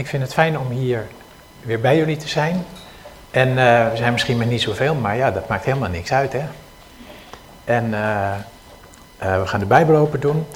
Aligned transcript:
ik 0.00 0.06
vind 0.06 0.22
het 0.22 0.32
fijn 0.32 0.58
om 0.58 0.70
hier 0.70 1.06
weer 1.62 1.80
bij 1.80 1.96
jullie 1.96 2.16
te 2.16 2.28
zijn. 2.28 2.64
En 3.30 3.48
uh, 3.48 3.90
we 3.90 3.96
zijn 3.96 4.12
misschien 4.12 4.38
met 4.38 4.48
niet 4.48 4.60
zoveel, 4.60 4.94
maar 4.94 5.16
ja, 5.16 5.30
dat 5.30 5.48
maakt 5.48 5.64
helemaal 5.64 5.88
niks 5.88 6.12
uit, 6.12 6.32
hè. 6.32 6.42
En 7.64 7.84
uh, 7.84 8.34
we 9.18 9.46
gaan 9.46 9.60
de 9.60 9.66
Bijbel 9.66 9.96
open 9.96 10.20
doen. 10.20 10.46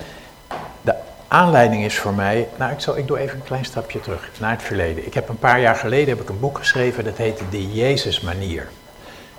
De 0.82 0.94
aanleiding 1.28 1.84
is 1.84 1.98
voor 1.98 2.14
mij, 2.14 2.48
nou 2.56 2.72
ik, 2.72 2.80
zal, 2.80 2.96
ik 2.96 3.06
doe 3.06 3.18
even 3.18 3.36
een 3.36 3.44
klein 3.44 3.64
stapje 3.64 4.00
terug 4.00 4.30
naar 4.40 4.50
het 4.50 4.62
verleden. 4.62 5.06
Ik 5.06 5.14
heb 5.14 5.28
een 5.28 5.38
paar 5.38 5.60
jaar 5.60 5.76
geleden 5.76 6.08
heb 6.08 6.20
ik 6.20 6.28
een 6.28 6.40
boek 6.40 6.58
geschreven, 6.58 7.04
dat 7.04 7.16
heette 7.16 7.48
De 7.50 7.72
Jezus 7.72 8.20
Manier. 8.20 8.68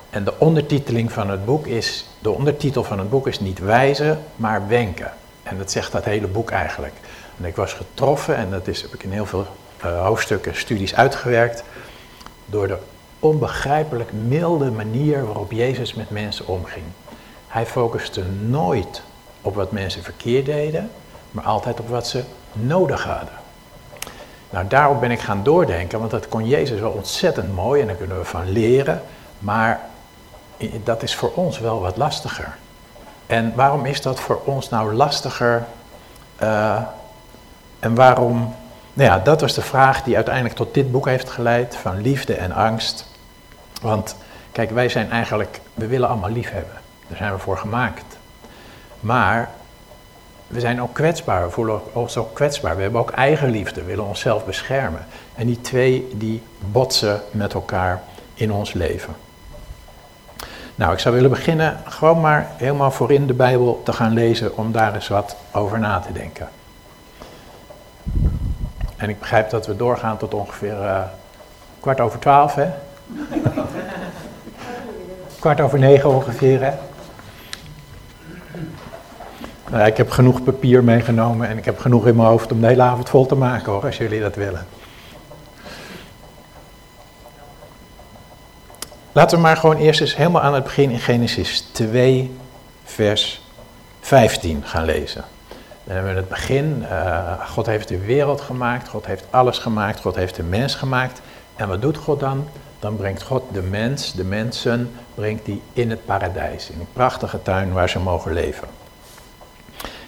En 0.09 0.23
de 0.23 0.39
ondertiteling 0.39 1.11
van 1.11 1.29
het 1.29 1.45
boek 1.45 1.67
is, 1.67 2.05
de 2.19 2.29
ondertitel 2.31 2.83
van 2.83 2.99
het 2.99 3.09
boek 3.09 3.27
is 3.27 3.39
niet 3.39 3.59
wijzen, 3.59 4.19
maar 4.35 4.67
wenken. 4.67 5.11
En 5.43 5.57
dat 5.57 5.71
zegt 5.71 5.91
dat 5.91 6.05
hele 6.05 6.27
boek 6.27 6.51
eigenlijk. 6.51 6.93
En 7.39 7.45
ik 7.45 7.55
was 7.55 7.73
getroffen, 7.73 8.35
en 8.35 8.49
dat 8.49 8.67
is, 8.67 8.81
heb 8.81 8.93
ik 8.93 9.03
in 9.03 9.11
heel 9.11 9.25
veel 9.25 9.47
hoofdstukken, 9.87 10.55
studies 10.55 10.95
uitgewerkt, 10.95 11.63
door 12.45 12.67
de 12.67 12.77
onbegrijpelijk 13.19 14.13
milde 14.13 14.71
manier 14.71 15.25
waarop 15.25 15.51
Jezus 15.51 15.93
met 15.93 16.09
mensen 16.09 16.47
omging. 16.47 16.85
Hij 17.47 17.65
focuste 17.65 18.23
nooit 18.41 19.01
op 19.41 19.55
wat 19.55 19.71
mensen 19.71 20.03
verkeerd 20.03 20.45
deden, 20.45 20.91
maar 21.31 21.43
altijd 21.43 21.79
op 21.79 21.89
wat 21.89 22.07
ze 22.07 22.23
nodig 22.51 23.03
hadden. 23.03 23.43
Nou, 24.49 24.67
daarop 24.67 24.99
ben 24.99 25.11
ik 25.11 25.19
gaan 25.19 25.43
doordenken, 25.43 25.99
want 25.99 26.11
dat 26.11 26.27
kon 26.27 26.47
Jezus 26.47 26.79
wel 26.79 26.91
ontzettend 26.91 27.53
mooi 27.55 27.81
en 27.81 27.87
daar 27.87 27.95
kunnen 27.95 28.17
we 28.17 28.25
van 28.25 28.51
leren, 28.51 29.01
maar 29.39 29.79
dat 30.83 31.03
is 31.03 31.15
voor 31.15 31.31
ons 31.35 31.59
wel 31.59 31.81
wat 31.81 31.97
lastiger. 31.97 32.55
En 33.27 33.53
waarom 33.55 33.85
is 33.85 34.01
dat 34.01 34.19
voor 34.19 34.41
ons 34.43 34.69
nou 34.69 34.93
lastiger? 34.93 35.65
Uh, 36.41 36.81
en 37.79 37.95
waarom? 37.95 38.55
Nou 38.95 39.09
ja, 39.09 39.19
dat 39.19 39.41
was 39.41 39.53
de 39.53 39.61
vraag 39.61 40.03
die 40.03 40.15
uiteindelijk 40.15 40.55
tot 40.55 40.73
dit 40.73 40.91
boek 40.91 41.05
heeft 41.05 41.29
geleid, 41.29 41.75
van 41.75 42.01
liefde 42.01 42.33
en 42.33 42.51
angst. 42.51 43.05
Want 43.81 44.15
kijk, 44.51 44.69
wij 44.69 44.89
zijn 44.89 45.11
eigenlijk, 45.11 45.59
we 45.73 45.87
willen 45.87 46.09
allemaal 46.09 46.29
lief 46.29 46.51
hebben. 46.51 46.73
Daar 47.07 47.17
zijn 47.17 47.33
we 47.33 47.39
voor 47.39 47.57
gemaakt. 47.57 48.17
Maar 48.99 49.49
we 50.47 50.59
zijn 50.59 50.81
ook 50.81 50.93
kwetsbaar, 50.93 51.45
we 51.45 51.51
voelen 51.51 51.95
ons 51.95 52.17
ook 52.17 52.33
kwetsbaar. 52.33 52.75
We 52.75 52.81
hebben 52.81 53.01
ook 53.01 53.11
eigen 53.11 53.49
liefde, 53.49 53.81
we 53.81 53.87
willen 53.87 54.05
onszelf 54.05 54.45
beschermen. 54.45 55.05
En 55.35 55.47
die 55.47 55.61
twee, 55.61 56.07
die 56.13 56.43
botsen 56.59 57.21
met 57.31 57.53
elkaar 57.53 58.01
in 58.33 58.51
ons 58.51 58.73
leven. 58.73 59.15
Nou, 60.75 60.93
ik 60.93 60.99
zou 60.99 61.15
willen 61.15 61.29
beginnen 61.29 61.77
gewoon 61.85 62.21
maar 62.21 62.47
helemaal 62.57 62.91
voorin 62.91 63.27
de 63.27 63.33
Bijbel 63.33 63.81
te 63.83 63.93
gaan 63.93 64.13
lezen 64.13 64.57
om 64.57 64.71
daar 64.71 64.93
eens 64.93 65.07
wat 65.07 65.35
over 65.51 65.79
na 65.79 65.99
te 65.99 66.13
denken. 66.13 66.49
En 68.97 69.09
ik 69.09 69.19
begrijp 69.19 69.49
dat 69.49 69.67
we 69.67 69.75
doorgaan 69.75 70.17
tot 70.17 70.33
ongeveer 70.33 70.81
uh, 70.81 71.01
kwart 71.79 71.99
over 71.99 72.19
twaalf, 72.19 72.55
hè? 72.55 72.69
kwart 75.39 75.61
over 75.61 75.79
negen 75.79 76.09
ongeveer, 76.09 76.63
hè? 76.63 76.71
Nou, 79.69 79.85
ik 79.85 79.97
heb 79.97 80.09
genoeg 80.09 80.43
papier 80.43 80.83
meegenomen 80.83 81.47
en 81.47 81.57
ik 81.57 81.65
heb 81.65 81.79
genoeg 81.79 82.07
in 82.07 82.15
mijn 82.15 82.27
hoofd 82.27 82.51
om 82.51 82.61
de 82.61 82.67
hele 82.67 82.81
avond 82.81 83.09
vol 83.09 83.25
te 83.25 83.35
maken 83.35 83.71
hoor, 83.71 83.85
als 83.85 83.97
jullie 83.97 84.21
dat 84.21 84.35
willen. 84.35 84.67
Laten 89.11 89.37
we 89.37 89.43
maar 89.43 89.57
gewoon 89.57 89.77
eerst 89.77 90.01
eens 90.01 90.15
helemaal 90.15 90.41
aan 90.41 90.53
het 90.53 90.63
begin 90.63 90.89
in 90.89 90.99
Genesis 90.99 91.59
2, 91.71 92.37
vers 92.83 93.41
15 94.01 94.63
gaan 94.65 94.85
lezen. 94.85 95.23
Dan 95.85 95.95
hebben 95.95 96.13
we 96.13 96.19
het 96.19 96.29
begin, 96.29 96.85
uh, 96.91 97.49
God 97.49 97.65
heeft 97.65 97.87
de 97.87 97.99
wereld 97.99 98.41
gemaakt, 98.41 98.87
God 98.87 99.05
heeft 99.05 99.25
alles 99.29 99.57
gemaakt, 99.57 100.01
God 100.01 100.15
heeft 100.15 100.35
de 100.35 100.43
mens 100.43 100.75
gemaakt. 100.75 101.21
En 101.55 101.67
wat 101.67 101.81
doet 101.81 101.97
God 101.97 102.19
dan? 102.19 102.47
Dan 102.79 102.95
brengt 102.95 103.23
God 103.23 103.43
de 103.51 103.61
mens, 103.61 104.13
de 104.13 104.23
mensen, 104.23 104.91
brengt 105.13 105.45
die 105.45 105.61
in 105.73 105.89
het 105.89 106.05
paradijs, 106.05 106.69
in 106.69 106.79
een 106.79 106.87
prachtige 106.93 107.41
tuin 107.41 107.73
waar 107.73 107.89
ze 107.89 107.99
mogen 107.99 108.33
leven. 108.33 108.67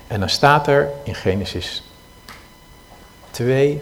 En 0.08 0.20
dan 0.20 0.30
staat 0.30 0.68
er 0.68 0.90
in 1.04 1.16
Genesis 1.16 1.84
2, 3.32 3.82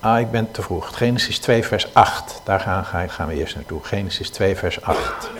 ah 0.00 0.20
ik 0.20 0.30
ben 0.30 0.50
te 0.50 0.62
vroeg, 0.62 0.96
Genesis 0.96 1.38
2 1.38 1.64
vers 1.64 1.94
8, 1.94 2.40
daar 2.44 2.60
gaan, 2.60 3.10
gaan 3.10 3.28
we 3.28 3.34
eerst 3.34 3.54
naartoe, 3.54 3.84
Genesis 3.84 4.30
2 4.30 4.56
vers 4.56 4.82
8. 4.82 5.30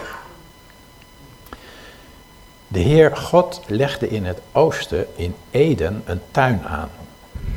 De 2.74 2.80
Heer 2.80 3.16
God 3.16 3.60
legde 3.66 4.08
in 4.08 4.24
het 4.24 4.40
oosten, 4.52 5.06
in 5.16 5.34
Eden, 5.50 6.02
een 6.04 6.20
tuin 6.30 6.62
aan. 6.66 6.90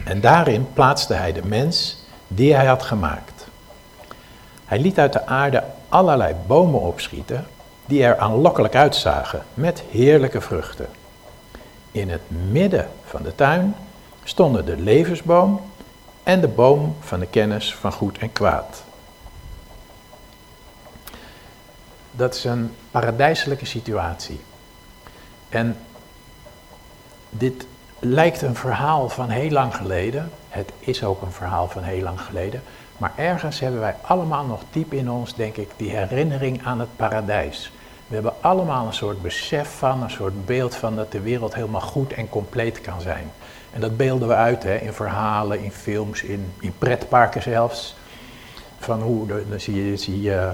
En 0.06 0.22
daarin 0.22 0.68
plaatste 0.74 1.14
hij 1.14 1.34
de 1.34 1.46
mens 1.46 1.98
die 2.28 2.54
hij 2.54 2.66
had 2.66 2.84
gemaakt. 2.84 3.48
Hij 4.66 4.80
liet 4.80 5.00
uit 5.00 5.14
de 5.14 5.26
aarde 5.26 5.64
allerlei 5.90 6.36
bomen 6.48 6.82
opschieten 6.82 7.48
die 7.86 8.04
er 8.04 8.18
aanlokkelijk 8.18 8.76
uitzagen 8.76 9.44
met 9.54 9.84
heerlijke 9.90 10.42
vruchten. 10.42 10.88
In 11.92 12.10
het 12.10 12.22
midden 12.52 12.90
van 13.06 13.24
de 13.24 13.36
tuin 13.36 13.76
stonden 14.24 14.66
de 14.66 14.78
levensboom 14.78 15.62
en 16.24 16.42
de 16.42 16.48
boom 16.48 16.96
van 17.00 17.20
de 17.20 17.28
kennis 17.28 17.76
van 17.76 17.92
goed 17.92 18.18
en 18.18 18.32
kwaad. 18.32 18.84
Dat 22.12 22.36
is 22.36 22.44
een 22.44 22.76
paradijselijke 22.92 23.66
situatie. 23.66 24.40
En 25.50 25.78
dit 27.30 27.68
lijkt 28.00 28.42
een 28.42 28.56
verhaal 28.56 29.10
van 29.10 29.30
heel 29.30 29.50
lang 29.50 29.76
geleden. 29.76 30.32
Het 30.50 30.72
is 30.80 31.04
ook 31.04 31.22
een 31.22 31.32
verhaal 31.32 31.68
van 31.68 31.84
heel 31.84 32.04
lang 32.04 32.22
geleden. 32.22 32.64
Maar 32.98 33.12
ergens 33.16 33.60
hebben 33.60 33.80
wij 33.80 33.96
allemaal 34.02 34.46
nog 34.46 34.62
diep 34.72 34.94
in 34.94 35.12
ons, 35.12 35.36
denk 35.36 35.56
ik, 35.56 35.70
die 35.76 35.90
herinnering 35.90 36.66
aan 36.66 36.80
het 36.80 36.96
paradijs. 36.96 37.72
We 38.08 38.14
hebben 38.14 38.34
allemaal 38.42 38.86
een 38.88 38.94
soort 38.94 39.22
besef 39.22 39.78
van, 39.78 40.04
een 40.04 40.10
soort 40.10 40.46
beeld 40.46 40.76
van 40.76 40.96
dat 40.96 41.12
de 41.12 41.20
wereld 41.22 41.56
helemaal 41.56 41.82
goed 41.82 42.14
en 42.14 42.30
compleet 42.30 42.82
kan 42.82 43.02
zijn. 43.02 43.32
En 43.72 43.82
dat 43.82 43.98
beelden 43.98 44.28
we 44.28 44.34
uit 44.34 44.64
hè, 44.64 44.76
in 44.76 44.94
verhalen, 44.94 45.64
in 45.64 45.72
films, 45.72 46.24
in, 46.24 46.54
in 46.60 46.74
pretparken 46.78 47.42
zelfs. 47.42 47.96
Van 48.80 49.02
hoe, 49.02 49.28
dan 49.28 49.60
zie 49.60 49.98
zie 49.98 50.22
je 50.22 50.52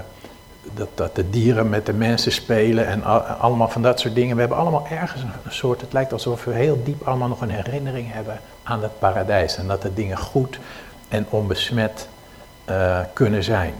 dat, 0.74 0.88
dat 0.94 1.14
de 1.14 1.30
dieren 1.30 1.68
met 1.68 1.86
de 1.86 1.92
mensen 1.92 2.32
spelen 2.32 2.86
en 2.86 3.04
allemaal 3.38 3.68
van 3.68 3.82
dat 3.82 4.00
soort 4.00 4.14
dingen. 4.14 4.34
We 4.34 4.40
hebben 4.40 4.58
allemaal 4.58 4.86
ergens 4.90 5.22
een, 5.22 5.30
soort, 5.48 5.80
het 5.80 5.92
lijkt 5.92 6.12
alsof 6.12 6.44
we 6.44 6.52
heel 6.52 6.82
diep 6.84 7.06
allemaal 7.06 7.28
nog 7.28 7.40
een 7.40 7.50
herinnering 7.50 8.12
hebben 8.12 8.40
aan 8.62 8.82
het 8.82 8.98
paradijs. 8.98 9.56
En 9.56 9.66
dat 9.66 9.82
de 9.82 9.94
dingen 9.94 10.18
goed 10.18 10.58
en 11.08 11.26
onbesmet 11.30 12.08
uh, 12.70 13.00
kunnen 13.12 13.44
zijn. 13.44 13.74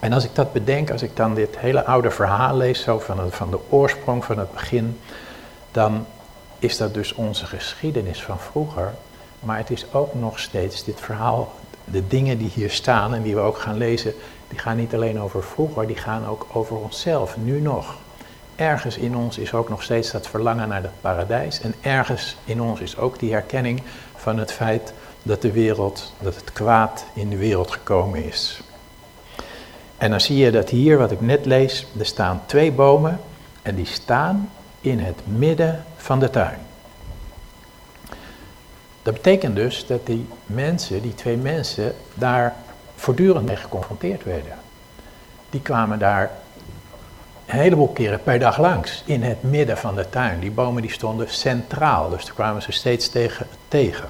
En 0.00 0.12
als 0.12 0.24
ik 0.24 0.34
dat 0.34 0.52
bedenk, 0.52 0.90
als 0.90 1.02
ik 1.02 1.16
dan 1.16 1.34
dit 1.34 1.58
hele 1.58 1.84
oude 1.84 2.10
verhaal 2.10 2.56
lees, 2.56 2.82
zo 2.82 2.98
van, 2.98 3.30
van 3.30 3.50
de 3.50 3.58
oorsprong, 3.68 4.24
van 4.24 4.38
het 4.38 4.52
begin, 4.52 5.00
dan 5.72 6.06
is 6.58 6.76
dat 6.76 6.94
dus 6.94 7.14
onze 7.14 7.46
geschiedenis 7.46 8.22
van 8.22 8.38
vroeger. 8.38 8.92
Maar 9.40 9.56
het 9.56 9.70
is 9.70 9.86
ook 9.92 10.14
nog 10.14 10.38
steeds 10.38 10.84
dit 10.84 11.00
verhaal, 11.00 11.52
de 11.84 12.06
dingen 12.06 12.38
die 12.38 12.50
hier 12.54 12.70
staan 12.70 13.14
en 13.14 13.22
die 13.22 13.34
we 13.34 13.40
ook 13.40 13.58
gaan 13.58 13.76
lezen, 13.76 14.14
die 14.50 14.58
gaan 14.58 14.76
niet 14.76 14.94
alleen 14.94 15.20
over 15.20 15.42
vroeger, 15.42 15.86
die 15.86 15.96
gaan 15.96 16.26
ook 16.26 16.46
over 16.52 16.76
onszelf, 16.76 17.36
nu 17.36 17.60
nog. 17.60 17.96
Ergens 18.56 18.96
in 18.96 19.16
ons 19.16 19.38
is 19.38 19.54
ook 19.54 19.68
nog 19.68 19.82
steeds 19.82 20.10
dat 20.10 20.28
verlangen 20.28 20.68
naar 20.68 20.82
het 20.82 21.00
paradijs. 21.00 21.60
En 21.60 21.74
ergens 21.80 22.36
in 22.44 22.62
ons 22.62 22.80
is 22.80 22.96
ook 22.96 23.18
die 23.18 23.32
herkenning 23.32 23.82
van 24.16 24.38
het 24.38 24.52
feit 24.52 24.92
dat 25.22 25.42
de 25.42 25.52
wereld, 25.52 26.12
dat 26.18 26.34
het 26.34 26.52
kwaad 26.52 27.04
in 27.14 27.28
de 27.28 27.36
wereld 27.36 27.70
gekomen 27.70 28.24
is. 28.24 28.62
En 29.96 30.10
dan 30.10 30.20
zie 30.20 30.36
je 30.36 30.50
dat 30.50 30.68
hier, 30.68 30.98
wat 30.98 31.10
ik 31.10 31.20
net 31.20 31.46
lees, 31.46 31.86
er 31.98 32.06
staan 32.06 32.42
twee 32.46 32.72
bomen 32.72 33.20
en 33.62 33.74
die 33.74 33.86
staan 33.86 34.50
in 34.80 34.98
het 34.98 35.20
midden 35.24 35.84
van 35.96 36.20
de 36.20 36.30
tuin. 36.30 36.58
Dat 39.02 39.14
betekent 39.14 39.56
dus 39.56 39.86
dat 39.86 40.06
die 40.06 40.26
mensen, 40.46 41.02
die 41.02 41.14
twee 41.14 41.36
mensen, 41.36 41.94
daar 42.14 42.56
voortdurend 43.00 43.46
mee 43.46 43.56
geconfronteerd 43.56 44.24
werden. 44.24 44.58
Die 45.50 45.60
kwamen 45.60 45.98
daar 45.98 46.30
een 47.46 47.58
heleboel 47.58 47.88
keren 47.88 48.22
per 48.22 48.38
dag 48.38 48.58
langs, 48.58 49.02
in 49.06 49.22
het 49.22 49.42
midden 49.42 49.78
van 49.78 49.94
de 49.94 50.10
tuin. 50.10 50.40
Die 50.40 50.50
bomen 50.50 50.82
die 50.82 50.90
stonden 50.90 51.28
centraal, 51.28 52.10
dus 52.10 52.24
daar 52.24 52.34
kwamen 52.34 52.62
ze 52.62 52.72
steeds 52.72 53.08
tegen. 53.08 53.46
tegen. 53.68 54.08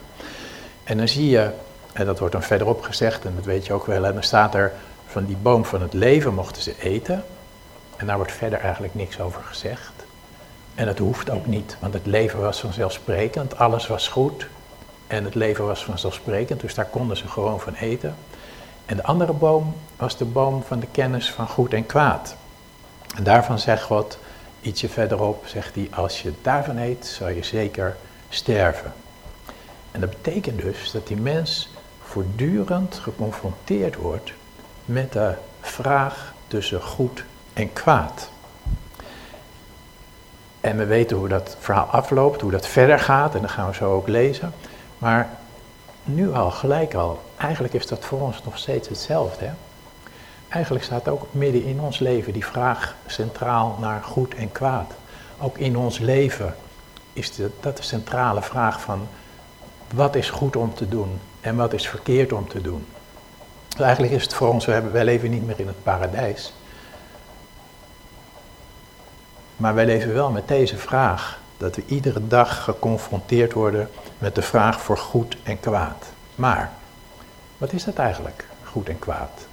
En 0.85 0.97
dan 0.97 1.09
zie 1.09 1.29
je, 1.29 1.51
en 1.93 2.07
dat 2.07 2.19
wordt 2.19 2.33
dan 2.33 2.43
verderop 2.43 2.83
gezegd, 2.83 3.25
en 3.25 3.33
dat 3.37 3.45
weet 3.45 3.67
je 3.67 3.73
ook 3.73 3.87
wel, 3.87 4.05
en 4.05 4.13
dan 4.13 4.23
staat 4.23 4.55
er 4.55 4.73
van 5.07 5.25
die 5.25 5.37
boom 5.37 5.65
van 5.65 5.83
het 5.83 5.93
leven 5.93 6.35
mochten 6.35 6.63
ze 6.63 6.75
eten. 6.79 7.25
En 7.97 8.07
daar 8.07 8.17
wordt 8.17 8.33
verder 8.33 8.59
eigenlijk 8.59 8.95
niks 8.95 9.21
over 9.21 9.43
gezegd. 9.43 9.93
En 10.75 10.87
dat 10.87 10.99
hoeft 10.99 11.31
ook 11.31 11.47
niet, 11.47 11.77
want 11.81 11.95
het 11.95 12.07
leven 12.07 12.41
was 12.41 12.61
vanzelfsprekend, 12.61 13.59
alles 13.59 13.87
was 13.87 14.09
goed. 14.09 14.47
En 15.07 15.25
het 15.25 15.35
leven 15.35 15.67
was 15.67 15.85
vanzelfsprekend, 15.85 16.61
dus 16.61 16.75
daar 16.75 16.85
konden 16.85 17.17
ze 17.17 17.29
gewoon 17.29 17.61
van 17.61 17.75
eten. 17.75 18.15
En 18.91 18.97
de 18.97 19.03
andere 19.03 19.33
boom 19.33 19.75
was 19.97 20.17
de 20.17 20.25
boom 20.25 20.63
van 20.63 20.81
de 20.81 20.87
kennis 20.93 21.31
van 21.31 21.49
goed 21.49 21.73
en 21.73 21.87
kwaad. 21.87 22.37
En 23.17 23.23
daarvan 23.23 23.59
zegt 23.59 23.83
God, 23.83 24.19
ietsje 24.61 24.89
verderop, 24.89 25.47
zegt 25.47 25.75
hij, 25.75 25.89
als 25.95 26.23
je 26.23 26.33
daarvan 26.43 26.77
eet, 26.77 27.07
zal 27.07 27.29
je 27.29 27.43
zeker 27.43 27.97
sterven. 28.29 28.93
En 29.91 30.01
dat 30.01 30.11
betekent 30.11 30.61
dus 30.61 30.91
dat 30.91 31.07
die 31.07 31.17
mens 31.17 31.69
voortdurend 32.03 32.95
geconfronteerd 32.95 33.97
wordt 33.97 34.33
met 34.85 35.13
de 35.13 35.35
vraag 35.61 36.35
tussen 36.47 36.83
goed 36.83 37.25
en 37.53 37.73
kwaad. 37.73 38.31
En 40.61 40.77
we 40.77 40.85
weten 40.85 41.17
hoe 41.17 41.29
dat 41.29 41.57
verhaal 41.61 41.87
afloopt, 41.87 42.41
hoe 42.41 42.51
dat 42.51 42.67
verder 42.67 42.99
gaat, 42.99 43.35
en 43.35 43.41
dat 43.41 43.51
gaan 43.51 43.69
we 43.69 43.75
zo 43.75 43.95
ook 43.95 44.09
lezen. 44.09 44.53
Maar 44.99 45.39
nu 46.05 46.33
al, 46.33 46.51
gelijk 46.51 46.95
al, 46.95 47.23
eigenlijk 47.37 47.75
is 47.75 47.87
dat 47.87 48.05
voor 48.05 48.21
ons 48.21 48.43
nog 48.45 48.59
steeds 48.59 48.89
hetzelfde. 48.89 49.45
Hè? 49.45 49.53
Eigenlijk 50.49 50.85
staat 50.85 51.09
ook 51.09 51.27
midden 51.31 51.65
in 51.65 51.81
ons 51.81 51.99
leven 51.99 52.33
die 52.33 52.47
vraag 52.47 52.97
centraal 53.07 53.77
naar 53.81 54.03
goed 54.03 54.35
en 54.35 54.53
kwaad. 54.53 54.93
Ook 55.39 55.59
in 55.59 55.77
ons 55.77 55.99
leven 55.99 56.55
is 57.13 57.35
de, 57.35 57.51
dat 57.61 57.77
de 57.77 57.83
centrale 57.83 58.43
vraag 58.43 58.81
van 58.81 59.09
wat 59.95 60.15
is 60.15 60.31
goed 60.31 60.57
om 60.57 60.75
te 60.75 60.89
doen 60.89 61.21
en 61.41 61.57
wat 61.57 61.73
is 61.73 61.89
verkeerd 61.89 62.33
om 62.33 62.49
te 62.49 62.61
doen. 62.61 62.87
Dus 63.69 63.81
eigenlijk 63.81 64.13
is 64.13 64.23
het 64.23 64.35
voor 64.35 64.49
ons, 64.49 64.67
we 64.67 64.73
hebben, 64.73 64.93
wij 64.93 65.05
leven 65.05 65.31
niet 65.31 65.47
meer 65.47 65.61
in 65.61 65.67
het 65.67 65.83
paradijs. 65.83 66.53
Maar 69.57 69.75
wij 69.75 69.87
leven 69.87 70.15
wel 70.15 70.31
met 70.31 70.49
deze 70.49 70.77
vraag, 70.77 71.40
dat 71.61 71.77
we 71.77 71.83
iedere 71.87 72.27
dag 72.27 72.65
geconfronteerd 72.65 73.53
worden 73.53 73.91
met 74.19 74.35
de 74.35 74.43
vraag 74.43 74.81
voor 74.81 74.99
goed 74.99 75.37
en 75.43 75.61
kwaad. 75.61 76.07
Maar, 76.35 76.73
wat 77.59 77.73
is 77.73 77.85
dat 77.85 77.97
eigenlijk, 77.97 78.47
goed 78.65 78.89
en 78.89 78.99
kwaad? 78.99 79.47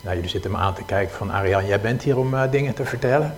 Nou, 0.00 0.14
jullie 0.14 0.30
zitten 0.30 0.50
me 0.50 0.56
aan 0.56 0.74
te 0.74 0.84
kijken 0.84 1.16
van 1.16 1.32
Ariane, 1.32 1.66
jij 1.66 1.80
bent 1.80 2.02
hier 2.02 2.18
om 2.18 2.34
uh, 2.34 2.50
dingen 2.50 2.74
te 2.74 2.84
vertellen. 2.84 3.34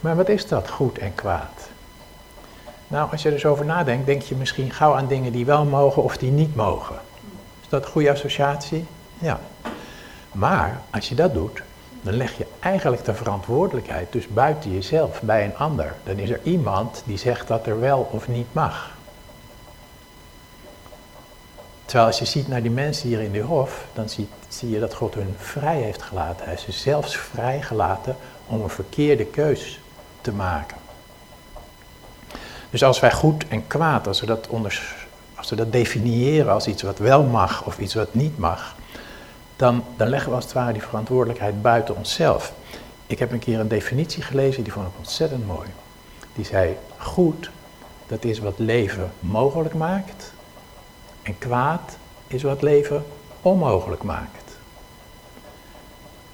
Maar 0.00 0.16
wat 0.16 0.28
is 0.28 0.48
dat, 0.48 0.70
goed 0.70 0.98
en 0.98 1.14
kwaad? 1.14 1.68
Nou, 2.88 3.10
als 3.10 3.22
je 3.22 3.28
er 3.28 3.34
eens 3.34 3.44
over 3.44 3.64
nadenkt, 3.64 4.06
denk 4.06 4.22
je 4.22 4.34
misschien 4.34 4.70
gauw 4.70 4.94
aan 4.94 5.06
dingen 5.06 5.32
die 5.32 5.46
wel 5.46 5.64
mogen 5.64 6.02
of 6.02 6.16
die 6.16 6.30
niet 6.30 6.54
mogen. 6.54 6.96
Is 7.62 7.68
dat 7.68 7.84
een 7.84 7.90
goede 7.90 8.10
associatie? 8.10 8.86
Ja. 9.18 9.40
Maar 10.32 10.80
als 10.90 11.08
je 11.08 11.14
dat 11.14 11.34
doet, 11.34 11.62
dan 12.06 12.14
leg 12.14 12.36
je 12.36 12.46
eigenlijk 12.60 13.04
de 13.04 13.14
verantwoordelijkheid 13.14 14.12
dus 14.12 14.28
buiten 14.28 14.72
jezelf 14.72 15.22
bij 15.22 15.44
een 15.44 15.56
ander. 15.56 15.94
Dan 16.04 16.18
is 16.18 16.30
er 16.30 16.40
iemand 16.42 17.02
die 17.04 17.18
zegt 17.18 17.48
dat 17.48 17.66
er 17.66 17.80
wel 17.80 18.08
of 18.10 18.28
niet 18.28 18.46
mag. 18.52 18.90
Terwijl 21.84 22.06
als 22.06 22.18
je 22.18 22.24
ziet 22.24 22.48
naar 22.48 22.62
die 22.62 22.70
mensen 22.70 23.08
hier 23.08 23.20
in 23.20 23.32
de 23.32 23.40
hof, 23.40 23.84
dan 23.94 24.08
zie, 24.08 24.28
zie 24.48 24.70
je 24.70 24.80
dat 24.80 24.94
God 24.94 25.14
hun 25.14 25.34
vrij 25.38 25.80
heeft 25.80 26.02
gelaten. 26.02 26.44
Hij 26.44 26.54
is 26.54 26.62
ze 26.62 26.72
zelfs 26.72 27.16
vrijgelaten 27.16 28.16
om 28.46 28.62
een 28.62 28.68
verkeerde 28.68 29.24
keus 29.24 29.80
te 30.20 30.32
maken. 30.32 30.76
Dus 32.70 32.82
als 32.82 33.00
wij 33.00 33.12
goed 33.12 33.48
en 33.48 33.66
kwaad, 33.66 34.06
als 34.06 34.20
dat, 34.20 34.48
onder, 34.48 34.96
als 35.34 35.50
we 35.50 35.56
dat 35.56 35.72
definiëren 35.72 36.52
als 36.52 36.66
iets 36.66 36.82
wat 36.82 36.98
wel 36.98 37.22
mag 37.22 37.64
of 37.64 37.78
iets 37.78 37.94
wat 37.94 38.14
niet 38.14 38.38
mag, 38.38 38.74
dan, 39.56 39.84
dan 39.96 40.08
leggen 40.08 40.28
we 40.28 40.34
als 40.34 40.44
het 40.44 40.54
ware 40.54 40.72
die 40.72 40.82
verantwoordelijkheid 40.82 41.62
buiten 41.62 41.96
onszelf. 41.96 42.52
Ik 43.06 43.18
heb 43.18 43.32
een 43.32 43.38
keer 43.38 43.60
een 43.60 43.68
definitie 43.68 44.22
gelezen, 44.22 44.62
die 44.62 44.72
vond 44.72 44.86
ik 44.86 44.98
ontzettend 44.98 45.46
mooi. 45.46 45.68
Die 46.34 46.44
zei, 46.44 46.76
goed, 46.96 47.50
dat 48.06 48.24
is 48.24 48.38
wat 48.38 48.58
leven 48.58 49.12
mogelijk 49.20 49.74
maakt. 49.74 50.32
En 51.22 51.38
kwaad 51.38 51.96
is 52.26 52.42
wat 52.42 52.62
leven 52.62 53.04
onmogelijk 53.42 54.02
maakt. 54.02 54.46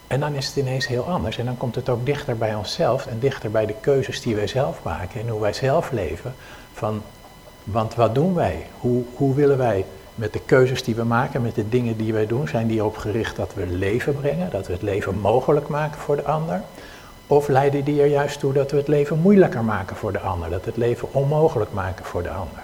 En 0.06 0.20
dan 0.20 0.34
is 0.34 0.46
het 0.46 0.56
ineens 0.56 0.86
heel 0.86 1.04
anders. 1.04 1.38
En 1.38 1.44
dan 1.44 1.56
komt 1.56 1.74
het 1.74 1.88
ook 1.88 2.06
dichter 2.06 2.36
bij 2.36 2.54
onszelf 2.54 3.06
en 3.06 3.18
dichter 3.18 3.50
bij 3.50 3.66
de 3.66 3.74
keuzes 3.80 4.20
die 4.20 4.34
wij 4.34 4.46
zelf 4.46 4.82
maken 4.82 5.20
en 5.20 5.28
hoe 5.28 5.40
wij 5.40 5.52
zelf 5.52 5.90
leven. 5.90 6.34
Van, 6.72 7.02
want 7.64 7.94
wat 7.94 8.14
doen 8.14 8.34
wij? 8.34 8.66
Hoe, 8.80 9.04
hoe 9.14 9.34
willen 9.34 9.58
wij 9.58 9.84
met 10.14 10.32
de 10.32 10.40
keuzes 10.46 10.82
die 10.82 10.94
we 10.94 11.04
maken, 11.04 11.42
met 11.42 11.54
de 11.54 11.68
dingen 11.68 11.96
die 11.96 12.12
wij 12.12 12.26
doen, 12.26 12.48
zijn 12.48 12.66
die 12.66 12.78
erop 12.78 12.96
gericht 12.96 13.36
dat 13.36 13.54
we 13.54 13.66
leven 13.66 14.16
brengen, 14.16 14.50
dat 14.50 14.66
we 14.66 14.72
het 14.72 14.82
leven 14.82 15.18
mogelijk 15.18 15.68
maken 15.68 16.00
voor 16.00 16.16
de 16.16 16.24
ander? 16.24 16.62
Of 17.26 17.48
leiden 17.48 17.84
die 17.84 18.00
er 18.00 18.06
juist 18.06 18.38
toe 18.38 18.52
dat 18.52 18.70
we 18.70 18.76
het 18.76 18.88
leven 18.88 19.18
moeilijker 19.18 19.64
maken 19.64 19.96
voor 19.96 20.12
de 20.12 20.20
ander, 20.20 20.50
dat 20.50 20.60
we 20.60 20.70
het 20.70 20.76
leven 20.76 21.08
onmogelijk 21.12 21.72
maken 21.72 22.04
voor 22.04 22.22
de 22.22 22.30
ander? 22.30 22.62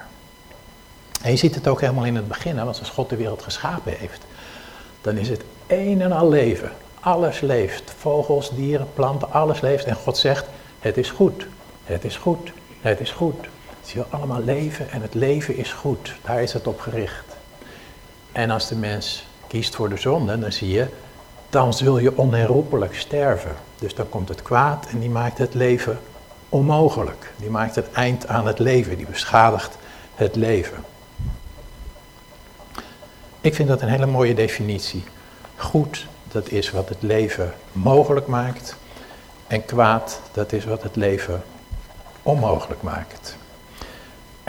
En 1.21 1.31
je 1.31 1.37
ziet 1.37 1.55
het 1.55 1.67
ook 1.67 1.81
helemaal 1.81 2.05
in 2.05 2.15
het 2.15 2.27
begin, 2.27 2.55
want 2.55 2.79
als 2.79 2.89
God 2.89 3.09
de 3.09 3.15
wereld 3.15 3.43
geschapen 3.43 3.93
heeft, 3.97 4.25
dan 5.01 5.17
is 5.17 5.29
het 5.29 5.43
een 5.67 6.01
en 6.01 6.11
al 6.11 6.29
leven. 6.29 6.71
Alles 6.99 7.39
leeft. 7.39 7.93
Vogels, 7.97 8.55
dieren, 8.55 8.87
planten, 8.93 9.31
alles 9.31 9.61
leeft. 9.61 9.85
En 9.85 9.95
God 9.95 10.17
zegt, 10.17 10.45
het 10.79 10.97
is 10.97 11.09
goed, 11.09 11.47
het 11.83 12.03
is 12.03 12.17
goed, 12.17 12.51
het 12.81 12.99
is 12.99 13.11
goed. 13.11 13.47
Het 13.81 13.93
wil 13.93 14.05
allemaal 14.09 14.43
leven 14.43 14.89
en 14.91 15.01
het 15.01 15.13
leven 15.13 15.57
is 15.57 15.71
goed. 15.71 16.15
Daar 16.21 16.41
is 16.41 16.53
het 16.53 16.67
op 16.67 16.79
gericht. 16.79 17.28
En 18.39 18.51
als 18.51 18.67
de 18.67 18.75
mens 18.75 19.25
kiest 19.47 19.75
voor 19.75 19.89
de 19.89 19.97
zonde, 19.97 20.39
dan 20.39 20.51
zie 20.51 20.69
je, 20.69 20.87
dan 21.49 21.73
zul 21.73 21.97
je 21.97 22.17
onherroepelijk 22.17 22.95
sterven. 22.95 23.55
Dus 23.79 23.95
dan 23.95 24.09
komt 24.09 24.29
het 24.29 24.41
kwaad 24.41 24.87
en 24.89 24.99
die 24.99 25.09
maakt 25.09 25.37
het 25.37 25.53
leven 25.53 25.99
onmogelijk. 26.49 27.33
Die 27.35 27.49
maakt 27.49 27.75
het 27.75 27.91
eind 27.91 28.27
aan 28.27 28.47
het 28.47 28.59
leven, 28.59 28.97
die 28.97 29.05
beschadigt 29.05 29.77
het 30.15 30.35
leven. 30.35 30.83
Ik 33.41 33.55
vind 33.55 33.69
dat 33.69 33.81
een 33.81 33.89
hele 33.89 34.05
mooie 34.05 34.33
definitie. 34.33 35.03
Goed, 35.55 36.07
dat 36.31 36.49
is 36.49 36.71
wat 36.71 36.89
het 36.89 37.01
leven 37.01 37.53
mogelijk 37.71 38.27
maakt. 38.27 38.75
En 39.47 39.65
kwaad, 39.65 40.21
dat 40.31 40.51
is 40.51 40.65
wat 40.65 40.83
het 40.83 40.95
leven 40.95 41.43
onmogelijk 42.23 42.81
maakt. 42.81 43.37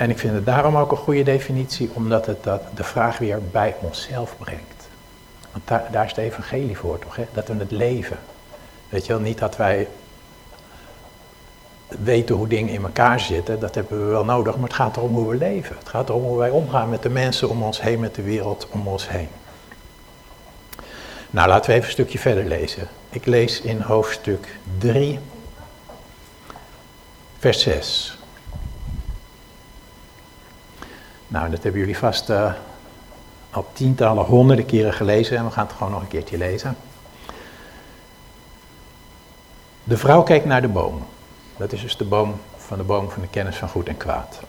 En 0.00 0.10
ik 0.10 0.18
vind 0.18 0.34
het 0.34 0.46
daarom 0.46 0.76
ook 0.76 0.90
een 0.90 0.96
goede 0.96 1.22
definitie, 1.22 1.90
omdat 1.92 2.26
het 2.26 2.44
dat 2.44 2.62
de 2.74 2.84
vraag 2.84 3.18
weer 3.18 3.42
bij 3.50 3.74
onszelf 3.80 4.34
brengt. 4.38 4.88
Want 5.52 5.68
daar, 5.68 5.88
daar 5.90 6.04
is 6.04 6.14
de 6.14 6.22
evangelie 6.22 6.76
voor 6.76 6.98
toch, 6.98 7.16
hè? 7.16 7.26
dat 7.32 7.48
we 7.48 7.54
het 7.58 7.70
leven. 7.70 8.18
Weet 8.88 9.06
je 9.06 9.12
wel, 9.12 9.22
niet 9.22 9.38
dat 9.38 9.56
wij 9.56 9.88
weten 11.88 12.34
hoe 12.34 12.46
dingen 12.48 12.72
in 12.72 12.82
elkaar 12.82 13.20
zitten, 13.20 13.60
dat 13.60 13.74
hebben 13.74 14.04
we 14.04 14.10
wel 14.10 14.24
nodig, 14.24 14.54
maar 14.54 14.68
het 14.68 14.76
gaat 14.76 14.96
erom 14.96 15.14
hoe 15.14 15.28
we 15.28 15.36
leven. 15.36 15.76
Het 15.78 15.88
gaat 15.88 16.08
erom 16.08 16.22
hoe 16.22 16.38
wij 16.38 16.50
omgaan 16.50 16.88
met 16.88 17.02
de 17.02 17.08
mensen 17.08 17.48
om 17.48 17.62
ons 17.62 17.80
heen, 17.80 18.00
met 18.00 18.14
de 18.14 18.22
wereld 18.22 18.68
om 18.70 18.88
ons 18.88 19.08
heen. 19.08 19.28
Nou, 21.30 21.48
laten 21.48 21.70
we 21.70 21.76
even 21.76 21.86
een 21.86 21.92
stukje 21.92 22.18
verder 22.18 22.44
lezen. 22.44 22.88
Ik 23.10 23.26
lees 23.26 23.60
in 23.60 23.80
hoofdstuk 23.80 24.58
3, 24.78 25.18
vers 27.38 27.62
6. 27.62 28.19
Nou, 31.30 31.50
dat 31.50 31.62
hebben 31.62 31.80
jullie 31.80 31.98
vast 31.98 32.30
al 33.50 33.66
tientallen, 33.72 34.24
honderden 34.24 34.66
keren 34.66 34.92
gelezen 34.92 35.36
en 35.36 35.44
we 35.44 35.50
gaan 35.50 35.66
het 35.66 35.76
gewoon 35.76 35.92
nog 35.92 36.02
een 36.02 36.08
keertje 36.08 36.38
lezen. 36.38 36.76
De 39.84 39.96
vrouw 39.96 40.22
keek 40.22 40.44
naar 40.44 40.62
de 40.62 40.68
boom. 40.68 41.06
Dat 41.56 41.72
is 41.72 41.80
dus 41.80 41.96
de 41.96 42.04
boom 42.04 42.40
van 42.56 42.78
de 42.78 42.84
boom 42.84 43.10
van 43.10 43.22
de 43.22 43.28
kennis 43.28 43.56
van 43.56 43.68
goed 43.68 43.88
en 43.88 43.96
kwaad. 43.96 44.40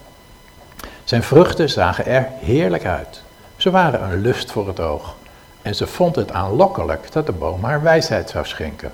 Zijn 1.03 1.23
vruchten 1.23 1.69
zagen 1.69 2.05
er 2.05 2.27
heerlijk 2.39 2.85
uit. 2.85 3.21
Ze 3.55 3.71
waren 3.71 4.03
een 4.03 4.21
lust 4.21 4.51
voor 4.51 4.67
het 4.67 4.79
oog. 4.79 5.15
En 5.61 5.75
ze 5.75 5.87
vond 5.87 6.15
het 6.15 6.31
aanlokkelijk 6.31 7.11
dat 7.11 7.25
de 7.25 7.31
boom 7.31 7.63
haar 7.63 7.81
wijsheid 7.81 8.29
zou 8.29 8.45
schenken. 8.45 8.93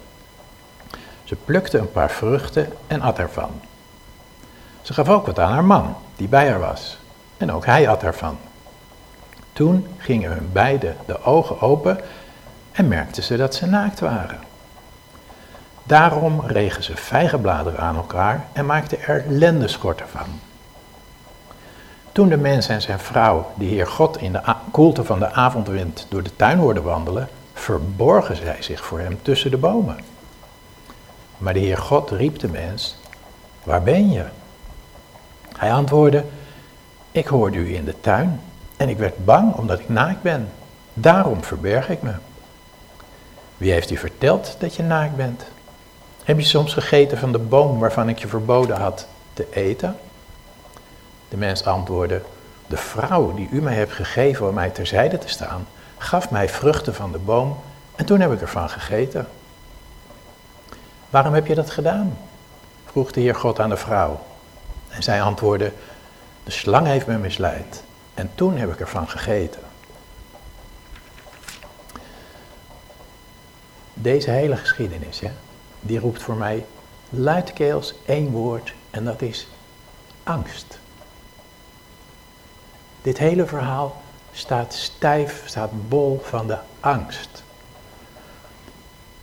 Ze 1.24 1.36
plukte 1.46 1.77
een 1.77 1.91
paar 1.91 2.12
vruchten 2.12 2.74
en 2.88 3.01
at 3.01 3.20
ervan. 3.20 3.62
Ze 4.82 4.94
gaf 4.94 5.10
ook 5.10 5.25
wat 5.25 5.39
aan 5.39 5.51
haar 5.51 5.63
man, 5.63 5.96
die 6.15 6.27
bij 6.27 6.50
haar 6.50 6.60
was. 6.60 6.98
En 7.38 7.51
ook 7.51 7.65
hij 7.65 7.89
at 7.89 8.03
ervan. 8.03 8.38
Toen 9.53 9.88
gingen 9.98 10.32
hun 10.32 10.50
beiden 10.51 10.96
de 11.06 11.24
ogen 11.24 11.62
open 11.62 12.00
en 12.72 12.88
merkten 12.88 13.24
ze 13.24 13.38
dat 13.38 13.56
ze 13.56 13.65
naakt 13.65 14.00
waren. 14.00 14.39
Daarom 15.84 16.41
regen 16.46 16.84
ze 16.84 16.96
vijgenbladeren 16.96 17.79
aan 17.79 17.96
elkaar 17.96 18.46
en 18.53 18.65
maakten 18.65 19.01
er 19.01 19.24
lendeskorten 19.27 20.10
van. 20.10 20.39
Toen 22.12 22.29
de 22.29 22.38
mens 22.38 22.67
en 22.67 22.82
zijn 22.82 23.00
vrouw 23.00 23.51
de 23.56 23.65
Heer 23.65 23.88
God 23.88 24.22
in 24.22 24.32
de 24.32 24.41
koelte 24.72 25.03
van 25.03 25.20
de 25.20 25.32
avondwind 25.32 26.06
door 26.10 26.24
de 26.24 26.36
tuin 26.36 26.58
hoorden 26.58 26.84
wandelen, 26.84 27.29
verborgen 27.53 28.36
zij 28.36 28.58
zich 28.60 28.86
voor 28.86 29.00
hem 29.00 29.20
tussen 29.22 29.51
de 29.51 29.58
bomen. 29.58 29.98
Maar 31.38 31.53
de 31.53 31.60
Heer 31.60 31.77
God 31.77 32.12
riep 32.12 32.39
de 32.39 32.48
mens, 32.48 32.98
waar 33.63 33.84
ben 33.84 34.12
je? 34.12 34.25
Hij 35.58 35.74
antwoordde, 35.74 36.24
ik 37.17 37.27
hoorde 37.27 37.57
u 37.57 37.75
in 37.75 37.86
de 37.86 38.00
tuin 38.00 38.41
en 38.77 38.89
ik 38.89 38.97
werd 38.97 39.25
bang 39.25 39.53
omdat 39.53 39.79
ik 39.79 39.89
naakt 39.89 40.21
ben. 40.21 40.50
Daarom 40.93 41.43
verberg 41.43 41.89
ik 41.89 42.01
me. 42.01 42.13
Wie 43.57 43.71
heeft 43.71 43.91
u 43.91 43.97
verteld 43.97 44.55
dat 44.59 44.75
je 44.75 44.83
naakt 44.83 45.15
bent? 45.15 45.43
Heb 46.24 46.39
je 46.39 46.45
soms 46.45 46.74
gegeten 46.74 47.17
van 47.17 47.31
de 47.31 47.39
boom 47.39 47.79
waarvan 47.79 48.09
ik 48.09 48.19
je 48.19 48.27
verboden 48.27 48.77
had 48.77 49.07
te 49.33 49.47
eten? 49.51 49.95
De 51.29 51.38
mens 51.38 51.65
antwoordde, 51.65 52.21
de 52.67 52.77
vrouw 52.77 53.33
die 53.33 53.50
u 53.51 53.62
mij 53.62 53.75
hebt 53.75 53.93
gegeven 53.93 54.47
om 54.47 54.53
mij 54.53 54.69
terzijde 54.69 55.17
te 55.17 55.29
staan, 55.29 55.67
gaf 55.97 56.29
mij 56.29 56.50
vruchten 56.50 56.95
van 56.95 57.12
de 57.12 57.17
boom 57.17 57.57
en 57.95 58.05
toen 58.05 58.19
heb 58.19 58.31
ik 58.31 58.41
ervan 58.41 58.69
gegeten. 58.69 59.27
Waarom 61.09 61.33
heb 61.33 61.47
je 61.47 61.55
dat 61.55 61.69
gedaan? 61.69 62.17
vroeg 62.86 63.12
de 63.12 63.21
Heer 63.21 63.36
God 63.36 63.59
aan 63.59 63.69
de 63.69 63.77
vrouw. 63.77 64.19
En 64.89 65.03
zij 65.03 65.21
antwoordde, 65.21 65.71
De 66.48 66.54
slang 66.54 66.88
heeft 66.88 67.08
me 67.08 67.18
misleid. 67.18 67.84
En 68.13 68.30
toen 68.36 68.58
heb 68.58 68.72
ik 68.72 68.80
ervan 68.80 69.10
gegeten. 69.10 69.62
Deze 73.94 74.30
hele 74.30 74.56
geschiedenis, 74.56 75.20
ja, 75.20 75.32
die 75.80 76.00
roept 76.00 76.22
voor 76.22 76.36
mij 76.36 76.66
luidkeels 77.10 77.94
één 78.06 78.32
woord 78.32 78.74
en 78.89 79.04
dat 79.06 79.22
is 79.22 79.48
angst. 80.24 80.80
Dit 83.01 83.18
hele 83.18 83.46
verhaal 83.46 84.01
staat 84.32 84.74
stijf, 84.74 85.44
staat 85.46 85.89
bol 85.89 86.22
van 86.24 86.48
de 86.48 86.58
angst. 86.80 87.44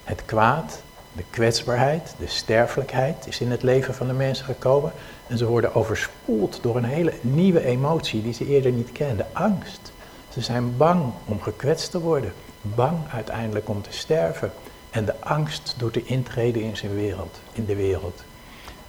Het 0.04 0.24
kwaad, 0.24 0.82
de 1.12 1.24
kwetsbaarheid, 1.30 2.14
de 2.18 2.28
sterfelijkheid 2.28 3.26
is 3.26 3.40
in 3.40 3.50
het 3.50 3.62
leven 3.62 3.94
van 3.94 4.06
de 4.06 4.12
mensen 4.12 4.44
gekomen 4.44 4.92
en 5.26 5.38
ze 5.38 5.46
worden 5.46 5.74
overspoeld 5.74 6.58
door 6.62 6.76
een 6.76 6.84
hele 6.84 7.12
nieuwe 7.20 7.64
emotie 7.64 8.22
die 8.22 8.32
ze 8.32 8.46
eerder 8.46 8.72
niet 8.72 8.92
kenden, 8.92 9.26
angst. 9.32 9.92
Ze 10.28 10.40
zijn 10.40 10.76
bang 10.76 11.02
om 11.24 11.40
gekwetst 11.40 11.90
te 11.90 12.00
worden, 12.00 12.32
bang 12.60 12.98
uiteindelijk 13.12 13.68
om 13.68 13.82
te 13.82 13.92
sterven. 13.92 14.52
En 14.90 15.04
de 15.04 15.20
angst 15.20 15.74
doet 15.78 15.94
de 15.94 16.04
intrede 16.04 16.62
in 16.62 16.76
zijn 16.76 16.94
wereld, 16.94 17.40
in 17.52 17.64
de 17.64 17.76
wereld. 17.76 18.22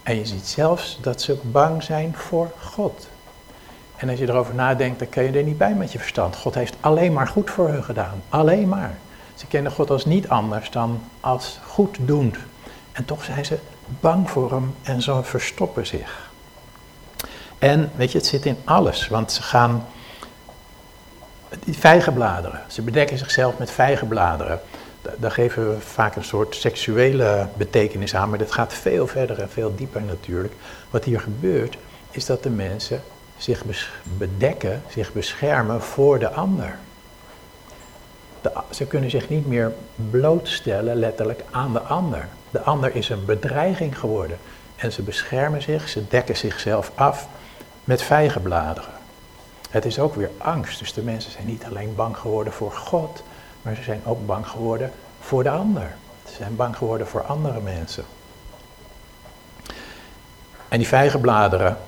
En 0.02 0.16
je 0.16 0.26
ziet 0.26 0.46
zelfs 0.46 0.98
dat 1.00 1.22
ze 1.22 1.38
bang 1.42 1.82
zijn 1.82 2.14
voor 2.14 2.50
God. 2.60 3.08
En 3.96 4.08
als 4.08 4.18
je 4.18 4.28
erover 4.28 4.54
nadenkt, 4.54 4.98
dan 4.98 5.08
kun 5.08 5.22
je 5.22 5.38
er 5.38 5.44
niet 5.44 5.58
bij 5.58 5.74
met 5.74 5.92
je 5.92 5.98
verstand. 5.98 6.36
God 6.36 6.54
heeft 6.54 6.76
alleen 6.80 7.12
maar 7.12 7.26
goed 7.26 7.50
voor 7.50 7.68
hun 7.68 7.84
gedaan. 7.84 8.22
Alleen 8.28 8.68
maar. 8.68 8.98
Ze 9.34 9.46
kennen 9.46 9.72
God 9.72 9.90
als 9.90 10.04
niet 10.04 10.28
anders 10.28 10.70
dan 10.70 11.00
als 11.20 11.60
goeddoend. 11.64 12.36
En 12.92 13.04
toch 13.04 13.24
zijn 13.24 13.44
ze 13.44 13.58
bang 14.00 14.30
voor 14.30 14.50
hem 14.50 14.74
en 14.82 15.02
zo 15.02 15.22
verstoppen 15.22 15.86
zich. 15.86 16.25
En 17.58 17.90
weet 17.96 18.12
je, 18.12 18.18
het 18.18 18.26
zit 18.26 18.46
in 18.46 18.56
alles, 18.64 19.08
want 19.08 19.32
ze 19.32 19.42
gaan 19.42 19.86
die 21.64 21.78
vijgenbladeren. 21.78 22.60
Ze 22.66 22.82
bedekken 22.82 23.18
zichzelf 23.18 23.58
met 23.58 23.70
vijgenbladeren. 23.70 24.60
Daar 25.16 25.30
geven 25.30 25.70
we 25.70 25.80
vaak 25.80 26.16
een 26.16 26.24
soort 26.24 26.54
seksuele 26.54 27.48
betekenis 27.56 28.14
aan, 28.14 28.28
maar 28.28 28.38
dat 28.38 28.52
gaat 28.52 28.74
veel 28.74 29.06
verder 29.06 29.40
en 29.40 29.50
veel 29.50 29.74
dieper 29.74 30.02
natuurlijk. 30.02 30.54
Wat 30.90 31.04
hier 31.04 31.20
gebeurt, 31.20 31.76
is 32.10 32.26
dat 32.26 32.42
de 32.42 32.50
mensen 32.50 33.02
zich 33.36 33.64
bedekken, 34.02 34.82
zich 34.88 35.12
beschermen 35.12 35.82
voor 35.82 36.18
de 36.18 36.30
ander. 36.30 36.78
De, 38.40 38.52
ze 38.70 38.86
kunnen 38.86 39.10
zich 39.10 39.28
niet 39.28 39.46
meer 39.46 39.72
blootstellen 40.10 40.96
letterlijk 40.96 41.42
aan 41.50 41.72
de 41.72 41.80
ander. 41.80 42.28
De 42.50 42.60
ander 42.60 42.96
is 42.96 43.08
een 43.08 43.24
bedreiging 43.24 43.98
geworden. 43.98 44.38
En 44.76 44.92
ze 44.92 45.02
beschermen 45.02 45.62
zich, 45.62 45.88
ze 45.88 46.08
dekken 46.08 46.36
zichzelf 46.36 46.92
af 46.94 47.28
met 47.86 48.02
vijgenbladeren. 48.02 48.90
Het 49.70 49.84
is 49.84 49.98
ook 49.98 50.14
weer 50.14 50.30
angst. 50.38 50.78
Dus 50.78 50.92
de 50.92 51.02
mensen 51.02 51.32
zijn 51.32 51.46
niet 51.46 51.64
alleen 51.64 51.94
bang 51.94 52.16
geworden 52.16 52.52
voor 52.52 52.72
God, 52.72 53.22
maar 53.62 53.74
ze 53.74 53.82
zijn 53.82 54.00
ook 54.04 54.26
bang 54.26 54.48
geworden 54.48 54.92
voor 55.20 55.42
de 55.42 55.50
ander. 55.50 55.94
Ze 56.28 56.34
zijn 56.34 56.56
bang 56.56 56.76
geworden 56.76 57.06
voor 57.06 57.22
andere 57.22 57.60
mensen. 57.60 58.04
En 60.68 60.78
die 60.78 60.88
vijgenbladeren, 60.88 61.78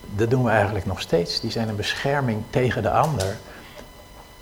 dat 0.00 0.30
doen 0.30 0.44
we 0.44 0.50
eigenlijk 0.50 0.86
nog 0.86 1.00
steeds. 1.00 1.40
Die 1.40 1.50
zijn 1.50 1.68
een 1.68 1.76
bescherming 1.76 2.42
tegen 2.50 2.82
de 2.82 2.90
ander. 2.90 3.36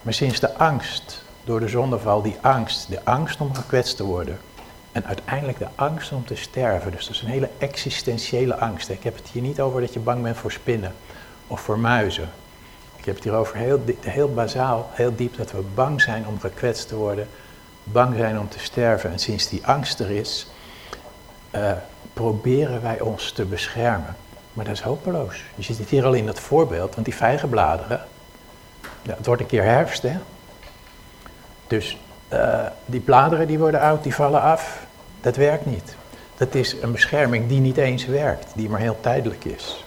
Maar 0.02 0.14
sinds 0.14 0.40
de 0.40 0.54
angst, 0.54 1.22
door 1.44 1.60
de 1.60 1.68
zondeval, 1.68 2.22
die 2.22 2.36
angst, 2.40 2.88
de 2.88 3.04
angst 3.04 3.40
om 3.40 3.54
gekwetst 3.54 3.96
te 3.96 4.04
worden. 4.04 4.38
En 4.92 5.04
uiteindelijk 5.04 5.58
de 5.58 5.68
angst 5.74 6.12
om 6.12 6.24
te 6.24 6.36
sterven. 6.36 6.90
Dus 6.90 7.06
dat 7.06 7.14
is 7.14 7.22
een 7.22 7.28
hele 7.28 7.48
existentiële 7.58 8.56
angst. 8.56 8.88
Ik 8.88 9.02
heb 9.02 9.16
het 9.16 9.28
hier 9.28 9.42
niet 9.42 9.60
over 9.60 9.80
dat 9.80 9.92
je 9.92 10.00
bang 10.00 10.22
bent 10.22 10.36
voor 10.36 10.52
spinnen 10.52 10.94
of 11.46 11.60
voor 11.60 11.78
muizen. 11.78 12.28
Ik 12.96 13.04
heb 13.04 13.14
het 13.14 13.24
hier 13.24 13.32
over 13.32 13.56
heel, 13.56 13.84
heel 14.00 14.34
bazaal, 14.34 14.90
heel 14.92 15.16
diep, 15.16 15.36
dat 15.36 15.52
we 15.52 15.62
bang 15.74 16.00
zijn 16.00 16.26
om 16.26 16.40
gekwetst 16.40 16.88
te 16.88 16.96
worden. 16.96 17.28
Bang 17.84 18.16
zijn 18.16 18.38
om 18.38 18.48
te 18.48 18.58
sterven. 18.58 19.10
En 19.10 19.18
sinds 19.18 19.48
die 19.48 19.66
angst 19.66 20.00
er 20.00 20.10
is, 20.10 20.46
uh, 21.54 21.72
proberen 22.12 22.82
wij 22.82 23.00
ons 23.00 23.32
te 23.32 23.44
beschermen. 23.44 24.16
Maar 24.52 24.64
dat 24.64 24.74
is 24.74 24.80
hopeloos. 24.80 25.42
Je 25.54 25.62
ziet 25.62 25.78
het 25.78 25.88
hier 25.88 26.04
al 26.04 26.12
in 26.12 26.26
dat 26.26 26.40
voorbeeld, 26.40 26.94
want 26.94 27.06
die 27.06 27.14
vijgenbladeren, 27.14 28.00
ja, 29.02 29.14
het 29.16 29.26
wordt 29.26 29.40
een 29.40 29.48
keer 29.48 29.64
herfst, 29.64 30.02
hè. 30.02 30.16
Dus 31.66 31.98
uh, 32.32 32.66
die 32.86 33.00
bladeren 33.00 33.46
die 33.46 33.58
worden 33.58 33.80
oud, 33.80 34.02
die 34.02 34.14
vallen 34.14 34.40
af. 34.40 34.86
Dat 35.20 35.36
werkt 35.36 35.66
niet. 35.66 35.96
Dat 36.36 36.54
is 36.54 36.76
een 36.82 36.92
bescherming 36.92 37.48
die 37.48 37.60
niet 37.60 37.76
eens 37.76 38.06
werkt, 38.06 38.46
die 38.54 38.68
maar 38.68 38.80
heel 38.80 38.98
tijdelijk 39.00 39.44
is. 39.44 39.84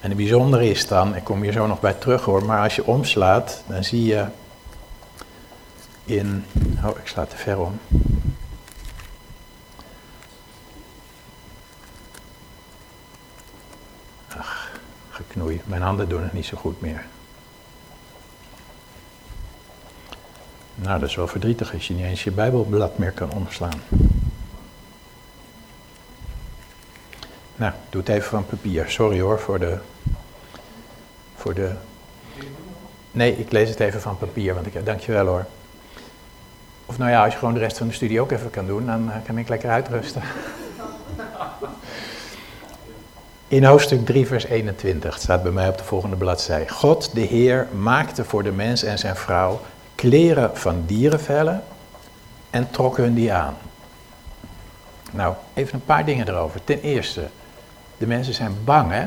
En 0.00 0.08
het 0.08 0.16
bijzondere 0.16 0.70
is 0.70 0.86
dan, 0.86 1.16
ik 1.16 1.24
kom 1.24 1.42
hier 1.42 1.52
zo 1.52 1.66
nog 1.66 1.80
bij 1.80 1.92
terug 1.92 2.24
hoor, 2.24 2.44
maar 2.44 2.62
als 2.62 2.76
je 2.76 2.86
omslaat, 2.86 3.62
dan 3.66 3.84
zie 3.84 4.04
je 4.04 4.26
in, 6.04 6.44
oh 6.84 6.98
ik 6.98 7.06
sla 7.06 7.24
te 7.24 7.36
ver 7.36 7.58
om. 7.58 7.78
Ach, 14.36 14.70
geknoei, 15.10 15.60
mijn 15.64 15.82
handen 15.82 16.08
doen 16.08 16.22
het 16.22 16.32
niet 16.32 16.46
zo 16.46 16.56
goed 16.56 16.80
meer. 16.80 17.04
Nou, 20.78 21.00
dat 21.00 21.08
is 21.08 21.14
wel 21.14 21.26
verdrietig 21.26 21.72
als 21.72 21.86
je 21.86 21.94
niet 21.94 22.04
eens 22.04 22.24
je 22.24 22.30
Bijbelblad 22.30 22.98
meer 22.98 23.12
kan 23.12 23.32
omslaan. 23.32 23.82
Nou, 27.56 27.72
doe 27.90 28.00
het 28.00 28.10
even 28.10 28.28
van 28.28 28.46
papier. 28.46 28.90
Sorry 28.90 29.20
hoor 29.20 29.40
voor 29.40 29.58
de. 29.58 29.78
Voor 31.36 31.54
de. 31.54 31.72
Nee, 33.10 33.38
ik 33.38 33.52
lees 33.52 33.68
het 33.68 33.80
even 33.80 34.00
van 34.00 34.18
papier, 34.18 34.54
want 34.54 34.66
ik. 34.66 34.84
Dankjewel 34.86 35.26
hoor. 35.26 35.46
Of 36.86 36.98
nou 36.98 37.10
ja, 37.10 37.24
als 37.24 37.32
je 37.32 37.38
gewoon 37.38 37.54
de 37.54 37.60
rest 37.60 37.78
van 37.78 37.86
de 37.86 37.92
studie 37.92 38.20
ook 38.20 38.30
even 38.30 38.50
kan 38.50 38.66
doen, 38.66 38.86
dan 38.86 39.10
eh, 39.10 39.16
kan 39.24 39.38
ik 39.38 39.48
lekker 39.48 39.70
uitrusten. 39.70 40.22
In 43.48 43.64
hoofdstuk 43.64 44.06
3, 44.06 44.26
vers 44.26 44.44
21 44.44 45.18
staat 45.20 45.42
bij 45.42 45.52
mij 45.52 45.68
op 45.68 45.78
de 45.78 45.84
volgende 45.84 46.16
bladzij: 46.16 46.68
God, 46.68 47.14
de 47.14 47.20
Heer, 47.20 47.68
maakte 47.78 48.24
voor 48.24 48.42
de 48.42 48.52
mens 48.52 48.82
en 48.82 48.98
zijn 48.98 49.16
vrouw 49.16 49.60
kleren 50.08 50.56
van 50.56 50.82
dierenvellen 50.86 51.62
en 52.50 52.70
trok 52.70 52.96
hun 52.96 53.14
die 53.14 53.32
aan. 53.32 53.56
Nou, 55.12 55.34
even 55.54 55.74
een 55.74 55.84
paar 55.84 56.04
dingen 56.04 56.28
erover. 56.28 56.64
Ten 56.64 56.80
eerste, 56.80 57.28
de 57.96 58.06
mensen 58.06 58.34
zijn 58.34 58.56
bang, 58.64 58.90
hè? 58.90 59.06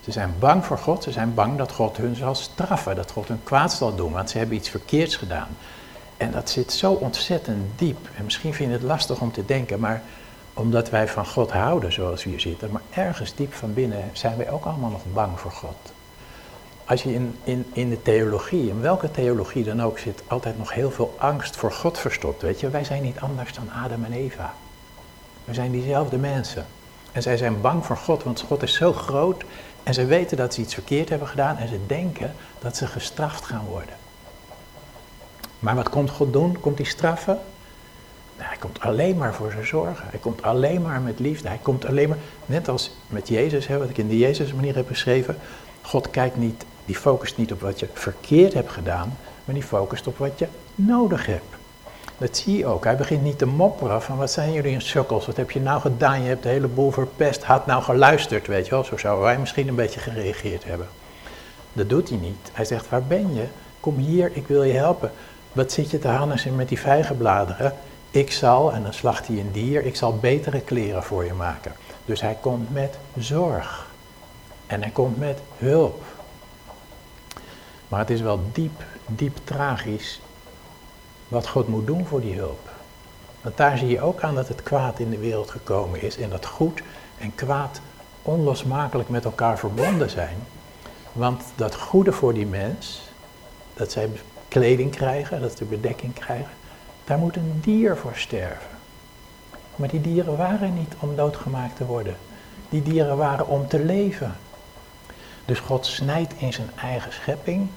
Ze 0.00 0.12
zijn 0.12 0.34
bang 0.38 0.64
voor 0.64 0.78
God, 0.78 1.02
ze 1.02 1.12
zijn 1.12 1.34
bang 1.34 1.58
dat 1.58 1.72
God 1.72 1.96
hun 1.96 2.16
zal 2.16 2.34
straffen, 2.34 2.96
dat 2.96 3.10
God 3.10 3.28
hun 3.28 3.40
kwaad 3.42 3.72
zal 3.72 3.94
doen, 3.94 4.12
want 4.12 4.30
ze 4.30 4.38
hebben 4.38 4.56
iets 4.56 4.68
verkeerds 4.68 5.16
gedaan. 5.16 5.48
En 6.16 6.30
dat 6.30 6.50
zit 6.50 6.72
zo 6.72 6.92
ontzettend 6.92 7.78
diep. 7.78 8.08
En 8.16 8.24
misschien 8.24 8.54
vind 8.54 8.68
je 8.70 8.76
het 8.76 8.84
lastig 8.84 9.20
om 9.20 9.32
te 9.32 9.44
denken, 9.44 9.80
maar 9.80 10.02
omdat 10.54 10.90
wij 10.90 11.08
van 11.08 11.26
God 11.26 11.50
houden 11.50 11.92
zoals 11.92 12.24
we 12.24 12.30
hier 12.30 12.40
zitten, 12.40 12.70
maar 12.70 12.82
ergens 12.90 13.34
diep 13.34 13.54
van 13.54 13.74
binnen 13.74 14.10
zijn 14.12 14.36
wij 14.36 14.50
ook 14.50 14.64
allemaal 14.64 14.90
nog 14.90 15.04
bang 15.12 15.40
voor 15.40 15.52
God. 15.52 15.92
Als 16.84 17.02
je 17.02 17.14
in, 17.14 17.36
in, 17.44 17.66
in 17.72 17.88
de 17.88 18.02
theologie, 18.02 18.68
in 18.68 18.80
welke 18.80 19.10
theologie 19.10 19.64
dan 19.64 19.82
ook, 19.82 19.98
zit 19.98 20.22
altijd 20.26 20.58
nog 20.58 20.72
heel 20.72 20.90
veel 20.90 21.14
angst 21.18 21.56
voor 21.56 21.72
God 21.72 21.98
verstopt. 21.98 22.42
Weet 22.42 22.60
je, 22.60 22.70
wij 22.70 22.84
zijn 22.84 23.02
niet 23.02 23.20
anders 23.20 23.54
dan 23.54 23.70
Adam 23.84 24.04
en 24.04 24.12
Eva. 24.12 24.54
We 25.44 25.54
zijn 25.54 25.70
diezelfde 25.70 26.16
mensen. 26.16 26.66
En 27.12 27.22
zij 27.22 27.36
zijn 27.36 27.60
bang 27.60 27.86
voor 27.86 27.96
God, 27.96 28.22
want 28.22 28.40
God 28.40 28.62
is 28.62 28.74
zo 28.74 28.92
groot 28.92 29.44
en 29.82 29.94
ze 29.94 30.04
weten 30.04 30.36
dat 30.36 30.54
ze 30.54 30.60
iets 30.60 30.74
verkeerd 30.74 31.08
hebben 31.08 31.28
gedaan 31.28 31.56
en 31.56 31.68
ze 31.68 31.86
denken 31.86 32.34
dat 32.58 32.76
ze 32.76 32.86
gestraft 32.86 33.44
gaan 33.44 33.64
worden. 33.64 33.94
Maar 35.58 35.74
wat 35.74 35.88
komt 35.88 36.10
God 36.10 36.32
doen? 36.32 36.60
Komt 36.60 36.78
hij 36.78 36.86
straffen? 36.86 37.38
Nou, 38.36 38.48
hij 38.48 38.58
komt 38.58 38.80
alleen 38.80 39.16
maar 39.16 39.34
voor 39.34 39.50
ze 39.50 39.64
zorgen. 39.64 40.06
Hij 40.10 40.18
komt 40.18 40.42
alleen 40.42 40.82
maar 40.82 41.00
met 41.00 41.18
liefde. 41.18 41.48
Hij 41.48 41.58
komt 41.62 41.86
alleen 41.86 42.08
maar, 42.08 42.18
net 42.46 42.68
als 42.68 42.90
met 43.06 43.28
Jezus, 43.28 43.66
hè, 43.66 43.78
wat 43.78 43.88
ik 43.88 43.98
in 43.98 44.08
de 44.08 44.18
Jezus 44.18 44.52
manier 44.52 44.74
heb 44.74 44.86
beschreven. 44.86 45.36
God 45.82 46.10
kijkt 46.10 46.36
niet, 46.36 46.64
die 46.84 46.96
focust 46.96 47.36
niet 47.36 47.52
op 47.52 47.60
wat 47.60 47.80
je 47.80 47.88
verkeerd 47.92 48.54
hebt 48.54 48.70
gedaan, 48.70 49.16
maar 49.44 49.54
die 49.54 49.64
focust 49.64 50.06
op 50.06 50.18
wat 50.18 50.38
je 50.38 50.46
nodig 50.74 51.26
hebt. 51.26 51.54
Dat 52.18 52.36
zie 52.36 52.58
je 52.58 52.66
ook. 52.66 52.84
Hij 52.84 52.96
begint 52.96 53.22
niet 53.22 53.38
te 53.38 53.46
mopperen 53.46 54.02
van 54.02 54.16
wat 54.16 54.30
zijn 54.30 54.52
jullie 54.52 54.72
in 54.72 54.80
sukkels, 54.80 55.26
wat 55.26 55.36
heb 55.36 55.50
je 55.50 55.60
nou 55.60 55.80
gedaan, 55.80 56.22
je 56.22 56.28
hebt 56.28 56.42
de 56.42 56.48
hele 56.48 56.68
boel 56.68 56.90
verpest, 56.90 57.42
had 57.42 57.66
nou 57.66 57.82
geluisterd, 57.82 58.46
weet 58.46 58.64
je 58.64 58.70
wel. 58.70 58.84
Zo 58.84 58.96
zouden 58.96 59.24
wij 59.24 59.38
misschien 59.38 59.68
een 59.68 59.74
beetje 59.74 60.00
gereageerd 60.00 60.64
hebben. 60.64 60.88
Dat 61.72 61.88
doet 61.88 62.08
hij 62.08 62.18
niet. 62.18 62.50
Hij 62.52 62.64
zegt, 62.64 62.88
waar 62.88 63.02
ben 63.02 63.34
je? 63.34 63.44
Kom 63.80 63.96
hier, 63.96 64.30
ik 64.34 64.46
wil 64.46 64.62
je 64.62 64.72
helpen. 64.72 65.10
Wat 65.52 65.72
zit 65.72 65.90
je 65.90 65.98
te 65.98 66.08
hannissen 66.08 66.56
met 66.56 66.68
die 66.68 66.80
vijgenbladeren? 66.80 67.74
Ik 68.10 68.32
zal, 68.32 68.72
en 68.72 68.82
dan 68.82 68.92
slacht 68.92 69.26
hij 69.26 69.38
een 69.38 69.52
dier, 69.52 69.84
ik 69.84 69.96
zal 69.96 70.16
betere 70.16 70.60
kleren 70.60 71.02
voor 71.02 71.24
je 71.24 71.32
maken. 71.32 71.72
Dus 72.04 72.20
hij 72.20 72.36
komt 72.40 72.72
met 72.72 72.98
zorg. 73.18 73.86
En 74.66 74.82
hij 74.82 74.90
komt 74.90 75.18
met 75.18 75.38
hulp. 75.58 76.02
Maar 77.94 78.02
het 78.02 78.12
is 78.12 78.20
wel 78.20 78.40
diep, 78.52 78.82
diep 79.06 79.36
tragisch 79.44 80.20
wat 81.28 81.48
God 81.48 81.68
moet 81.68 81.86
doen 81.86 82.06
voor 82.06 82.20
die 82.20 82.34
hulp. 82.34 82.70
Want 83.42 83.56
daar 83.56 83.78
zie 83.78 83.88
je 83.88 84.00
ook 84.00 84.20
aan 84.20 84.34
dat 84.34 84.48
het 84.48 84.62
kwaad 84.62 84.98
in 84.98 85.10
de 85.10 85.18
wereld 85.18 85.50
gekomen 85.50 86.02
is 86.02 86.16
en 86.16 86.30
dat 86.30 86.46
goed 86.46 86.82
en 87.18 87.34
kwaad 87.34 87.80
onlosmakelijk 88.22 89.08
met 89.08 89.24
elkaar 89.24 89.58
verbonden 89.58 90.10
zijn. 90.10 90.36
Want 91.12 91.42
dat 91.54 91.74
goede 91.74 92.12
voor 92.12 92.34
die 92.34 92.46
mens, 92.46 93.02
dat 93.74 93.92
zij 93.92 94.10
kleding 94.48 94.90
krijgen, 94.90 95.40
dat 95.40 95.56
ze 95.56 95.64
bedekking 95.64 96.14
krijgen, 96.14 96.52
daar 97.04 97.18
moet 97.18 97.36
een 97.36 97.60
dier 97.60 97.96
voor 97.96 98.14
sterven. 98.14 98.70
Maar 99.76 99.88
die 99.88 100.00
dieren 100.00 100.36
waren 100.36 100.74
niet 100.74 100.94
om 100.98 101.16
doodgemaakt 101.16 101.76
te 101.76 101.84
worden. 101.84 102.16
Die 102.68 102.82
dieren 102.82 103.16
waren 103.16 103.48
om 103.48 103.68
te 103.68 103.84
leven. 103.84 104.36
Dus 105.44 105.58
God 105.58 105.86
snijdt 105.86 106.32
in 106.36 106.52
zijn 106.52 106.70
eigen 106.76 107.12
schepping. 107.12 107.68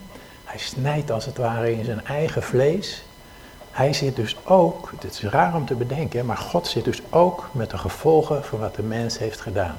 Hij 0.48 0.60
snijdt 0.60 1.12
als 1.12 1.26
het 1.26 1.38
ware 1.38 1.72
in 1.72 1.86
zijn 1.86 2.06
eigen 2.06 2.44
vlees. 2.44 3.04
Hij 3.72 3.94
zit 3.94 4.16
dus 4.16 4.36
ook, 4.44 4.92
het 5.00 5.04
is 5.04 5.24
raar 5.24 5.56
om 5.56 5.66
te 5.66 5.76
bedenken, 5.76 6.26
maar 6.26 6.38
God 6.38 6.68
zit 6.68 6.84
dus 6.84 7.02
ook 7.10 7.50
met 7.52 7.70
de 7.70 7.78
gevolgen 7.78 8.44
van 8.44 8.60
wat 8.60 8.76
de 8.76 8.84
mens 8.84 9.18
heeft 9.18 9.42
gedaan. 9.42 9.76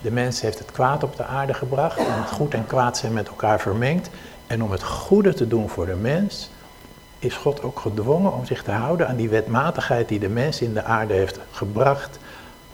De 0.00 0.10
mens 0.10 0.40
heeft 0.40 0.58
het 0.58 0.72
kwaad 0.72 1.02
op 1.02 1.16
de 1.16 1.24
aarde 1.24 1.54
gebracht 1.54 1.98
en 1.98 2.22
het 2.22 2.30
goed 2.30 2.54
en 2.54 2.66
kwaad 2.66 2.98
zijn 2.98 3.12
met 3.12 3.28
elkaar 3.28 3.60
vermengd. 3.60 4.10
En 4.46 4.62
om 4.62 4.70
het 4.70 4.82
goede 4.82 5.34
te 5.34 5.48
doen 5.48 5.68
voor 5.68 5.86
de 5.86 5.94
mens, 5.94 6.50
is 7.18 7.34
God 7.34 7.62
ook 7.62 7.80
gedwongen 7.80 8.32
om 8.32 8.46
zich 8.46 8.62
te 8.62 8.70
houden 8.70 9.08
aan 9.08 9.16
die 9.16 9.28
wetmatigheid 9.28 10.08
die 10.08 10.18
de 10.18 10.28
mens 10.28 10.60
in 10.60 10.74
de 10.74 10.82
aarde 10.82 11.14
heeft 11.14 11.38
gebracht, 11.50 12.18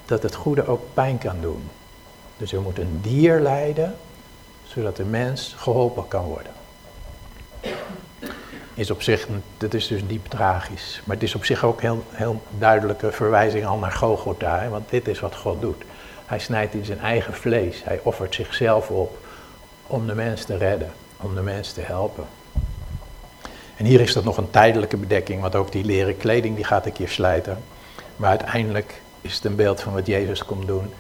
dat 0.06 0.22
het 0.22 0.34
goede 0.34 0.66
ook 0.66 0.82
pijn 0.94 1.18
kan 1.18 1.40
doen. 1.40 1.70
Dus 2.36 2.52
er 2.52 2.60
moet 2.60 2.78
een 2.78 2.98
dier 3.02 3.40
lijden, 3.40 3.96
zodat 4.66 4.96
de 4.96 5.04
mens 5.04 5.54
geholpen 5.58 6.08
kan 6.08 6.24
worden. 6.24 6.57
Is 8.74 8.90
op 8.90 9.02
zich, 9.02 9.28
dat 9.56 9.74
is 9.74 9.86
dus 9.86 10.06
diep 10.06 10.26
tragisch, 10.26 11.02
maar 11.04 11.16
het 11.16 11.24
is 11.24 11.34
op 11.34 11.44
zich 11.44 11.64
ook 11.64 11.80
heel, 11.80 12.04
heel 12.10 12.42
duidelijke 12.58 13.12
verwijzing 13.12 13.66
al 13.66 13.78
naar 13.78 13.92
Golgotha, 13.92 14.58
hè, 14.58 14.68
want 14.68 14.90
dit 14.90 15.08
is 15.08 15.20
wat 15.20 15.36
God 15.36 15.60
doet. 15.60 15.84
Hij 16.26 16.38
snijdt 16.38 16.74
in 16.74 16.84
zijn 16.84 17.00
eigen 17.00 17.34
vlees, 17.34 17.84
hij 17.84 18.00
offert 18.02 18.34
zichzelf 18.34 18.90
op 18.90 19.18
om 19.86 20.06
de 20.06 20.14
mens 20.14 20.44
te 20.44 20.56
redden, 20.56 20.92
om 21.16 21.34
de 21.34 21.42
mens 21.42 21.72
te 21.72 21.80
helpen. 21.80 22.24
En 23.76 23.84
hier 23.84 24.00
is 24.00 24.12
dat 24.12 24.24
nog 24.24 24.36
een 24.36 24.50
tijdelijke 24.50 24.96
bedekking, 24.96 25.40
want 25.40 25.54
ook 25.54 25.72
die 25.72 25.84
leren 25.84 26.16
kleding 26.16 26.54
die 26.54 26.64
gaat 26.64 26.86
een 26.86 26.92
keer 26.92 27.08
slijten. 27.08 27.58
Maar 28.16 28.30
uiteindelijk 28.30 29.00
is 29.20 29.34
het 29.34 29.44
een 29.44 29.56
beeld 29.56 29.80
van 29.80 29.92
wat 29.92 30.06
Jezus 30.06 30.44
komt 30.44 30.66
doen. 30.66 30.92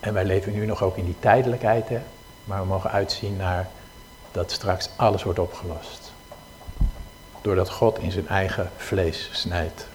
En 0.00 0.14
wij 0.14 0.24
leven 0.24 0.52
nu 0.52 0.66
nog 0.66 0.82
ook 0.82 0.96
in 0.96 1.04
die 1.04 1.16
tijdelijkheid, 1.20 1.88
hè? 1.88 2.00
maar 2.44 2.60
we 2.60 2.66
mogen 2.66 2.90
uitzien 2.90 3.36
naar 3.36 3.70
dat 4.32 4.50
straks 4.50 4.88
alles 4.96 5.22
wordt 5.22 5.38
opgelost. 5.38 6.12
Doordat 7.42 7.70
God 7.70 7.98
in 7.98 8.12
zijn 8.12 8.28
eigen 8.28 8.70
vlees 8.76 9.28
snijdt. 9.32 9.86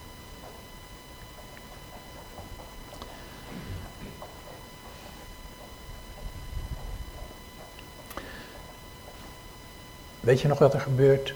Weet 10.20 10.42
je 10.42 10.48
nog 10.48 10.60
wat 10.60 10.74
er 10.74 10.80
gebeurt 10.80 11.34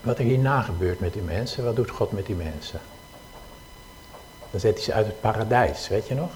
wat 0.00 0.18
er 0.18 0.24
hierna 0.24 0.62
gebeurt 0.62 1.00
met 1.00 1.12
die 1.12 1.22
mensen, 1.22 1.64
wat 1.64 1.76
doet 1.76 1.90
God 1.90 2.12
met 2.12 2.26
die 2.26 2.34
mensen? 2.34 2.80
Dan 4.50 4.60
zet 4.60 4.74
hij 4.74 4.82
ze 4.82 4.92
uit 4.92 5.06
het 5.06 5.20
paradijs, 5.20 5.88
weet 5.88 6.08
je 6.08 6.14
nog? 6.14 6.30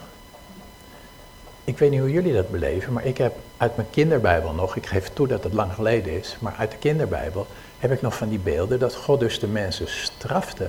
Ik 1.65 1.79
weet 1.79 1.91
niet 1.91 2.01
hoe 2.01 2.11
jullie 2.11 2.33
dat 2.33 2.51
beleven, 2.51 2.93
maar 2.93 3.05
ik 3.05 3.19
heb 3.19 3.37
uit 3.63 3.77
mijn 3.77 3.91
kinderbijbel 3.91 4.53
nog, 4.53 4.77
ik 4.77 4.87
geef 4.87 5.09
toe 5.13 5.27
dat 5.27 5.45
het 5.45 5.53
lang 5.53 5.75
geleden 5.75 6.19
is, 6.19 6.37
maar 6.39 6.55
uit 6.59 6.71
de 6.71 6.77
kinderbijbel 6.77 7.47
heb 7.79 7.93
ik 7.93 8.03
nog 8.03 8.17
van 8.17 8.29
die 8.29 8.39
beelden 8.39 8.79
dat 8.79 8.95
God 8.95 9.21
dus 9.21 9.41
de 9.41 9.47
mensen 9.47 9.89
strafte 9.89 10.67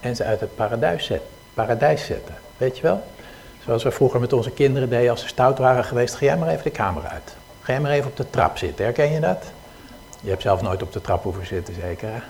en 0.00 0.16
ze 0.16 0.24
uit 0.24 0.40
het 0.40 0.54
paradijs, 0.54 1.04
zet, 1.04 1.22
paradijs 1.54 2.04
zette. 2.04 2.32
Weet 2.56 2.76
je 2.76 2.82
wel? 2.82 3.02
Zoals 3.64 3.82
we 3.82 3.90
vroeger 3.90 4.20
met 4.20 4.32
onze 4.32 4.50
kinderen 4.50 4.88
deden 4.88 5.10
als 5.10 5.20
ze 5.20 5.26
stout 5.26 5.58
waren 5.58 5.84
geweest, 5.84 6.14
ga 6.14 6.24
jij 6.24 6.36
maar 6.36 6.48
even 6.48 6.62
de 6.62 6.70
kamer 6.70 7.06
uit. 7.06 7.34
Ga 7.60 7.72
jij 7.72 7.80
maar 7.80 7.90
even 7.90 8.10
op 8.10 8.16
de 8.16 8.30
trap 8.30 8.58
zitten, 8.58 8.84
herken 8.84 9.12
je 9.12 9.20
dat? 9.20 9.44
Je 10.20 10.30
hebt 10.30 10.42
zelf 10.42 10.62
nooit 10.62 10.82
op 10.82 10.92
de 10.92 11.00
trap 11.00 11.22
hoeven 11.22 11.46
zitten, 11.46 11.74
zeker 11.74 12.08
hè? 12.08 12.20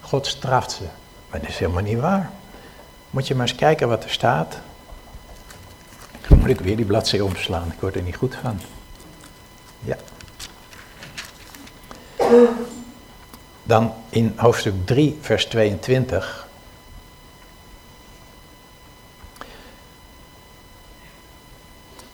God 0.00 0.26
straft 0.26 0.70
ze. 0.70 0.84
Maar 1.30 1.40
dat 1.40 1.48
is 1.48 1.58
helemaal 1.58 1.82
niet 1.82 2.00
waar. 2.00 2.30
Moet 3.14 3.26
je 3.26 3.34
maar 3.34 3.46
eens 3.46 3.56
kijken 3.56 3.88
wat 3.88 4.04
er 4.04 4.10
staat. 4.10 4.58
Dan 6.28 6.38
moet 6.38 6.48
ik 6.48 6.60
weer 6.60 6.76
die 6.76 6.84
bladzijde 6.84 7.24
omslaan. 7.24 7.72
Ik 7.72 7.80
word 7.80 7.94
er 7.94 8.02
niet 8.02 8.16
goed 8.16 8.36
van. 8.42 8.60
Ja. 9.80 9.96
Dan 13.62 13.94
in 14.08 14.32
hoofdstuk 14.36 14.86
3, 14.86 15.18
vers 15.20 15.46
22. 15.46 16.48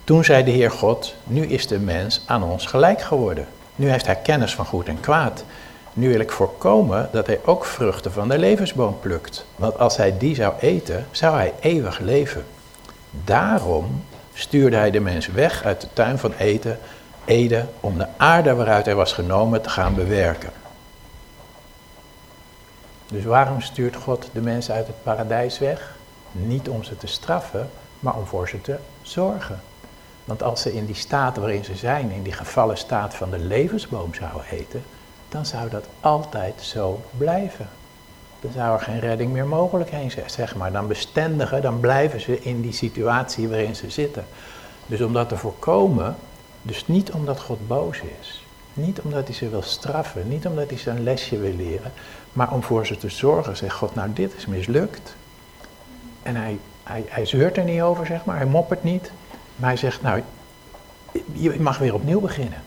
Toen 0.04 0.24
zei 0.24 0.44
de 0.44 0.50
Heer 0.50 0.70
God, 0.70 1.14
nu 1.24 1.46
is 1.46 1.66
de 1.66 1.78
mens 1.78 2.22
aan 2.26 2.42
ons 2.42 2.66
gelijk 2.66 3.00
geworden. 3.00 3.48
Nu 3.74 3.90
heeft 3.90 4.06
hij 4.06 4.16
kennis 4.16 4.54
van 4.54 4.66
goed 4.66 4.88
en 4.88 5.00
kwaad. 5.00 5.44
Nu 5.92 6.08
wil 6.08 6.20
ik 6.20 6.30
voorkomen 6.30 7.08
dat 7.12 7.26
hij 7.26 7.40
ook 7.44 7.64
vruchten 7.64 8.12
van 8.12 8.28
de 8.28 8.38
levensboom 8.38 8.98
plukt. 9.00 9.46
Want 9.56 9.78
als 9.78 9.96
hij 9.96 10.18
die 10.18 10.34
zou 10.34 10.54
eten, 10.60 11.06
zou 11.10 11.36
hij 11.36 11.54
eeuwig 11.60 11.98
leven. 11.98 12.44
Daarom 13.10 14.04
stuurde 14.32 14.76
hij 14.76 14.90
de 14.90 15.00
mens 15.00 15.26
weg 15.26 15.64
uit 15.64 15.80
de 15.80 15.88
tuin 15.92 16.18
van 16.18 16.32
eten, 16.38 16.78
Eden 17.24 17.68
om 17.80 17.98
de 17.98 18.06
aarde 18.16 18.54
waaruit 18.54 18.84
hij 18.84 18.94
was 18.94 19.12
genomen 19.12 19.62
te 19.62 19.68
gaan 19.68 19.94
bewerken. 19.94 20.50
Dus 23.06 23.24
waarom 23.24 23.60
stuurt 23.60 23.96
God 23.96 24.28
de 24.32 24.40
mensen 24.40 24.74
uit 24.74 24.86
het 24.86 25.02
paradijs 25.02 25.58
weg? 25.58 25.94
Niet 26.32 26.68
om 26.68 26.84
ze 26.84 26.96
te 26.96 27.06
straffen, 27.06 27.70
maar 28.00 28.14
om 28.14 28.26
voor 28.26 28.48
ze 28.48 28.60
te 28.60 28.76
zorgen. 29.02 29.60
Want 30.24 30.42
als 30.42 30.62
ze 30.62 30.74
in 30.74 30.86
die 30.86 30.94
staat 30.94 31.36
waarin 31.36 31.64
ze 31.64 31.74
zijn, 31.74 32.10
in 32.10 32.22
die 32.22 32.32
gevallen 32.32 32.78
staat 32.78 33.14
van 33.14 33.30
de 33.30 33.38
levensboom 33.38 34.14
zouden 34.14 34.44
eten, 34.50 34.82
dan 35.30 35.46
zou 35.46 35.70
dat 35.70 35.84
altijd 36.00 36.62
zo 36.62 37.00
blijven. 37.16 37.68
Dan 38.40 38.52
zou 38.52 38.74
er 38.74 38.84
geen 38.84 39.00
redding 39.00 39.32
meer 39.32 39.46
mogelijk 39.46 39.90
zijn, 39.90 40.30
zeg 40.30 40.56
maar. 40.56 40.72
Dan 40.72 40.86
bestendigen, 40.86 41.62
dan 41.62 41.80
blijven 41.80 42.20
ze 42.20 42.40
in 42.42 42.60
die 42.60 42.72
situatie 42.72 43.48
waarin 43.48 43.76
ze 43.76 43.90
zitten. 43.90 44.24
Dus 44.86 45.00
om 45.00 45.12
dat 45.12 45.28
te 45.28 45.36
voorkomen, 45.36 46.16
dus 46.62 46.86
niet 46.86 47.10
omdat 47.10 47.40
God 47.40 47.68
boos 47.68 48.00
is, 48.20 48.44
niet 48.72 49.00
omdat 49.00 49.26
hij 49.26 49.36
ze 49.36 49.48
wil 49.48 49.62
straffen, 49.62 50.28
niet 50.28 50.46
omdat 50.46 50.68
hij 50.68 50.78
ze 50.78 50.90
een 50.90 51.02
lesje 51.02 51.38
wil 51.38 51.54
leren, 51.54 51.92
maar 52.32 52.52
om 52.52 52.62
voor 52.62 52.86
ze 52.86 52.96
te 52.96 53.08
zorgen, 53.08 53.56
zegt 53.56 53.74
God, 53.74 53.94
nou 53.94 54.12
dit 54.12 54.34
is 54.36 54.46
mislukt. 54.46 55.14
En 56.22 56.36
hij, 56.36 56.58
hij, 56.82 57.04
hij 57.08 57.26
zeurt 57.26 57.56
er 57.56 57.64
niet 57.64 57.82
over, 57.82 58.06
zeg 58.06 58.24
maar, 58.24 58.36
hij 58.36 58.46
moppert 58.46 58.82
niet. 58.82 59.10
Maar 59.56 59.68
hij 59.68 59.78
zegt, 59.78 60.02
nou, 60.02 60.22
je 61.32 61.60
mag 61.60 61.78
weer 61.78 61.94
opnieuw 61.94 62.20
beginnen. 62.20 62.62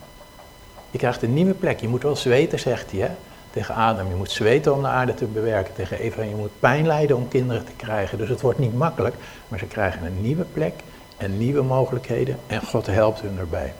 Je 0.93 0.99
krijgt 0.99 1.21
een 1.21 1.33
nieuwe 1.33 1.53
plek. 1.53 1.79
Je 1.79 1.87
moet 1.87 2.03
wel 2.03 2.15
zweten, 2.15 2.59
zegt 2.59 2.91
hij, 2.91 2.99
hè? 2.99 3.09
tegen 3.51 3.75
Adam. 3.75 4.07
Je 4.07 4.15
moet 4.15 4.31
zweten 4.31 4.73
om 4.73 4.81
de 4.81 4.87
aarde 4.87 5.13
te 5.13 5.25
bewerken. 5.25 5.73
Tegen 5.73 5.99
Eva, 5.99 6.21
je 6.21 6.35
moet 6.35 6.59
pijn 6.59 6.87
lijden 6.87 7.17
om 7.17 7.27
kinderen 7.27 7.65
te 7.65 7.71
krijgen. 7.75 8.17
Dus 8.17 8.29
het 8.29 8.41
wordt 8.41 8.59
niet 8.59 8.73
makkelijk, 8.73 9.15
maar 9.47 9.59
ze 9.59 9.65
krijgen 9.65 10.05
een 10.05 10.21
nieuwe 10.21 10.43
plek 10.43 10.73
en 11.17 11.37
nieuwe 11.37 11.61
mogelijkheden 11.61 12.37
en 12.47 12.61
God 12.61 12.85
helpt 12.85 13.21
hun 13.21 13.37
erbij. 13.37 13.73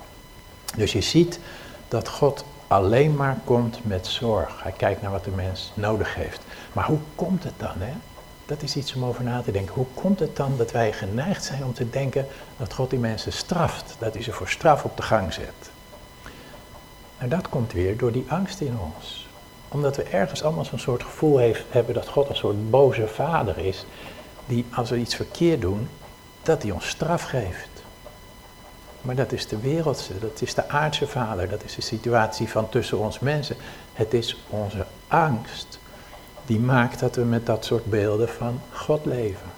Dus 0.77 0.91
je 0.91 1.01
ziet 1.01 1.39
dat 1.87 2.07
God 2.07 2.45
alleen 2.67 3.15
maar 3.15 3.37
komt 3.43 3.79
met 3.85 4.07
zorg. 4.07 4.63
Hij 4.63 4.73
kijkt 4.77 5.01
naar 5.01 5.11
wat 5.11 5.23
de 5.23 5.31
mens 5.31 5.71
nodig 5.73 6.15
heeft. 6.15 6.41
Maar 6.73 6.85
hoe 6.85 6.99
komt 7.15 7.43
het 7.43 7.53
dan? 7.57 7.75
Hè? 7.77 7.93
Dat 8.45 8.61
is 8.61 8.75
iets 8.75 8.95
om 8.95 9.05
over 9.05 9.23
na 9.23 9.41
te 9.41 9.51
denken. 9.51 9.73
Hoe 9.73 9.85
komt 9.93 10.19
het 10.19 10.35
dan 10.35 10.57
dat 10.57 10.71
wij 10.71 10.93
geneigd 10.93 11.43
zijn 11.43 11.63
om 11.63 11.73
te 11.73 11.89
denken 11.89 12.27
dat 12.57 12.73
God 12.73 12.89
die 12.89 12.99
mensen 12.99 13.33
straft? 13.33 13.95
Dat 13.99 14.13
hij 14.13 14.23
ze 14.23 14.31
voor 14.31 14.49
straf 14.49 14.83
op 14.83 14.97
de 14.97 15.03
gang 15.03 15.33
zet? 15.33 15.71
En 17.23 17.29
dat 17.29 17.49
komt 17.49 17.73
weer 17.73 17.97
door 17.97 18.11
die 18.11 18.25
angst 18.27 18.61
in 18.61 18.77
ons. 18.95 19.27
Omdat 19.67 19.95
we 19.95 20.03
ergens 20.03 20.43
allemaal 20.43 20.65
zo'n 20.65 20.79
soort 20.79 21.03
gevoel 21.03 21.37
heeft, 21.37 21.63
hebben 21.69 21.93
dat 21.93 22.07
God 22.07 22.29
een 22.29 22.35
soort 22.35 22.69
boze 22.69 23.07
vader 23.07 23.57
is. 23.57 23.85
Die 24.45 24.65
als 24.73 24.89
we 24.89 24.97
iets 24.97 25.15
verkeerd 25.15 25.61
doen, 25.61 25.89
dat 26.41 26.61
hij 26.61 26.71
ons 26.71 26.87
straf 26.87 27.23
geeft. 27.23 27.69
Maar 29.01 29.15
dat 29.15 29.31
is 29.31 29.47
de 29.47 29.57
wereldse, 29.57 30.19
dat 30.19 30.41
is 30.41 30.53
de 30.53 30.69
aardse 30.69 31.07
vader, 31.07 31.49
dat 31.49 31.63
is 31.63 31.75
de 31.75 31.81
situatie 31.81 32.49
van 32.49 32.69
tussen 32.69 32.97
ons 32.97 33.19
mensen. 33.19 33.55
Het 33.93 34.13
is 34.13 34.37
onze 34.49 34.85
angst 35.07 35.79
die 36.45 36.59
maakt 36.59 36.99
dat 36.99 37.15
we 37.15 37.23
met 37.23 37.45
dat 37.45 37.65
soort 37.65 37.85
beelden 37.85 38.29
van 38.29 38.61
God 38.71 39.05
leven. 39.05 39.51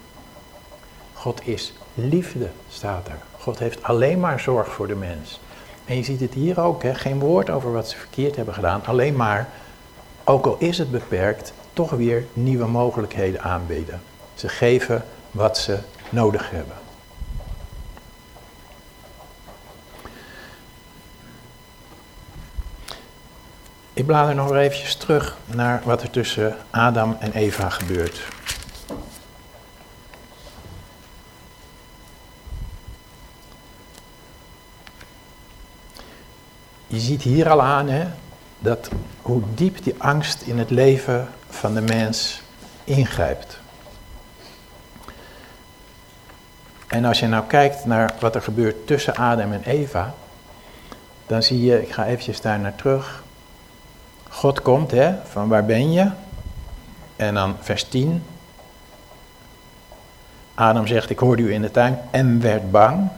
God 1.12 1.46
is 1.46 1.72
liefde, 1.94 2.50
staat 2.68 3.08
er. 3.08 3.18
God 3.38 3.58
heeft 3.58 3.82
alleen 3.82 4.20
maar 4.20 4.40
zorg 4.40 4.68
voor 4.68 4.86
de 4.86 4.94
mens. 4.94 5.40
En 5.86 5.96
je 5.96 6.02
ziet 6.02 6.20
het 6.20 6.34
hier 6.34 6.60
ook, 6.60 6.82
hè? 6.82 6.94
geen 6.94 7.18
woord 7.18 7.50
over 7.50 7.72
wat 7.72 7.88
ze 7.88 7.96
verkeerd 7.96 8.36
hebben 8.36 8.54
gedaan. 8.54 8.84
Alleen 8.84 9.16
maar, 9.16 9.48
ook 10.24 10.46
al 10.46 10.56
is 10.58 10.78
het 10.78 10.90
beperkt, 10.90 11.52
toch 11.72 11.90
weer 11.90 12.26
nieuwe 12.32 12.66
mogelijkheden 12.66 13.42
aanbieden. 13.42 14.00
Ze 14.34 14.48
geven 14.48 15.04
wat 15.30 15.58
ze 15.58 15.78
nodig 16.10 16.50
hebben. 16.50 16.74
Ik 23.92 24.06
blader 24.06 24.34
nog 24.34 24.54
eventjes 24.54 24.94
terug 24.94 25.36
naar 25.44 25.82
wat 25.84 26.02
er 26.02 26.10
tussen 26.10 26.56
Adam 26.70 27.16
en 27.20 27.32
Eva 27.32 27.70
gebeurt. 27.70 28.20
Je 36.96 37.02
ziet 37.02 37.22
hier 37.22 37.50
al 37.50 37.62
aan 37.62 37.88
hè, 37.88 38.06
dat 38.58 38.88
hoe 39.22 39.42
diep 39.54 39.84
die 39.84 39.94
angst 39.98 40.42
in 40.42 40.58
het 40.58 40.70
leven 40.70 41.28
van 41.48 41.74
de 41.74 41.80
mens 41.80 42.42
ingrijpt. 42.84 43.58
En 46.86 47.04
als 47.04 47.20
je 47.20 47.26
nou 47.26 47.44
kijkt 47.46 47.84
naar 47.84 48.14
wat 48.20 48.34
er 48.34 48.42
gebeurt 48.42 48.86
tussen 48.86 49.14
Adam 49.14 49.52
en 49.52 49.62
Eva, 49.64 50.14
dan 51.26 51.42
zie 51.42 51.64
je, 51.64 51.82
ik 51.82 51.92
ga 51.92 52.06
eventjes 52.06 52.40
daar 52.40 52.58
naar 52.58 52.74
terug. 52.74 53.24
God 54.28 54.62
komt, 54.62 54.90
hè, 54.90 55.14
van 55.24 55.48
waar 55.48 55.64
ben 55.64 55.92
je? 55.92 56.10
En 57.16 57.34
dan 57.34 57.56
vers 57.60 57.84
10. 57.84 58.22
Adam 60.54 60.86
zegt, 60.86 61.10
ik 61.10 61.18
hoorde 61.18 61.42
u 61.42 61.52
in 61.52 61.62
de 61.62 61.70
tuin 61.70 61.98
en 62.10 62.40
werd 62.40 62.70
bang. 62.70 63.08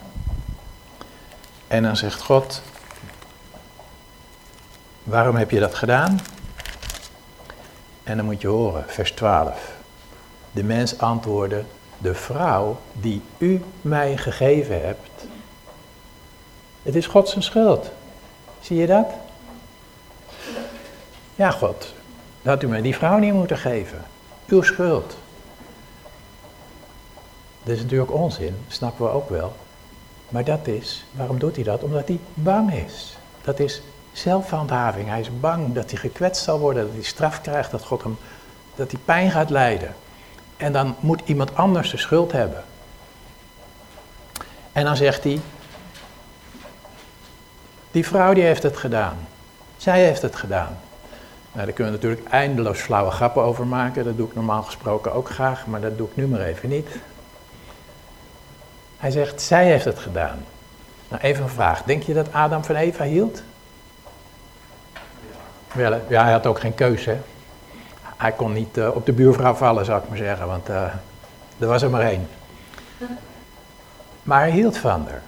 En 1.67 1.83
dan 1.83 1.97
zegt 1.97 2.21
God, 2.21 2.61
waarom 5.09 5.35
heb 5.35 5.51
je 5.51 5.59
dat 5.59 5.75
gedaan? 5.75 6.19
En 8.03 8.17
dan 8.17 8.25
moet 8.25 8.41
je 8.41 8.47
horen, 8.47 8.83
vers 8.87 9.11
12. 9.11 9.71
De 10.51 10.63
mens 10.63 10.99
antwoordde, 10.99 11.63
de 11.97 12.15
vrouw 12.15 12.77
die 12.93 13.21
u 13.37 13.61
mij 13.81 14.17
gegeven 14.17 14.85
hebt. 14.85 15.09
Het 16.83 16.95
is 16.95 17.07
God 17.07 17.29
zijn 17.29 17.43
schuld. 17.43 17.91
Zie 18.61 18.77
je 18.77 18.87
dat? 18.87 19.07
Ja, 21.35 21.51
God, 21.51 21.93
dat 22.41 22.63
u 22.63 22.67
mij 22.67 22.81
die 22.81 22.95
vrouw 22.95 23.17
niet 23.17 23.33
moeten 23.33 23.57
geven. 23.57 24.03
Uw 24.47 24.61
schuld. 24.61 25.17
Dat 27.63 27.75
is 27.75 27.81
natuurlijk 27.81 28.13
onzin, 28.13 28.55
snappen 28.67 29.05
we 29.05 29.11
ook 29.11 29.29
wel. 29.29 29.55
Maar 30.29 30.43
dat 30.43 30.67
is, 30.67 31.05
waarom 31.11 31.39
doet 31.39 31.55
hij 31.55 31.63
dat? 31.63 31.83
Omdat 31.83 32.07
hij 32.07 32.19
bang 32.33 32.73
is. 32.73 33.17
Dat 33.41 33.59
is 33.59 33.81
zelfhandhaving. 34.19 35.07
Hij 35.07 35.19
is 35.19 35.39
bang 35.39 35.73
dat 35.73 35.91
hij 35.91 35.99
gekwetst 35.99 36.43
zal 36.43 36.59
worden, 36.59 36.85
dat 36.85 36.93
hij 36.93 37.03
straf 37.03 37.41
krijgt, 37.41 37.71
dat 37.71 37.83
God 37.83 38.03
hem, 38.03 38.17
dat 38.75 38.91
hij 38.91 38.99
pijn 39.05 39.31
gaat 39.31 39.49
lijden. 39.49 39.95
En 40.57 40.71
dan 40.71 40.95
moet 40.99 41.21
iemand 41.25 41.55
anders 41.55 41.91
de 41.91 41.97
schuld 41.97 42.31
hebben. 42.31 42.63
En 44.71 44.83
dan 44.83 44.97
zegt 44.97 45.23
hij, 45.23 45.39
die 47.91 48.05
vrouw 48.05 48.33
die 48.33 48.43
heeft 48.43 48.63
het 48.63 48.77
gedaan. 48.77 49.17
Zij 49.77 50.03
heeft 50.03 50.21
het 50.21 50.35
gedaan. 50.35 50.77
Nou, 51.51 51.65
daar 51.65 51.75
kunnen 51.75 51.93
we 51.93 51.99
natuurlijk 51.99 52.29
eindeloos 52.29 52.79
flauwe 52.79 53.11
grappen 53.11 53.43
over 53.43 53.67
maken. 53.67 54.03
Dat 54.03 54.17
doe 54.17 54.27
ik 54.27 54.35
normaal 54.35 54.63
gesproken 54.63 55.13
ook 55.13 55.29
graag, 55.29 55.67
maar 55.67 55.81
dat 55.81 55.97
doe 55.97 56.07
ik 56.07 56.15
nu 56.15 56.27
maar 56.27 56.41
even 56.41 56.69
niet. 56.69 56.87
Hij 58.97 59.11
zegt, 59.11 59.41
zij 59.41 59.65
heeft 59.65 59.85
het 59.85 59.99
gedaan. 59.99 60.45
Nou, 61.07 61.21
even 61.21 61.43
een 61.43 61.49
vraag. 61.49 61.83
Denk 61.83 62.03
je 62.03 62.13
dat 62.13 62.33
Adam 62.33 62.63
van 62.63 62.75
Eva 62.75 63.03
hield? 63.03 63.43
Ja, 65.75 65.99
ja 66.07 66.23
hij 66.23 66.31
had 66.31 66.45
ook 66.45 66.59
geen 66.59 66.75
keuze. 66.75 67.17
Hij 68.17 68.31
kon 68.31 68.53
niet 68.53 68.77
uh, 68.77 68.95
op 68.95 69.05
de 69.05 69.11
buurvrouw 69.11 69.53
vallen, 69.53 69.85
zou 69.85 70.01
ik 70.01 70.09
maar 70.09 70.17
zeggen, 70.17 70.47
want 70.47 70.69
uh, 70.69 70.83
er 71.57 71.67
was 71.67 71.81
er 71.81 71.89
maar 71.89 72.01
één. 72.01 72.27
Maar 74.23 74.39
hij 74.39 74.51
hield 74.51 74.77
van 74.77 75.05
haar. 75.09 75.21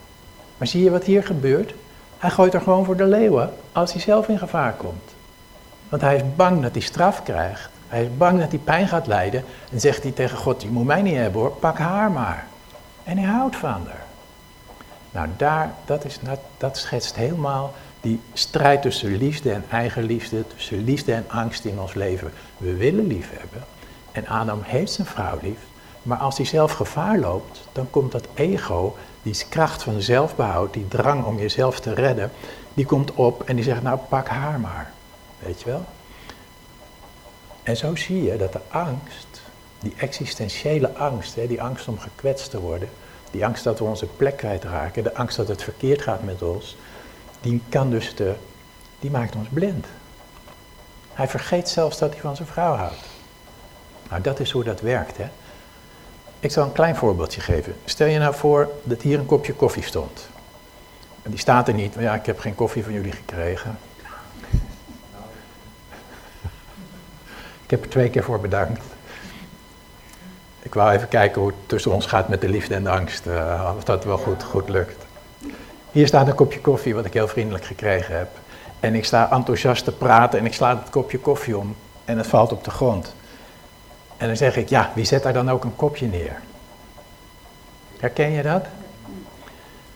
Maar 0.58 0.68
zie 0.68 0.84
je 0.84 0.92
wat 0.92 1.04
hier 1.04 1.24
gebeurt? 1.24 1.74
Hij 2.18 2.30
gooit 2.30 2.54
er 2.54 2.62
gewoon 2.62 2.86
voor 2.86 2.98
de 2.98 3.06
leeuwen 3.06 3.54
als 3.72 3.92
hij 3.94 4.02
zelf 4.02 4.28
in 4.28 4.38
gevaar 4.38 4.74
komt. 4.74 5.14
Want 5.90 6.02
hij 6.02 6.16
is 6.16 6.22
bang 6.36 6.62
dat 6.62 6.72
hij 6.72 6.82
straf 6.82 7.24
krijgt. 7.24 7.70
Hij 7.88 8.04
is 8.04 8.18
bang 8.18 8.40
dat 8.40 8.50
hij 8.50 8.60
pijn 8.60 8.88
gaat 8.88 9.08
lijden. 9.08 9.44
En 9.72 9.80
zegt 9.80 10.04
hij 10.04 10.12
tegen 10.12 10.38
God, 10.38 10.62
je 10.62 10.70
moet 10.70 10.86
mij 10.86 11.02
niet 11.02 11.16
hebben 11.16 11.42
hoor, 11.42 11.52
pak 11.52 11.78
haar 11.78 12.12
maar. 12.12 12.46
En 13.04 13.18
hij 13.18 13.30
houdt 13.30 13.56
van 13.56 13.70
haar. 13.88 14.06
Nou, 15.12 15.28
daar, 15.38 15.72
dat, 15.86 16.06
is, 16.06 16.20
dat 16.58 16.78
schetst 16.78 17.16
helemaal 17.16 17.74
die 18.02 18.20
strijd 18.34 18.82
tussen 18.82 19.18
liefde 19.18 19.52
en 19.52 19.66
eigenliefde, 19.70 20.48
tussen 20.48 20.84
liefde 20.84 21.14
en 21.14 21.26
angst 21.28 21.66
in 21.66 21.80
ons 21.80 21.94
leven. 21.94 22.32
We 22.58 22.76
willen 22.76 23.08
lief 23.08 23.30
hebben. 23.32 23.64
En 24.12 24.28
Adam 24.28 24.62
heeft 24.64 24.92
zijn 24.92 25.08
vrouw 25.08 25.38
lief. 25.42 25.58
Maar 26.02 26.18
als 26.18 26.38
hij 26.38 26.46
zelf 26.46 26.72
gevaar 26.72 27.20
loopt, 27.20 27.68
dan 27.72 27.90
komt 27.90 28.12
dat 28.12 28.28
ego, 28.34 28.96
die 29.22 29.36
kracht 29.50 29.84
van 29.84 30.02
zelfbehoud, 30.02 30.74
die 30.74 30.88
drang 30.88 31.26
om 31.26 31.40
jezelf 31.40 31.80
te 31.80 31.94
redden, 31.94 32.32
die 32.74 32.86
komt 32.86 33.14
op 33.14 33.44
en 33.44 33.56
die 33.56 33.64
zegt, 33.64 33.82
nou 33.82 34.00
pak 34.10 34.28
haar 34.28 34.60
maar. 34.60 34.92
Weet 35.40 35.62
je 35.62 35.70
wel? 35.70 35.86
En 37.64 37.78
zo 37.78 37.96
zie 37.96 38.24
je 38.24 38.38
dat 38.38 38.54
de 38.54 38.60
angst, 38.70 39.42
die 39.80 39.94
existentiële 39.98 40.94
angst, 40.94 41.36
die 41.48 41.62
angst 41.62 41.88
om 41.88 42.00
gekwetst 42.00 42.50
te 42.50 42.60
worden, 42.60 42.90
die 43.32 43.46
angst 43.46 43.64
dat 43.64 43.80
we 43.80 43.86
onze 43.86 44.06
plek 44.06 44.38
kwijtraken, 44.38 45.04
de 45.04 45.16
angst 45.16 45.38
dat 45.38 45.48
het 45.48 45.64
verkeerd 45.64 46.02
gaat 46.02 46.24
met 46.24 46.42
ons, 46.42 46.78
die 47.42 47.62
kan 47.70 47.90
dus 47.90 48.14
die 49.00 49.12
maakt 49.12 49.36
ons 49.36 49.48
blind. 49.48 49.86
Hij 51.14 51.28
vergeet 51.28 51.70
zelfs 51.70 51.98
dat 51.98 52.12
hij 52.12 52.22
van 52.22 52.36
zijn 52.36 52.48
vrouw 52.48 52.76
houdt. 52.76 53.10
Nou, 54.10 54.22
dat 54.22 54.40
is 54.40 54.52
hoe 54.52 54.64
dat 54.64 54.82
werkt, 54.82 55.18
hè. 55.18 55.30
Ik 56.40 56.52
zal 56.52 56.64
een 56.64 56.72
klein 56.72 56.96
voorbeeldje 56.96 57.42
geven. 57.42 57.76
Stel 57.86 58.08
je 58.08 58.20
nou 58.20 58.36
voor 58.36 58.70
dat 58.84 59.02
hier 59.02 59.20
een 59.20 59.26
kopje 59.26 59.54
koffie 59.54 59.84
stond. 59.84 60.30
En 61.22 61.30
die 61.30 61.40
staat 61.40 61.68
er 61.68 61.74
niet, 61.74 61.96
maar 61.96 62.04
ja, 62.04 62.16
ik 62.16 62.26
heb 62.26 62.40
geen 62.40 62.56
koffie 62.56 62.84
van 62.84 62.94
jullie 62.94 63.12
gekregen. 63.12 63.78
ik 67.64 67.70
heb 67.70 67.84
er 67.84 67.90
twee 67.90 68.10
keer 68.10 68.24
voor 68.24 68.40
bedankt. 68.40 68.84
Ik 70.62 70.74
wou 70.74 70.92
even 70.92 71.08
kijken 71.08 71.42
hoe 71.42 71.50
het 71.50 71.60
tussen 71.66 71.92
ons 71.92 72.06
gaat 72.06 72.28
met 72.28 72.42
de 72.42 72.50
liefde 72.50 72.76
en 72.76 72.84
de 72.84 72.90
angst. 72.90 73.26
Uh, 73.26 73.74
of 73.78 73.84
dat 73.84 74.04
wel 74.04 74.18
goed, 74.18 74.44
goed 74.44 74.70
lukt. 74.70 75.01
Hier 75.92 76.08
staat 76.08 76.28
een 76.28 76.36
kopje 76.36 76.62
koffie 76.62 76.96
wat 76.96 77.06
ik 77.06 77.14
heel 77.14 77.28
vriendelijk 77.28 77.66
gekregen 77.66 78.18
heb. 78.18 78.30
En 78.80 78.96
ik 78.96 79.06
sta 79.06 79.32
enthousiast 79.32 79.84
te 79.84 79.92
praten 79.92 80.40
en 80.40 80.46
ik 80.46 80.54
sla 80.54 80.78
het 80.78 80.90
kopje 80.90 81.20
koffie 81.20 81.58
om 81.58 81.76
en 82.06 82.18
het 82.18 82.28
valt 82.28 82.52
op 82.52 82.64
de 82.64 82.72
grond. 82.72 83.16
En 84.18 84.28
dan 84.28 84.38
zeg 84.38 84.58
ik, 84.58 84.70
ja, 84.70 84.92
wie 84.96 85.06
zet 85.06 85.24
daar 85.24 85.34
dan 85.34 85.50
ook 85.50 85.64
een 85.64 85.76
kopje 85.76 86.08
neer? 86.08 86.42
Herken 88.00 88.32
je 88.32 88.42
dat? 88.42 88.66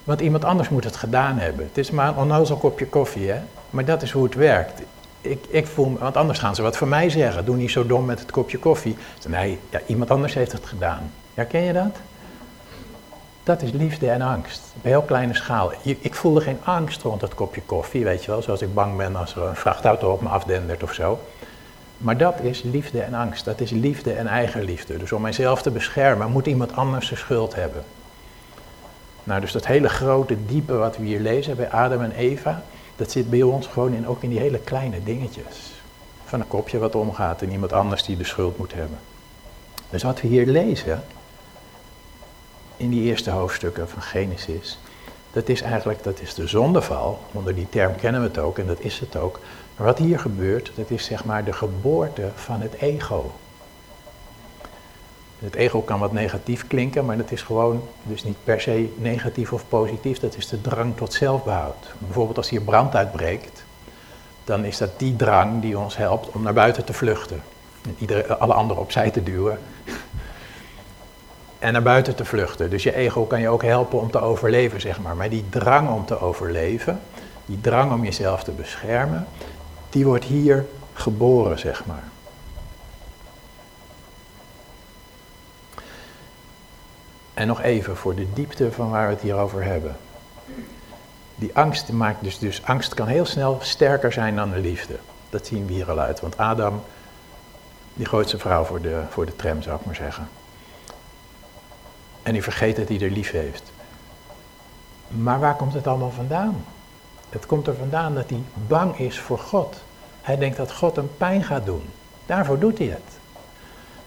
Want 0.04 0.20
iemand 0.20 0.44
anders 0.44 0.68
moet 0.68 0.84
het 0.84 0.96
gedaan 0.96 1.38
hebben. 1.38 1.66
Het 1.66 1.78
is 1.78 1.90
maar 1.90 2.08
een 2.08 2.16
onnozel 2.16 2.56
kopje 2.56 2.86
koffie, 2.86 3.30
hè? 3.30 3.40
Maar 3.70 3.84
dat 3.84 4.02
is 4.02 4.10
hoe 4.10 4.24
het 4.24 4.34
werkt. 4.34 4.82
Ik, 5.20 5.44
ik 5.48 5.66
voel 5.66 5.88
me, 5.88 5.98
want 5.98 6.16
anders 6.16 6.38
gaan 6.38 6.54
ze 6.54 6.62
wat 6.62 6.76
voor 6.76 6.88
mij 6.88 7.10
zeggen. 7.10 7.44
Doe 7.44 7.56
niet 7.56 7.70
zo 7.70 7.86
dom 7.86 8.04
met 8.04 8.20
het 8.20 8.30
kopje 8.30 8.58
koffie. 8.58 8.96
Nee, 9.28 9.58
ja, 9.70 9.80
iemand 9.86 10.10
anders 10.10 10.34
heeft 10.34 10.52
het 10.52 10.66
gedaan. 10.66 11.12
Herken 11.34 11.62
je 11.62 11.72
dat? 11.72 11.96
Dat 13.46 13.62
is 13.62 13.70
liefde 13.70 14.10
en 14.10 14.22
angst. 14.22 14.60
Op 14.76 14.84
heel 14.84 15.02
kleine 15.02 15.34
schaal. 15.34 15.72
Ik 15.82 16.14
voelde 16.14 16.40
geen 16.40 16.58
angst 16.64 17.02
rond 17.02 17.20
het 17.20 17.34
kopje 17.34 17.62
koffie, 17.66 18.04
weet 18.04 18.24
je 18.24 18.30
wel. 18.30 18.42
Zoals 18.42 18.62
ik 18.62 18.74
bang 18.74 18.96
ben 18.96 19.16
als 19.16 19.36
er 19.36 19.42
een 19.42 19.56
vrachtauto 19.56 20.12
op 20.12 20.20
me 20.20 20.28
afdendert 20.28 20.82
of 20.82 20.92
zo. 20.92 21.18
Maar 21.98 22.16
dat 22.16 22.40
is 22.40 22.62
liefde 22.62 23.00
en 23.00 23.14
angst. 23.14 23.44
Dat 23.44 23.60
is 23.60 23.70
liefde 23.70 24.12
en 24.12 24.26
eigenliefde. 24.26 24.96
Dus 24.96 25.12
om 25.12 25.22
mijzelf 25.22 25.62
te 25.62 25.70
beschermen 25.70 26.30
moet 26.30 26.46
iemand 26.46 26.76
anders 26.76 27.08
de 27.08 27.16
schuld 27.16 27.54
hebben. 27.54 27.84
Nou, 29.24 29.40
dus 29.40 29.52
dat 29.52 29.66
hele 29.66 29.88
grote, 29.88 30.46
diepe 30.46 30.74
wat 30.74 30.96
we 30.96 31.04
hier 31.04 31.20
lezen 31.20 31.56
bij 31.56 31.70
Adam 31.70 32.02
en 32.02 32.12
Eva, 32.12 32.62
dat 32.96 33.10
zit 33.10 33.30
bij 33.30 33.42
ons 33.42 33.66
gewoon 33.66 33.92
in, 33.92 34.08
ook 34.08 34.22
in 34.22 34.30
die 34.30 34.40
hele 34.40 34.58
kleine 34.58 35.02
dingetjes. 35.04 35.72
Van 36.24 36.40
een 36.40 36.48
kopje 36.48 36.78
wat 36.78 36.94
omgaat 36.94 37.42
en 37.42 37.50
iemand 37.50 37.72
anders 37.72 38.02
die 38.02 38.16
de 38.16 38.24
schuld 38.24 38.58
moet 38.58 38.74
hebben. 38.74 38.98
Dus 39.90 40.02
wat 40.02 40.20
we 40.20 40.28
hier 40.28 40.46
lezen, 40.46 41.02
in 42.76 42.90
die 42.90 43.02
eerste 43.02 43.30
hoofdstukken 43.30 43.88
van 43.88 44.02
Genesis, 44.02 44.78
dat 45.32 45.48
is 45.48 45.62
eigenlijk, 45.62 46.02
dat 46.02 46.20
is 46.20 46.34
de 46.34 46.46
zondeval. 46.46 47.18
Onder 47.32 47.54
die 47.54 47.68
term 47.68 47.96
kennen 47.96 48.20
we 48.20 48.26
het 48.26 48.38
ook 48.38 48.58
en 48.58 48.66
dat 48.66 48.80
is 48.80 49.00
het 49.00 49.16
ook. 49.16 49.40
Maar 49.76 49.86
wat 49.86 49.98
hier 49.98 50.18
gebeurt, 50.18 50.72
dat 50.74 50.90
is 50.90 51.04
zeg 51.04 51.24
maar 51.24 51.44
de 51.44 51.52
geboorte 51.52 52.30
van 52.34 52.60
het 52.60 52.74
ego. 52.74 53.32
Het 55.38 55.54
ego 55.54 55.80
kan 55.80 55.98
wat 55.98 56.12
negatief 56.12 56.66
klinken, 56.66 57.04
maar 57.04 57.16
dat 57.16 57.30
is 57.30 57.42
gewoon 57.42 57.82
dus 58.02 58.24
niet 58.24 58.36
per 58.44 58.60
se 58.60 58.92
negatief 58.96 59.52
of 59.52 59.68
positief. 59.68 60.18
Dat 60.18 60.36
is 60.36 60.48
de 60.48 60.60
drang 60.60 60.96
tot 60.96 61.12
zelfbehoud. 61.12 61.86
Bijvoorbeeld 61.98 62.36
als 62.36 62.48
hier 62.48 62.62
brand 62.62 62.94
uitbreekt, 62.94 63.64
dan 64.44 64.64
is 64.64 64.76
dat 64.76 64.98
die 64.98 65.16
drang 65.16 65.62
die 65.62 65.78
ons 65.78 65.96
helpt 65.96 66.28
om 66.28 66.42
naar 66.42 66.52
buiten 66.52 66.84
te 66.84 66.92
vluchten. 66.92 67.42
En 67.82 67.96
iedereen, 67.98 68.38
alle 68.38 68.54
anderen 68.54 68.82
opzij 68.82 69.10
te 69.10 69.22
duwen. 69.22 69.58
En 71.58 71.72
naar 71.72 71.82
buiten 71.82 72.14
te 72.14 72.24
vluchten. 72.24 72.70
Dus 72.70 72.82
je 72.82 72.94
ego 72.94 73.24
kan 73.24 73.40
je 73.40 73.48
ook 73.48 73.62
helpen 73.62 74.00
om 74.00 74.10
te 74.10 74.20
overleven, 74.20 74.80
zeg 74.80 75.00
maar. 75.00 75.16
Maar 75.16 75.30
die 75.30 75.44
drang 75.48 75.90
om 75.90 76.04
te 76.04 76.20
overleven, 76.20 77.00
die 77.46 77.60
drang 77.60 77.92
om 77.92 78.04
jezelf 78.04 78.44
te 78.44 78.50
beschermen, 78.50 79.26
die 79.90 80.04
wordt 80.04 80.24
hier 80.24 80.66
geboren, 80.92 81.58
zeg 81.58 81.86
maar. 81.86 82.02
En 87.34 87.46
nog 87.46 87.62
even 87.62 87.96
voor 87.96 88.14
de 88.14 88.32
diepte 88.32 88.72
van 88.72 88.90
waar 88.90 89.06
we 89.06 89.12
het 89.12 89.22
hier 89.22 89.36
over 89.36 89.64
hebben. 89.64 89.96
Die 91.34 91.50
angst 91.54 91.92
maakt 91.92 92.24
dus, 92.24 92.38
dus 92.38 92.64
angst 92.64 92.94
kan 92.94 93.06
heel 93.06 93.24
snel 93.24 93.58
sterker 93.60 94.12
zijn 94.12 94.36
dan 94.36 94.50
de 94.50 94.58
liefde. 94.58 94.96
Dat 95.30 95.46
zien 95.46 95.66
we 95.66 95.72
hier 95.72 95.90
al 95.90 95.98
uit. 95.98 96.20
Want 96.20 96.36
Adam, 96.36 96.82
die 97.94 98.06
gooit 98.06 98.28
zijn 98.28 98.40
vrouw 98.40 98.64
voor 98.64 98.80
de, 98.80 99.02
voor 99.10 99.26
de 99.26 99.36
tram, 99.36 99.62
zou 99.62 99.78
ik 99.78 99.84
maar 99.84 99.94
zeggen. 99.94 100.28
En 102.26 102.32
die 102.32 102.42
vergeet 102.42 102.76
dat 102.76 102.88
hij 102.88 103.00
er 103.00 103.10
lief 103.10 103.30
heeft. 103.30 103.72
Maar 105.08 105.40
waar 105.40 105.56
komt 105.56 105.74
het 105.74 105.86
allemaal 105.86 106.10
vandaan? 106.10 106.64
Het 107.28 107.46
komt 107.46 107.66
er 107.66 107.76
vandaan 107.76 108.14
dat 108.14 108.30
hij 108.30 108.42
bang 108.66 108.98
is 108.98 109.18
voor 109.18 109.38
God. 109.38 109.76
Hij 110.22 110.36
denkt 110.36 110.56
dat 110.56 110.72
God 110.72 110.96
hem 110.96 111.10
pijn 111.16 111.44
gaat 111.44 111.64
doen. 111.64 111.84
Daarvoor 112.26 112.58
doet 112.58 112.78
hij 112.78 112.86
het. 112.86 113.18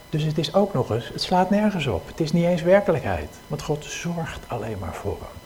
Dus 0.10 0.24
het 0.24 0.38
is 0.38 0.54
ook 0.54 0.74
nog 0.74 0.90
eens, 0.90 1.08
het 1.08 1.22
slaat 1.22 1.50
nergens 1.50 1.88
op. 1.88 2.08
Het 2.08 2.20
is 2.20 2.32
niet 2.32 2.46
eens 2.46 2.62
werkelijkheid. 2.62 3.36
Want 3.48 3.62
God 3.62 3.86
zorgt 3.86 4.40
alleen 4.48 4.80
maar 4.80 4.96
voor 4.96 5.18
hem. 5.20 5.40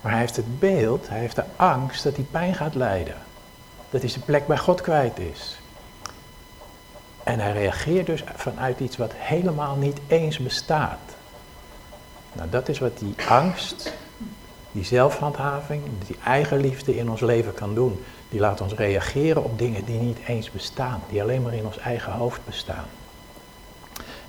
Maar 0.00 0.12
hij 0.12 0.20
heeft 0.20 0.36
het 0.36 0.58
beeld, 0.58 1.08
hij 1.08 1.18
heeft 1.18 1.36
de 1.36 1.44
angst 1.56 2.02
dat 2.04 2.16
hij 2.16 2.26
pijn 2.30 2.54
gaat 2.54 2.74
lijden. 2.74 3.16
Dat 3.90 4.00
hij 4.00 4.10
zijn 4.10 4.24
plek 4.24 4.46
bij 4.46 4.58
God 4.58 4.80
kwijt 4.80 5.18
is. 5.18 5.60
En 7.24 7.38
hij 7.40 7.52
reageert 7.52 8.06
dus 8.06 8.24
vanuit 8.34 8.80
iets 8.80 8.96
wat 8.96 9.12
helemaal 9.14 9.76
niet 9.76 9.98
eens 10.06 10.38
bestaat. 10.38 11.14
Nou, 12.34 12.50
dat 12.50 12.68
is 12.68 12.78
wat 12.78 12.98
die 12.98 13.14
angst, 13.28 13.92
die 14.72 14.84
zelfhandhaving, 14.84 15.82
die 16.06 16.16
eigenliefde 16.24 16.96
in 16.96 17.10
ons 17.10 17.20
leven 17.20 17.54
kan 17.54 17.74
doen. 17.74 18.04
Die 18.28 18.40
laat 18.40 18.60
ons 18.60 18.72
reageren 18.72 19.44
op 19.44 19.58
dingen 19.58 19.84
die 19.84 20.00
niet 20.00 20.18
eens 20.26 20.50
bestaan, 20.50 21.02
die 21.08 21.22
alleen 21.22 21.42
maar 21.42 21.54
in 21.54 21.66
ons 21.66 21.78
eigen 21.78 22.12
hoofd 22.12 22.40
bestaan. 22.44 22.84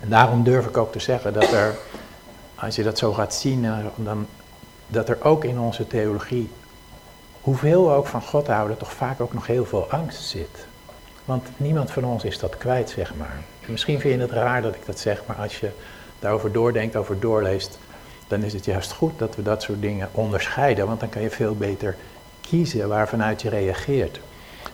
En 0.00 0.08
daarom 0.08 0.44
durf 0.44 0.66
ik 0.66 0.76
ook 0.76 0.92
te 0.92 0.98
zeggen 0.98 1.32
dat 1.32 1.52
er, 1.52 1.76
als 2.54 2.76
je 2.76 2.82
dat 2.82 2.98
zo 2.98 3.12
gaat 3.12 3.34
zien, 3.34 3.64
eh, 3.64 3.78
dan, 3.96 4.26
dat 4.86 5.08
er 5.08 5.24
ook 5.24 5.44
in 5.44 5.58
onze 5.58 5.86
theologie, 5.86 6.50
hoeveel 7.40 7.86
we 7.86 7.92
ook 7.92 8.06
van 8.06 8.22
God 8.22 8.46
houden, 8.46 8.76
toch 8.76 8.92
vaak 8.92 9.20
ook 9.20 9.32
nog 9.32 9.46
heel 9.46 9.64
veel 9.64 9.90
angst 9.90 10.22
zit. 10.22 10.66
Want 11.24 11.48
niemand 11.56 11.90
van 11.90 12.04
ons 12.04 12.24
is 12.24 12.38
dat 12.38 12.56
kwijt, 12.56 12.90
zeg 12.90 13.14
maar. 13.14 13.42
misschien 13.66 14.00
vind 14.00 14.14
je 14.14 14.20
het 14.20 14.30
raar 14.30 14.62
dat 14.62 14.74
ik 14.74 14.86
dat 14.86 14.98
zeg, 14.98 15.22
maar 15.26 15.36
als 15.36 15.60
je 15.60 15.70
daarover 16.18 16.52
doordenkt, 16.52 16.96
over 16.96 17.20
doorleest, 17.20 17.78
dan 18.28 18.42
is 18.42 18.52
het 18.52 18.64
juist 18.64 18.92
goed 18.92 19.18
dat 19.18 19.36
we 19.36 19.42
dat 19.42 19.62
soort 19.62 19.80
dingen 19.80 20.08
onderscheiden, 20.12 20.86
want 20.86 21.00
dan 21.00 21.08
kan 21.08 21.22
je 21.22 21.30
veel 21.30 21.54
beter 21.54 21.96
kiezen 22.40 22.88
waarvanuit 22.88 23.42
je 23.42 23.48
reageert. 23.48 24.20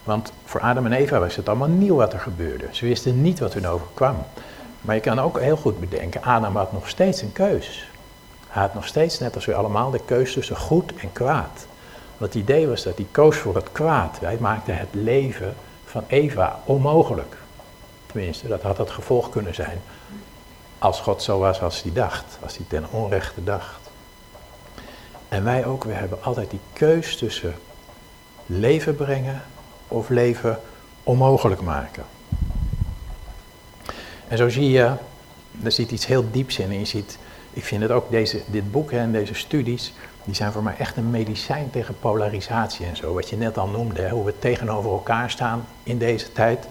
Want 0.04 0.32
voor 0.44 0.60
Adam 0.60 0.86
en 0.86 0.92
Eva 0.92 1.18
was 1.18 1.36
het 1.36 1.48
allemaal 1.48 1.68
nieuw 1.68 1.96
wat 1.96 2.12
er 2.12 2.18
gebeurde. 2.18 2.64
Ze 2.70 2.86
wisten 2.86 3.22
niet 3.22 3.38
wat 3.38 3.54
hun 3.54 3.66
overkwam. 3.66 4.16
Maar 4.80 4.94
je 4.94 5.00
kan 5.00 5.18
ook 5.20 5.40
heel 5.40 5.56
goed 5.56 5.80
bedenken, 5.80 6.22
Adam 6.22 6.56
had 6.56 6.72
nog 6.72 6.88
steeds 6.88 7.22
een 7.22 7.32
keus. 7.32 7.90
Hij 8.48 8.62
had 8.62 8.74
nog 8.74 8.86
steeds, 8.86 9.18
net 9.18 9.34
als 9.34 9.44
we 9.44 9.54
allemaal, 9.54 9.90
de 9.90 10.00
keus 10.04 10.32
tussen 10.32 10.56
goed 10.56 10.94
en 10.96 11.12
kwaad. 11.12 11.66
Want 12.16 12.34
het 12.34 12.42
idee 12.42 12.68
was 12.68 12.82
dat 12.82 12.96
hij 12.96 13.06
koos 13.10 13.36
voor 13.36 13.54
het 13.54 13.72
kwaad. 13.72 14.18
Hij 14.20 14.36
maakte 14.40 14.72
het 14.72 14.88
leven 14.90 15.54
van 15.84 16.04
Eva 16.06 16.60
onmogelijk. 16.64 17.36
Tenminste, 18.06 18.48
dat 18.48 18.62
had 18.62 18.78
het 18.78 18.90
gevolg 18.90 19.30
kunnen 19.30 19.54
zijn. 19.54 19.80
Als 20.82 21.00
God 21.00 21.22
zo 21.22 21.38
was 21.38 21.60
als 21.60 21.82
hij 21.82 21.92
dacht, 21.92 22.38
als 22.42 22.56
hij 22.56 22.66
ten 22.68 22.84
onrechte 22.90 23.44
dacht. 23.44 23.90
En 25.28 25.44
wij 25.44 25.66
ook, 25.66 25.84
we 25.84 25.92
hebben 25.92 26.22
altijd 26.22 26.50
die 26.50 26.60
keus 26.72 27.16
tussen 27.16 27.54
leven 28.46 28.96
brengen 28.96 29.42
of 29.88 30.08
leven 30.08 30.60
onmogelijk 31.02 31.60
maken. 31.60 32.04
En 34.28 34.36
zo 34.36 34.48
zie 34.48 34.70
je, 34.70 34.92
er 35.62 35.72
zit 35.72 35.90
iets 35.90 36.06
heel 36.06 36.30
dieps 36.30 36.58
in. 36.58 36.78
Je 36.78 36.84
ziet, 36.84 37.18
ik 37.52 37.64
vind 37.64 37.82
het 37.82 37.90
ook, 37.90 38.10
deze, 38.10 38.42
dit 38.46 38.70
boek 38.70 38.90
en 38.90 39.12
deze 39.12 39.34
studies, 39.34 39.92
die 40.24 40.34
zijn 40.34 40.52
voor 40.52 40.62
mij 40.62 40.76
echt 40.78 40.96
een 40.96 41.10
medicijn 41.10 41.70
tegen 41.70 41.98
polarisatie 41.98 42.86
en 42.86 42.96
zo. 42.96 43.14
Wat 43.14 43.28
je 43.28 43.36
net 43.36 43.58
al 43.58 43.68
noemde, 43.68 44.08
hoe 44.08 44.24
we 44.24 44.38
tegenover 44.38 44.90
elkaar 44.90 45.30
staan 45.30 45.66
in 45.82 45.98
deze 45.98 46.32
tijd. 46.32 46.66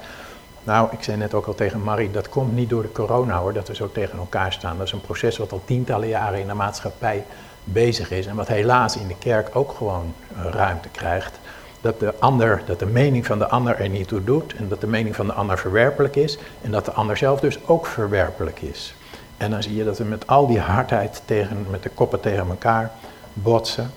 Nou, 0.64 0.88
ik 0.92 1.04
zei 1.04 1.18
net 1.18 1.34
ook 1.34 1.46
al 1.46 1.56
tegen 1.56 1.84
Marie, 1.84 2.12
dat 2.12 2.30
komt 2.30 2.54
niet 2.54 2.70
door 2.70 2.82
de 2.82 2.92
corona 2.92 3.38
hoor, 3.38 3.54
dat 3.54 3.68
we 3.68 3.76
zo 3.76 3.92
tegen 3.92 4.18
elkaar 4.18 4.54
staan. 4.54 4.78
Dat 4.78 4.88
is 4.88 4.94
een 4.94 5.02
proces 5.02 5.38
wat 5.38 5.52
al 5.52 5.62
tientallen 5.66 6.08
jaren 6.08 6.40
in 6.40 6.48
de 6.48 6.54
maatschappij 6.54 7.26
bezig 7.64 8.12
is 8.12 8.26
en 8.26 8.36
wat 8.36 8.48
helaas 8.48 8.98
in 8.98 9.08
de 9.08 9.18
kerk 9.18 9.56
ook 9.56 9.72
gewoon 9.72 10.14
eh, 10.36 10.46
ruimte 10.52 10.90
krijgt. 10.90 11.40
Dat 11.82 12.00
de, 12.00 12.14
ander, 12.20 12.62
dat 12.66 12.80
de 12.80 12.86
mening 12.86 13.26
van 13.26 13.40
de 13.40 13.48
ander 13.48 13.80
er 13.80 13.90
niet 13.90 14.08
toe 14.08 14.24
doet 14.24 14.56
en 14.56 14.68
dat 14.68 14.82
de 14.82 14.88
mening 14.88 15.16
van 15.16 15.26
de 15.26 15.34
ander 15.34 15.58
verwerpelijk 15.58 16.16
is 16.16 16.38
en 16.62 16.72
dat 16.72 16.86
de 16.86 16.92
ander 16.92 17.18
zelf 17.18 17.40
dus 17.40 17.68
ook 17.68 17.86
verwerpelijk 17.86 18.62
is. 18.62 18.96
En 19.38 19.52
dan 19.52 19.64
zie 19.64 19.76
je 19.76 19.84
dat 19.84 19.98
we 19.98 20.04
met 20.04 20.28
al 20.28 20.48
die 20.48 20.60
hardheid 20.60 21.22
tegen, 21.26 21.66
met 21.70 21.84
de 21.84 21.90
koppen 21.90 22.20
tegen 22.20 22.48
elkaar 22.50 22.92
botsen. 23.34 23.92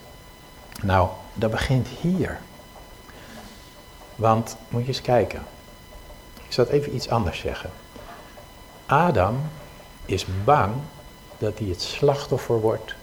Nou, 0.82 1.08
dat 1.34 1.50
begint 1.50 1.88
hier. 2.00 2.38
Want, 4.14 4.56
moet 4.68 4.82
je 4.82 4.88
eens 4.88 5.00
kijken. 5.00 5.42
Ik 6.54 6.64
zal 6.64 6.74
even 6.74 6.94
iets 6.94 7.08
anders 7.08 7.38
zeggen. 7.38 7.70
Adam 8.86 9.40
is 10.04 10.26
bang 10.44 10.74
dat 11.38 11.58
hij 11.58 11.68
het 11.68 11.82
slachtoffer 11.82 12.60
wordt. 12.60 12.94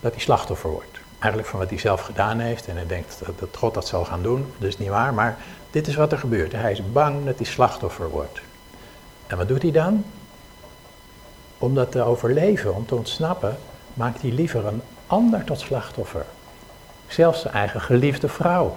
Dat 0.00 0.12
hij 0.12 0.20
slachtoffer 0.20 0.70
wordt. 0.70 0.98
Eigenlijk 1.18 1.48
van 1.48 1.58
wat 1.58 1.68
hij 1.68 1.78
zelf 1.78 2.00
gedaan 2.00 2.38
heeft. 2.38 2.66
En 2.66 2.76
hij 2.76 2.86
denkt 2.86 3.22
dat, 3.26 3.38
dat 3.38 3.56
God 3.56 3.74
dat 3.74 3.86
zal 3.86 4.04
gaan 4.04 4.22
doen. 4.22 4.52
Is 4.58 4.78
niet 4.78 4.88
waar. 4.88 5.14
Maar 5.14 5.38
dit 5.70 5.86
is 5.86 5.94
wat 5.94 6.12
er 6.12 6.18
gebeurt. 6.18 6.52
Hij 6.52 6.72
is 6.72 6.92
bang 6.92 7.24
dat 7.24 7.36
hij 7.36 7.46
slachtoffer 7.46 8.10
wordt. 8.10 8.40
En 9.26 9.36
wat 9.36 9.48
doet 9.48 9.62
hij 9.62 9.72
dan? 9.72 10.04
Om 11.58 11.74
dat 11.74 11.92
te 11.92 12.02
overleven, 12.02 12.74
om 12.74 12.86
te 12.86 12.94
ontsnappen, 12.94 13.58
maakt 13.94 14.22
hij 14.22 14.30
liever 14.30 14.66
een 14.66 14.82
ander 15.06 15.44
tot 15.44 15.60
slachtoffer. 15.60 16.24
Zelfs 17.06 17.40
zijn 17.40 17.54
eigen 17.54 17.80
geliefde 17.80 18.28
vrouw. 18.28 18.76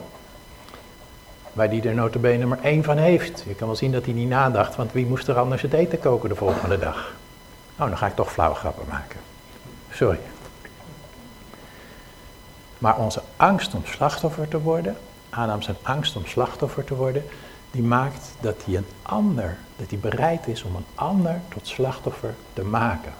Waar 1.54 1.70
die 1.70 1.82
er 1.82 1.94
notabene 1.94 2.46
maar 2.46 2.62
één 2.62 2.84
van 2.84 2.98
heeft. 2.98 3.44
Je 3.48 3.56
kan 3.56 3.68
wel 3.68 3.76
zien 3.76 3.92
dat 3.92 4.06
hij 4.06 4.14
niet 4.14 4.30
nadacht, 4.30 4.76
want 4.76 4.92
wie 4.92 5.06
moest 5.06 5.28
er 5.28 5.38
anders 5.38 5.62
het 5.62 5.74
eten 5.74 6.00
koken 6.00 6.30
de 6.30 6.36
volgende 6.36 6.80
dag? 6.80 7.14
Oh, 7.80 7.88
dan 7.88 7.98
ga 7.98 8.08
ik 8.08 8.16
toch 8.16 8.32
flauwe 8.32 8.56
grappen 8.56 8.86
maken. 8.90 9.20
Sorry. 9.92 10.20
Maar 12.78 12.98
onze 12.98 13.22
angst 13.36 13.74
om 13.74 13.82
slachtoffer 13.86 14.48
te 14.48 14.62
worden, 14.62 14.98
Adam 15.30 15.62
zijn 15.62 15.78
angst 15.82 16.16
om 16.16 16.26
slachtoffer 16.26 16.84
te 16.84 16.96
worden, 16.96 17.24
die 17.72 17.84
maakt 17.84 18.36
dat 18.40 18.56
hij 18.66 18.76
een 18.76 18.88
ander, 19.02 19.58
dat 19.76 19.90
hij 19.90 20.00
bereid 20.00 20.48
is 20.48 20.64
om 20.64 20.76
een 20.76 20.86
ander 20.96 21.42
tot 21.54 21.68
slachtoffer 21.68 22.36
te 22.54 22.64
maken. 22.64 23.14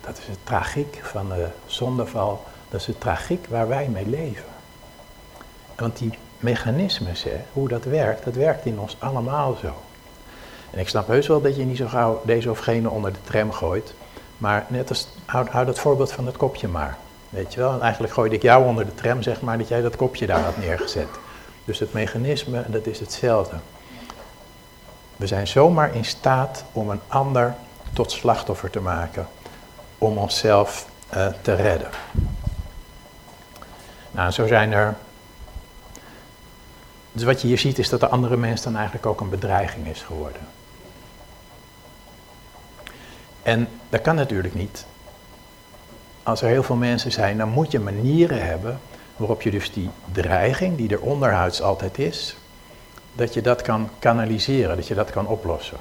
Dat 0.00 0.18
is 0.18 0.24
de 0.24 0.36
tragiek 0.44 1.00
van 1.02 1.28
de 1.28 1.48
zondeval, 1.66 2.44
dat 2.68 2.80
is 2.80 2.86
de 2.86 2.98
tragiek 2.98 3.46
waar 3.46 3.68
wij 3.68 3.88
mee 3.88 4.08
leven. 4.08 4.44
Want 5.76 5.98
die 5.98 6.18
mechanismes, 6.40 7.22
hè, 7.22 7.40
hoe 7.52 7.68
dat 7.68 7.84
werkt, 7.84 8.24
dat 8.24 8.34
werkt 8.34 8.66
in 8.66 8.78
ons 8.78 8.96
allemaal 8.98 9.56
zo. 9.60 9.74
En 10.70 10.78
ik 10.78 10.88
snap 10.88 11.06
heus 11.06 11.26
wel 11.26 11.40
dat 11.40 11.56
je 11.56 11.64
niet 11.64 11.76
zo 11.76 11.86
gauw 11.86 12.22
deze 12.24 12.50
of 12.50 12.58
gene 12.58 12.90
onder 12.90 13.12
de 13.12 13.18
tram 13.24 13.52
gooit, 13.52 13.94
maar 14.38 14.64
net 14.68 14.88
als, 14.88 15.08
hou, 15.24 15.48
hou 15.50 15.66
dat 15.66 15.78
voorbeeld 15.78 16.12
van 16.12 16.26
het 16.26 16.36
kopje 16.36 16.68
maar. 16.68 16.96
Weet 17.30 17.54
je 17.54 17.60
wel, 17.60 17.72
en 17.72 17.80
eigenlijk 17.80 18.12
gooide 18.12 18.34
ik 18.34 18.42
jou 18.42 18.66
onder 18.66 18.84
de 18.84 18.94
tram, 18.94 19.22
zeg 19.22 19.40
maar, 19.40 19.58
dat 19.58 19.68
jij 19.68 19.80
dat 19.80 19.96
kopje 19.96 20.26
daar 20.26 20.40
had 20.40 20.56
neergezet. 20.56 21.08
Dus 21.64 21.78
het 21.78 21.92
mechanisme, 21.92 22.64
dat 22.66 22.86
is 22.86 23.00
hetzelfde. 23.00 23.56
We 25.16 25.26
zijn 25.26 25.46
zomaar 25.46 25.94
in 25.94 26.04
staat 26.04 26.64
om 26.72 26.90
een 26.90 27.00
ander 27.06 27.54
tot 27.92 28.12
slachtoffer 28.12 28.70
te 28.70 28.80
maken, 28.80 29.28
om 29.98 30.18
onszelf 30.18 30.86
uh, 31.14 31.26
te 31.42 31.54
redden. 31.54 31.88
Nou, 34.10 34.30
zo 34.30 34.46
zijn 34.46 34.72
er. 34.72 34.96
Dus 37.12 37.22
wat 37.22 37.40
je 37.40 37.46
hier 37.46 37.58
ziet 37.58 37.78
is 37.78 37.88
dat 37.88 38.00
de 38.00 38.08
andere 38.08 38.36
mens 38.36 38.62
dan 38.62 38.76
eigenlijk 38.76 39.06
ook 39.06 39.20
een 39.20 39.30
bedreiging 39.30 39.86
is 39.86 40.02
geworden. 40.02 40.42
En 43.42 43.68
dat 43.88 44.00
kan 44.00 44.14
natuurlijk 44.14 44.54
niet. 44.54 44.86
Als 46.22 46.42
er 46.42 46.48
heel 46.48 46.62
veel 46.62 46.76
mensen 46.76 47.12
zijn, 47.12 47.38
dan 47.38 47.48
moet 47.48 47.70
je 47.70 47.80
manieren 47.80 48.46
hebben 48.46 48.80
waarop 49.16 49.42
je 49.42 49.50
dus 49.50 49.72
die 49.72 49.90
dreiging, 50.12 50.76
die 50.76 50.90
er 50.90 51.00
onderhuids 51.00 51.62
altijd 51.62 51.98
is, 51.98 52.36
dat 53.12 53.34
je 53.34 53.40
dat 53.40 53.62
kan 53.62 53.88
kanaliseren, 53.98 54.76
dat 54.76 54.86
je 54.86 54.94
dat 54.94 55.10
kan 55.10 55.26
oplossen. 55.26 55.78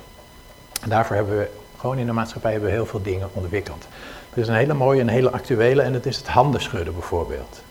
En 0.81 0.89
daarvoor 0.89 1.15
hebben 1.15 1.37
we 1.37 1.49
gewoon 1.77 1.97
in 1.97 2.05
de 2.05 2.11
maatschappij 2.11 2.51
hebben 2.51 2.69
we 2.69 2.75
heel 2.75 2.85
veel 2.85 3.01
dingen 3.01 3.29
ontwikkeld. 3.33 3.87
Er 4.33 4.41
is 4.41 4.47
een 4.47 4.55
hele 4.55 4.73
mooie, 4.73 5.01
een 5.01 5.07
hele 5.07 5.31
actuele 5.31 5.81
en 5.81 5.93
dat 5.93 6.05
is 6.05 6.17
het 6.17 6.27
handenschudden 6.27 6.93
bijvoorbeeld. 6.93 7.61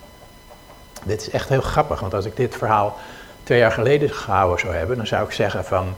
Dit 1.04 1.20
is 1.20 1.30
echt 1.30 1.48
heel 1.48 1.60
grappig, 1.60 2.00
want 2.00 2.14
als 2.14 2.24
ik 2.24 2.36
dit 2.36 2.56
verhaal 2.56 2.96
twee 3.48 3.60
jaar 3.60 3.72
geleden 3.72 4.10
gehouden 4.10 4.58
zou 4.58 4.74
hebben, 4.74 4.96
dan 4.96 5.06
zou 5.06 5.24
ik 5.24 5.32
zeggen 5.32 5.64
van, 5.64 5.94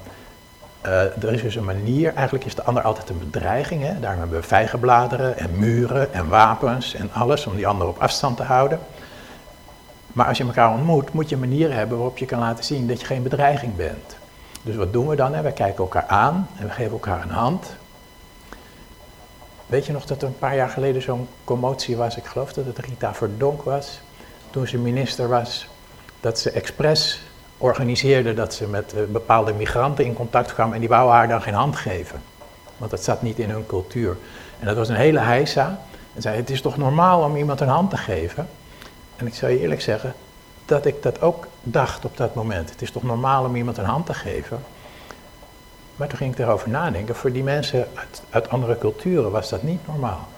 uh, 0.86 1.02
er 1.02 1.32
is 1.32 1.42
dus 1.42 1.54
een 1.54 1.64
manier, 1.64 2.14
eigenlijk 2.14 2.44
is 2.44 2.54
de 2.54 2.62
ander 2.62 2.82
altijd 2.82 3.08
een 3.08 3.18
bedreiging, 3.18 3.82
hè? 3.82 4.00
daarom 4.00 4.20
hebben 4.20 4.40
we 4.40 4.46
vijgenbladeren 4.46 5.38
en 5.38 5.58
muren 5.58 6.12
en 6.12 6.28
wapens 6.28 6.94
en 6.94 7.12
alles 7.12 7.46
om 7.46 7.56
die 7.56 7.66
ander 7.66 7.88
op 7.88 7.98
afstand 7.98 8.36
te 8.36 8.42
houden. 8.42 8.78
Maar 10.06 10.26
als 10.26 10.38
je 10.38 10.44
elkaar 10.44 10.72
ontmoet, 10.72 11.12
moet 11.12 11.28
je 11.28 11.34
een 11.34 11.40
manier 11.40 11.72
hebben 11.72 11.96
waarop 11.96 12.18
je 12.18 12.26
kan 12.26 12.38
laten 12.38 12.64
zien 12.64 12.86
dat 12.86 13.00
je 13.00 13.06
geen 13.06 13.22
bedreiging 13.22 13.76
bent. 13.76 14.16
Dus 14.62 14.76
wat 14.76 14.92
doen 14.92 15.08
we 15.08 15.16
dan? 15.16 15.34
Hè? 15.34 15.42
We 15.42 15.52
kijken 15.52 15.78
elkaar 15.78 16.06
aan 16.06 16.48
en 16.58 16.66
we 16.66 16.72
geven 16.72 16.92
elkaar 16.92 17.22
een 17.22 17.30
hand. 17.30 17.66
Weet 19.66 19.86
je 19.86 19.92
nog 19.92 20.04
dat 20.04 20.22
er 20.22 20.28
een 20.28 20.38
paar 20.38 20.56
jaar 20.56 20.70
geleden 20.70 21.02
zo'n 21.02 21.28
commotie 21.44 21.96
was? 21.96 22.16
Ik 22.16 22.24
geloof 22.24 22.52
dat 22.52 22.66
het 22.66 22.78
Rita 22.78 23.14
Verdonk 23.14 23.62
was. 23.62 24.00
Toen 24.50 24.66
ze 24.66 24.78
minister 24.78 25.28
was, 25.28 25.68
dat 26.20 26.38
ze 26.38 26.50
expres 26.50 27.20
organiseerde 27.60 28.34
dat 28.34 28.54
ze 28.54 28.66
met 28.66 28.92
eh, 28.92 29.02
bepaalde 29.08 29.52
migranten 29.52 30.04
in 30.04 30.14
contact 30.14 30.54
kwam 30.54 30.72
en 30.72 30.80
die 30.80 30.88
wou 30.88 31.10
haar 31.10 31.28
dan 31.28 31.42
geen 31.42 31.54
hand 31.54 31.76
geven. 31.76 32.22
Want 32.76 32.90
dat 32.90 33.04
zat 33.04 33.22
niet 33.22 33.38
in 33.38 33.50
hun 33.50 33.66
cultuur. 33.66 34.16
En 34.58 34.66
dat 34.66 34.76
was 34.76 34.88
een 34.88 34.94
hele 34.94 35.18
heisa. 35.18 35.80
En 36.14 36.22
zei, 36.22 36.36
het 36.36 36.50
is 36.50 36.60
toch 36.60 36.76
normaal 36.76 37.22
om 37.22 37.36
iemand 37.36 37.60
een 37.60 37.68
hand 37.68 37.90
te 37.90 37.96
geven? 37.96 38.48
En 39.16 39.26
ik 39.26 39.34
zou 39.34 39.52
je 39.52 39.60
eerlijk 39.60 39.80
zeggen, 39.80 40.14
dat 40.64 40.86
ik 40.86 41.02
dat 41.02 41.20
ook 41.20 41.46
dacht 41.62 42.04
op 42.04 42.16
dat 42.16 42.34
moment. 42.34 42.70
Het 42.70 42.82
is 42.82 42.90
toch 42.90 43.02
normaal 43.02 43.44
om 43.44 43.56
iemand 43.56 43.78
een 43.78 43.84
hand 43.84 44.06
te 44.06 44.14
geven? 44.14 44.62
Maar 45.96 46.08
toen 46.08 46.18
ging 46.18 46.32
ik 46.32 46.38
erover 46.38 46.68
nadenken. 46.68 47.16
Voor 47.16 47.32
die 47.32 47.42
mensen 47.42 47.88
uit, 47.94 48.22
uit 48.30 48.48
andere 48.48 48.78
culturen 48.78 49.30
was 49.30 49.48
dat 49.48 49.62
niet 49.62 49.86
normaal. 49.86 50.28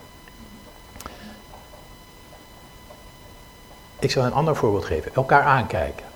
Ik 3.99 4.11
zal 4.11 4.25
een 4.25 4.33
ander 4.33 4.57
voorbeeld 4.57 4.85
geven. 4.85 5.15
Elkaar 5.15 5.43
aankijken. 5.43 6.12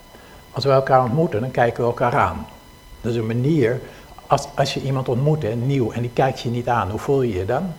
Als 0.57 0.65
we 0.65 0.71
elkaar 0.71 1.03
ontmoeten, 1.03 1.41
dan 1.41 1.51
kijken 1.51 1.83
we 1.83 1.89
elkaar 1.89 2.17
aan. 2.17 2.47
Dat 3.01 3.13
is 3.13 3.19
een 3.19 3.27
manier, 3.27 3.81
als, 4.27 4.49
als 4.55 4.75
je 4.75 4.83
iemand 4.83 5.09
ontmoet, 5.09 5.67
nieuw, 5.67 5.93
en 5.93 6.01
die 6.01 6.11
kijkt 6.11 6.41
je 6.41 6.49
niet 6.49 6.69
aan, 6.69 6.91
hoe 6.91 6.99
voel 6.99 7.23
je 7.23 7.33
je 7.33 7.45
dan? 7.45 7.73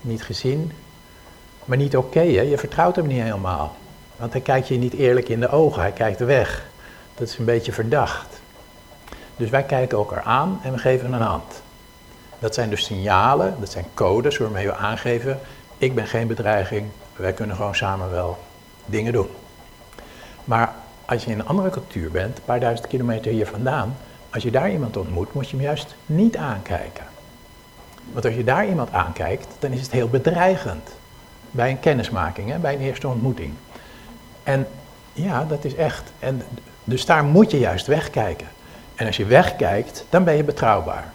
Niet 0.00 0.22
gezien. 0.22 0.72
Maar 1.64 1.76
niet 1.76 1.96
oké, 1.96 2.20
hè? 2.20 2.40
je 2.40 2.58
vertrouwt 2.58 2.96
hem 2.96 3.06
niet 3.06 3.22
helemaal. 3.22 3.76
Want 4.16 4.32
hij 4.32 4.40
kijkt 4.40 4.68
je 4.68 4.76
niet 4.76 4.92
eerlijk 4.92 5.28
in 5.28 5.40
de 5.40 5.48
ogen, 5.48 5.82
hij 5.82 5.92
kijkt 5.92 6.20
weg. 6.20 6.66
Dat 7.14 7.28
is 7.28 7.38
een 7.38 7.44
beetje 7.44 7.72
verdacht. 7.72 8.40
Dus 9.36 9.50
wij 9.50 9.64
kijken 9.64 9.98
elkaar 9.98 10.22
aan 10.22 10.60
en 10.62 10.72
we 10.72 10.78
geven 10.78 11.12
een 11.12 11.20
hand. 11.20 11.62
Dat 12.38 12.54
zijn 12.54 12.70
dus 12.70 12.84
signalen, 12.84 13.56
dat 13.60 13.70
zijn 13.70 13.86
codes 13.94 14.38
waarmee 14.38 14.66
we 14.66 14.74
aangeven, 14.74 15.40
ik 15.78 15.94
ben 15.94 16.06
geen 16.06 16.26
bedreiging, 16.26 16.86
wij 17.16 17.32
kunnen 17.32 17.56
gewoon 17.56 17.74
samen 17.74 18.10
wel 18.10 18.38
dingen 18.86 19.12
doen. 19.12 19.28
Maar 20.50 20.74
als 21.04 21.24
je 21.24 21.30
in 21.30 21.38
een 21.38 21.46
andere 21.46 21.70
cultuur 21.70 22.10
bent, 22.10 22.38
een 22.38 22.44
paar 22.44 22.60
duizend 22.60 22.88
kilometer 22.88 23.32
hier 23.32 23.46
vandaan, 23.46 23.96
als 24.30 24.42
je 24.42 24.50
daar 24.50 24.70
iemand 24.70 24.96
ontmoet, 24.96 25.34
moet 25.34 25.48
je 25.48 25.56
hem 25.56 25.64
juist 25.64 25.94
niet 26.06 26.36
aankijken. 26.36 27.04
Want 28.12 28.24
als 28.24 28.34
je 28.34 28.44
daar 28.44 28.68
iemand 28.68 28.92
aankijkt, 28.92 29.46
dan 29.58 29.70
is 29.70 29.80
het 29.80 29.90
heel 29.90 30.08
bedreigend. 30.08 30.90
Bij 31.50 31.70
een 31.70 31.80
kennismaking, 31.80 32.50
hè, 32.50 32.58
bij 32.58 32.74
een 32.74 32.80
eerste 32.80 33.08
ontmoeting. 33.08 33.54
En 34.42 34.66
ja, 35.12 35.44
dat 35.44 35.64
is 35.64 35.74
echt. 35.74 36.12
En 36.18 36.42
dus 36.84 37.06
daar 37.06 37.24
moet 37.24 37.50
je 37.50 37.58
juist 37.58 37.86
wegkijken. 37.86 38.48
En 38.94 39.06
als 39.06 39.16
je 39.16 39.24
wegkijkt, 39.24 40.04
dan 40.08 40.24
ben 40.24 40.36
je 40.36 40.44
betrouwbaar. 40.44 41.12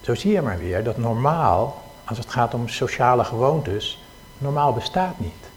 Zo 0.00 0.14
zie 0.14 0.32
je 0.32 0.42
maar 0.42 0.58
weer 0.58 0.84
dat 0.84 0.96
normaal, 0.96 1.82
als 2.04 2.18
het 2.18 2.30
gaat 2.30 2.54
om 2.54 2.68
sociale 2.68 3.24
gewoontes, 3.24 4.02
normaal 4.38 4.72
bestaat 4.72 5.18
niet. 5.18 5.47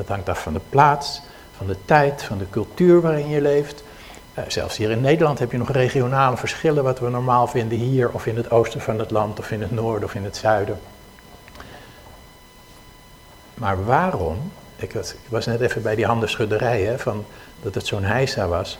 Dat 0.00 0.08
hangt 0.08 0.28
af 0.28 0.42
van 0.42 0.52
de 0.52 0.60
plaats, 0.68 1.22
van 1.56 1.66
de 1.66 1.76
tijd, 1.84 2.22
van 2.22 2.38
de 2.38 2.50
cultuur 2.50 3.00
waarin 3.00 3.28
je 3.28 3.40
leeft. 3.40 3.82
Uh, 4.38 4.44
zelfs 4.48 4.76
hier 4.76 4.90
in 4.90 5.00
Nederland 5.00 5.38
heb 5.38 5.52
je 5.52 5.58
nog 5.58 5.70
regionale 5.70 6.36
verschillen, 6.36 6.84
wat 6.84 6.98
we 6.98 7.08
normaal 7.08 7.46
vinden 7.46 7.78
hier 7.78 8.10
of 8.10 8.26
in 8.26 8.36
het 8.36 8.50
oosten 8.50 8.80
van 8.80 8.98
het 8.98 9.10
land, 9.10 9.38
of 9.38 9.50
in 9.50 9.60
het 9.60 9.70
noorden 9.70 10.08
of 10.08 10.14
in 10.14 10.24
het 10.24 10.36
zuiden. 10.36 10.80
Maar 13.54 13.84
waarom? 13.84 14.52
Ik 14.76 14.92
was, 14.92 15.12
ik 15.12 15.28
was 15.28 15.46
net 15.46 15.60
even 15.60 15.82
bij 15.82 15.94
die 15.94 16.06
handenschudderij, 16.06 16.82
hè, 16.82 16.98
van 16.98 17.24
dat 17.62 17.74
het 17.74 17.86
zo'n 17.86 18.04
heisa 18.04 18.46
was. 18.46 18.78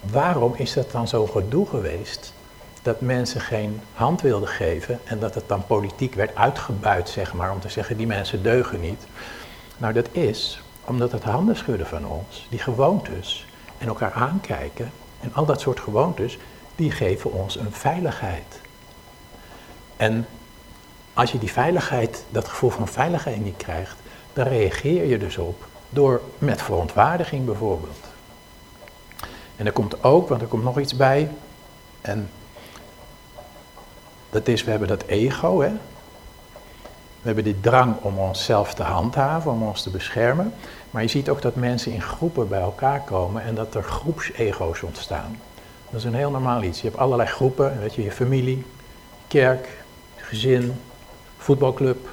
Waarom 0.00 0.54
is 0.56 0.72
dat 0.72 0.90
dan 0.90 1.08
zo 1.08 1.26
gedoe 1.26 1.66
geweest 1.66 2.32
dat 2.82 3.00
mensen 3.00 3.40
geen 3.40 3.80
hand 3.94 4.20
wilden 4.20 4.48
geven 4.48 5.00
en 5.04 5.18
dat 5.18 5.34
het 5.34 5.48
dan 5.48 5.66
politiek 5.66 6.14
werd 6.14 6.34
uitgebuit, 6.34 7.08
zeg 7.08 7.34
maar, 7.34 7.52
om 7.52 7.60
te 7.60 7.68
zeggen 7.68 7.96
die 7.96 8.06
mensen 8.06 8.42
deugen 8.42 8.80
niet? 8.80 9.06
Nou, 9.82 9.94
dat 9.94 10.08
is 10.12 10.62
omdat 10.84 11.12
het 11.12 11.22
handen 11.22 11.56
schudden 11.56 11.86
van 11.86 12.06
ons, 12.06 12.46
die 12.48 12.58
gewoontes 12.58 13.46
en 13.78 13.86
elkaar 13.86 14.12
aankijken 14.12 14.92
en 15.20 15.34
al 15.34 15.44
dat 15.44 15.60
soort 15.60 15.80
gewoontes, 15.80 16.38
die 16.76 16.90
geven 16.90 17.32
ons 17.32 17.56
een 17.56 17.72
veiligheid. 17.72 18.60
En 19.96 20.26
als 21.14 21.32
je 21.32 21.38
die 21.38 21.52
veiligheid, 21.52 22.24
dat 22.30 22.48
gevoel 22.48 22.70
van 22.70 22.88
veiligheid 22.88 23.44
niet 23.44 23.56
krijgt, 23.56 23.96
dan 24.32 24.46
reageer 24.46 25.06
je 25.06 25.18
dus 25.18 25.38
op 25.38 25.66
door 25.90 26.20
met 26.38 26.62
verontwaardiging 26.62 27.44
bijvoorbeeld. 27.44 28.06
En 29.56 29.66
er 29.66 29.72
komt 29.72 30.04
ook, 30.04 30.28
want 30.28 30.40
er 30.40 30.48
komt 30.48 30.64
nog 30.64 30.80
iets 30.80 30.96
bij, 30.96 31.30
en 32.00 32.30
dat 34.30 34.48
is, 34.48 34.64
we 34.64 34.70
hebben 34.70 34.88
dat 34.88 35.02
ego, 35.02 35.60
hè. 35.60 35.72
We 37.22 37.28
hebben 37.28 37.44
die 37.44 37.60
drang 37.60 37.96
om 38.00 38.18
onszelf 38.18 38.74
te 38.74 38.82
handhaven, 38.82 39.50
om 39.50 39.62
ons 39.62 39.82
te 39.82 39.90
beschermen. 39.90 40.52
Maar 40.90 41.02
je 41.02 41.08
ziet 41.08 41.28
ook 41.28 41.42
dat 41.42 41.54
mensen 41.54 41.92
in 41.92 42.02
groepen 42.02 42.48
bij 42.48 42.60
elkaar 42.60 43.00
komen 43.00 43.42
en 43.42 43.54
dat 43.54 43.74
er 43.74 43.82
groepsego's 43.82 44.82
ontstaan. 44.82 45.38
Dat 45.90 46.00
is 46.00 46.06
een 46.06 46.14
heel 46.14 46.30
normaal 46.30 46.62
iets. 46.62 46.80
Je 46.80 46.86
hebt 46.86 47.00
allerlei 47.00 47.28
groepen, 47.28 47.80
weet 47.80 47.94
je, 47.94 48.02
je 48.02 48.12
familie, 48.12 48.64
kerk, 49.28 49.68
gezin, 50.16 50.72
voetbalclub, 51.36 52.08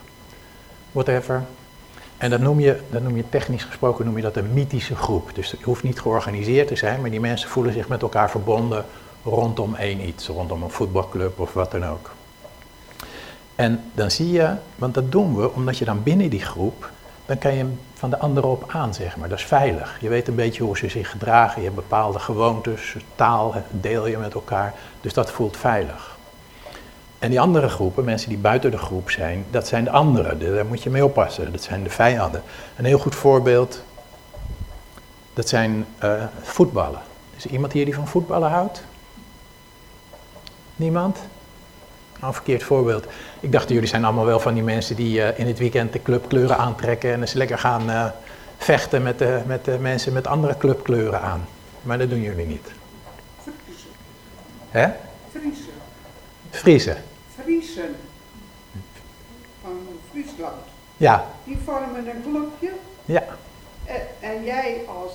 whatever. 0.92 1.44
En 2.18 2.30
dat 2.30 2.40
noem, 2.40 2.60
je, 2.60 2.80
dat 2.90 3.02
noem 3.02 3.16
je 3.16 3.30
technisch 3.30 3.64
gesproken 3.64 4.06
noem 4.06 4.16
je 4.16 4.22
dat 4.22 4.36
een 4.36 4.54
mythische 4.54 4.96
groep. 4.96 5.36
Dus 5.36 5.52
het 5.52 5.62
hoeft 5.62 5.84
niet 5.84 6.00
georganiseerd 6.00 6.68
te 6.68 6.76
zijn, 6.76 7.02
maar 7.02 7.10
die 7.10 7.20
mensen 7.20 7.50
voelen 7.50 7.74
zich 7.74 7.88
met 7.88 8.02
elkaar 8.02 8.30
verbonden 8.30 8.86
rondom 9.24 9.76
één 9.76 10.08
iets, 10.08 10.28
rondom 10.28 10.64
een 10.64 10.70
voetbalclub 10.70 11.40
of 11.40 11.54
wat 11.54 11.72
dan 11.72 11.86
ook. 11.86 12.12
En 13.60 13.82
dan 13.94 14.12
zie 14.12 14.32
je, 14.32 14.54
want 14.76 14.94
dat 14.94 15.12
doen 15.12 15.36
we 15.36 15.54
omdat 15.54 15.78
je 15.78 15.86
dan 15.86 16.04
binnen 16.04 16.30
die 16.30 16.42
groep, 16.42 16.92
dan 17.26 17.38
kan 17.38 17.54
je 17.56 17.66
van 17.94 18.10
de 18.10 18.18
anderen 18.18 18.50
op 18.50 18.64
aan, 18.68 18.94
zeg 18.94 19.18
maar. 19.18 19.30
Dat 19.30 19.38
is 19.38 19.46
veilig. 19.46 19.98
Je 20.02 20.10
weet 20.10 20.28
een 20.28 20.36
beetje 20.36 20.64
hoe 20.64 20.78
ze 20.78 20.90
zich 20.90 21.10
gedragen, 21.10 21.58
je 21.58 21.64
hebt 21.64 21.76
bepaalde 21.76 22.20
gewoontes, 22.20 22.96
taal 23.16 23.54
deel 23.72 24.08
je 24.08 24.18
met 24.18 24.34
elkaar, 24.34 24.74
dus 25.02 25.14
dat 25.14 25.32
voelt 25.32 25.58
veilig. 25.58 26.18
En 27.20 27.30
die 27.30 27.40
andere 27.40 27.70
groepen, 27.70 28.04
mensen 28.04 28.30
die 28.30 28.38
buiten 28.38 28.72
de 28.72 28.78
groep 28.78 29.10
zijn, 29.10 29.46
dat 29.52 29.68
zijn 29.68 29.84
de 29.84 29.92
anderen. 29.92 30.40
Daar 30.40 30.66
moet 30.66 30.84
je 30.84 30.90
mee 30.90 31.06
oppassen. 31.06 31.52
Dat 31.52 31.64
zijn 31.64 31.84
de 31.84 31.90
vijanden. 31.90 32.44
Een 32.76 32.86
heel 32.86 33.00
goed 33.00 33.16
voorbeeld, 33.16 33.84
dat 35.34 35.50
zijn 35.50 35.86
uh, 36.04 36.24
voetballen. 36.42 37.02
Is 37.36 37.44
er 37.44 37.52
iemand 37.52 37.74
hier 37.74 37.86
die 37.86 37.96
van 37.96 38.08
voetballen 38.08 38.50
houdt? 38.50 38.84
Niemand? 40.76 41.20
Een 42.22 42.34
verkeerd 42.34 42.64
voorbeeld. 42.64 43.06
Ik 43.40 43.52
dacht, 43.52 43.70
jullie 43.70 43.88
zijn 43.88 44.06
allemaal 44.06 44.26
wel 44.26 44.40
van 44.40 44.54
die 44.54 44.64
mensen 44.64 44.96
die 44.96 45.20
uh, 45.20 45.40
in 45.40 45.48
het 45.48 45.60
weekend 45.60 45.94
de 45.94 46.02
clubkleuren 46.02 46.58
aantrekken 46.58 47.14
en 47.14 47.22
eens 47.22 47.34
lekker 47.34 47.58
gaan 47.58 47.90
uh, 47.90 48.06
vechten 48.58 49.04
met, 49.04 49.18
de, 49.18 49.42
met 49.46 49.66
de 49.66 49.78
mensen 49.80 50.14
met 50.14 50.28
andere 50.28 50.58
clubkleuren 50.58 51.22
aan. 51.22 51.48
Maar 51.82 51.98
dat 51.98 52.10
doen 52.10 52.22
jullie 52.22 52.46
niet. 52.46 52.72
Friesen. 53.42 53.90
Hè? 54.70 54.88
Friesen. 55.32 55.74
Friesen. 56.50 56.98
Friesen. 57.44 57.96
Van 59.62 59.88
Friesland. 60.12 60.62
Ja. 60.98 61.26
Die 61.44 61.58
vormen 61.66 62.08
een 62.08 62.24
clubje. 62.24 62.72
Ja. 63.06 63.24
En, 63.86 64.02
en 64.20 64.44
jij 64.44 64.82
als 64.88 65.14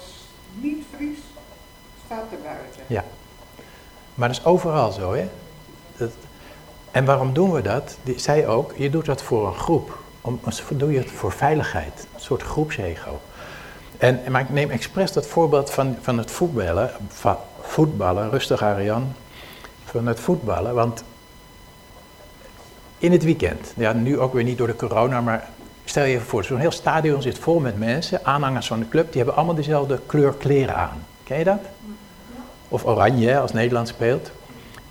niet-Fries 0.61 1.19
staat 2.07 2.25
er 2.33 2.39
buiten. 2.43 2.83
Ja. 2.87 3.05
Maar 4.15 4.29
dat 4.29 4.39
is 4.39 4.45
overal 4.45 4.93
zo, 4.93 5.15
hè? 5.15 5.29
Dat, 5.97 6.11
en 6.95 7.05
waarom 7.05 7.33
doen 7.33 7.53
we 7.53 7.63
dat? 7.63 7.97
Die 8.03 8.19
zei 8.19 8.47
ook, 8.47 8.73
je 8.77 8.91
doet 8.91 9.05
dat 9.05 9.23
voor 9.23 9.47
een 9.47 9.55
groep. 9.55 9.99
Om, 10.21 10.41
doe 10.75 10.93
je 10.93 10.99
het 10.99 11.11
voor 11.11 11.33
veiligheid, 11.33 12.07
een 12.15 12.21
soort 12.21 12.43
groepsego. 12.43 13.21
En, 13.99 14.21
maar 14.31 14.41
ik 14.41 14.51
neem 14.51 14.71
expres 14.71 15.13
dat 15.13 15.27
voorbeeld 15.27 15.71
van, 15.71 15.97
van 16.01 16.19
het 16.19 16.31
voetballen, 16.31 16.91
voetballen, 17.61 18.31
rustig 18.31 18.63
Ariane, 18.63 19.05
van 19.85 20.07
het 20.07 20.21
voetballen, 20.21 20.75
want 20.75 21.05
in 22.99 23.13
het 23.13 23.25
weekend, 23.25 23.73
ja 23.77 23.93
nu 23.93 24.19
ook 24.19 24.33
weer 24.33 24.45
niet 24.45 24.59
door 24.59 24.67
de 24.67 24.77
corona, 24.77 25.21
maar 25.21 25.49
stel 25.85 26.05
je 26.05 26.15
even 26.15 26.27
voor, 26.27 26.45
zo'n 26.45 26.59
heel 26.59 26.71
stadion 26.71 27.23
zit 27.23 27.39
vol 27.39 27.61
met 27.61 27.79
mensen, 27.79 28.25
aanhangers 28.25 28.67
van 28.67 28.79
de 28.79 28.89
club, 28.89 29.07
die 29.07 29.17
hebben 29.17 29.37
allemaal 29.37 29.55
dezelfde 29.55 30.01
kleur 30.07 30.35
kleren 30.35 30.77
aan. 30.77 31.07
Ken 31.25 31.39
je 31.39 31.45
dat? 31.45 31.61
Of 32.69 32.85
oranje 32.85 33.39
als 33.39 33.53
Nederland 33.53 33.89
speelt. 33.89 34.31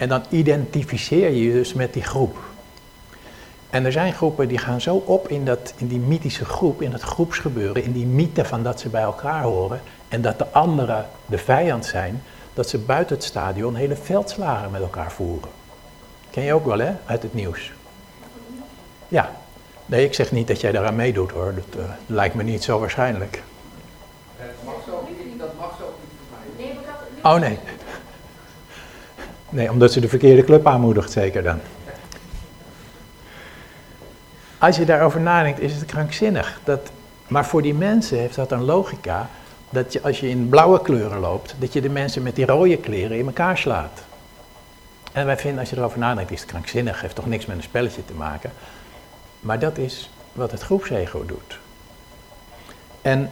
En 0.03 0.09
dan 0.09 0.23
identificeer 0.29 1.29
je 1.29 1.43
je 1.43 1.51
dus 1.51 1.73
met 1.73 1.93
die 1.93 2.03
groep. 2.03 2.37
En 3.69 3.85
er 3.85 3.91
zijn 3.91 4.13
groepen 4.13 4.47
die 4.47 4.57
gaan 4.57 4.81
zo 4.81 4.95
op 4.95 5.27
in, 5.27 5.45
dat, 5.45 5.73
in 5.77 5.87
die 5.87 5.99
mythische 5.99 6.45
groep, 6.45 6.81
in 6.81 6.91
het 6.91 7.01
groepsgebeuren, 7.01 7.83
in 7.83 7.91
die 7.91 8.05
mythe 8.05 8.45
van 8.45 8.63
dat 8.63 8.79
ze 8.79 8.89
bij 8.89 9.01
elkaar 9.01 9.43
horen 9.43 9.81
en 10.07 10.21
dat 10.21 10.37
de 10.37 10.47
anderen 10.51 11.09
de 11.25 11.37
vijand 11.37 11.85
zijn, 11.85 12.23
dat 12.53 12.69
ze 12.69 12.77
buiten 12.77 13.15
het 13.15 13.25
stadion 13.25 13.75
hele 13.75 13.95
veldslagen 13.95 14.71
met 14.71 14.81
elkaar 14.81 15.11
voeren. 15.11 15.49
Ken 16.29 16.43
je 16.43 16.53
ook 16.53 16.65
wel, 16.65 16.79
hè, 16.79 16.91
uit 17.05 17.23
het 17.23 17.33
nieuws? 17.33 17.71
Ja. 19.07 19.31
Nee, 19.85 20.05
ik 20.05 20.13
zeg 20.13 20.31
niet 20.31 20.47
dat 20.47 20.61
jij 20.61 20.71
daaraan 20.71 20.95
meedoet 20.95 21.31
hoor, 21.31 21.53
dat 21.55 21.81
uh, 21.81 21.83
lijkt 22.05 22.35
me 22.35 22.43
niet 22.43 22.63
zo 22.63 22.79
waarschijnlijk. 22.79 23.43
Dat 24.37 24.47
mag 24.65 24.75
zo 24.85 25.07
niet, 25.07 25.39
dat 25.39 25.53
mag 25.59 25.75
zo 25.79 25.93
niet 25.99 26.11
voor 26.29 27.21
mij. 27.21 27.33
Oh 27.33 27.39
nee. 27.39 27.59
Nee, 29.53 29.71
omdat 29.71 29.91
ze 29.91 29.99
de 29.99 30.07
verkeerde 30.07 30.43
club 30.43 30.67
aanmoedigt, 30.67 31.11
zeker 31.11 31.43
dan. 31.43 31.59
Als 34.57 34.75
je 34.75 34.85
daarover 34.85 35.21
nadenkt, 35.21 35.59
is 35.59 35.73
het 35.73 35.85
krankzinnig. 35.85 36.59
Dat, 36.63 36.91
maar 37.27 37.45
voor 37.45 37.61
die 37.61 37.73
mensen 37.73 38.17
heeft 38.17 38.35
dat 38.35 38.51
een 38.51 38.63
logica. 38.63 39.29
Dat 39.69 39.93
je 39.93 40.01
als 40.01 40.19
je 40.19 40.29
in 40.29 40.49
blauwe 40.49 40.81
kleuren 40.81 41.19
loopt, 41.19 41.55
dat 41.59 41.73
je 41.73 41.81
de 41.81 41.89
mensen 41.89 42.23
met 42.23 42.35
die 42.35 42.45
rode 42.45 42.77
kleren 42.77 43.17
in 43.17 43.25
elkaar 43.25 43.57
slaat. 43.57 44.03
En 45.11 45.25
wij 45.25 45.37
vinden, 45.37 45.59
als 45.59 45.69
je 45.69 45.77
erover 45.77 45.99
nadenkt, 45.99 46.31
is 46.31 46.39
het 46.39 46.49
krankzinnig, 46.49 47.01
heeft 47.01 47.15
toch 47.15 47.25
niks 47.25 47.45
met 47.45 47.57
een 47.57 47.63
spelletje 47.63 48.05
te 48.05 48.13
maken. 48.13 48.51
Maar 49.39 49.59
dat 49.59 49.77
is 49.77 50.09
wat 50.31 50.51
het 50.51 50.61
groepsego 50.61 51.25
doet. 51.25 51.59
En 53.01 53.31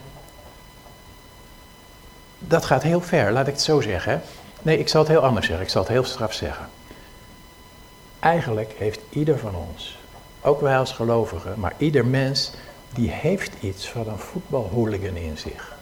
dat 2.39 2.65
gaat 2.65 2.83
heel 2.83 3.01
ver, 3.01 3.31
laat 3.31 3.47
ik 3.47 3.53
het 3.53 3.61
zo 3.61 3.81
zeggen. 3.81 4.21
Nee, 4.61 4.79
ik 4.79 4.87
zal 4.87 5.01
het 5.01 5.09
heel 5.09 5.21
anders 5.21 5.45
zeggen. 5.45 5.65
Ik 5.65 5.71
zal 5.71 5.81
het 5.81 5.91
heel 5.91 6.03
straf 6.03 6.33
zeggen. 6.33 6.69
Eigenlijk 8.19 8.73
heeft 8.77 8.99
ieder 9.09 9.37
van 9.37 9.55
ons, 9.55 9.97
ook 10.41 10.61
wij 10.61 10.77
als 10.77 10.91
gelovigen, 10.91 11.53
maar 11.57 11.73
ieder 11.77 12.05
mens, 12.05 12.51
die 12.93 13.09
heeft 13.09 13.51
iets 13.59 13.89
van 13.89 14.07
een 14.07 14.19
voetbalhooligan 14.19 15.15
in 15.15 15.37
zich. 15.37 15.75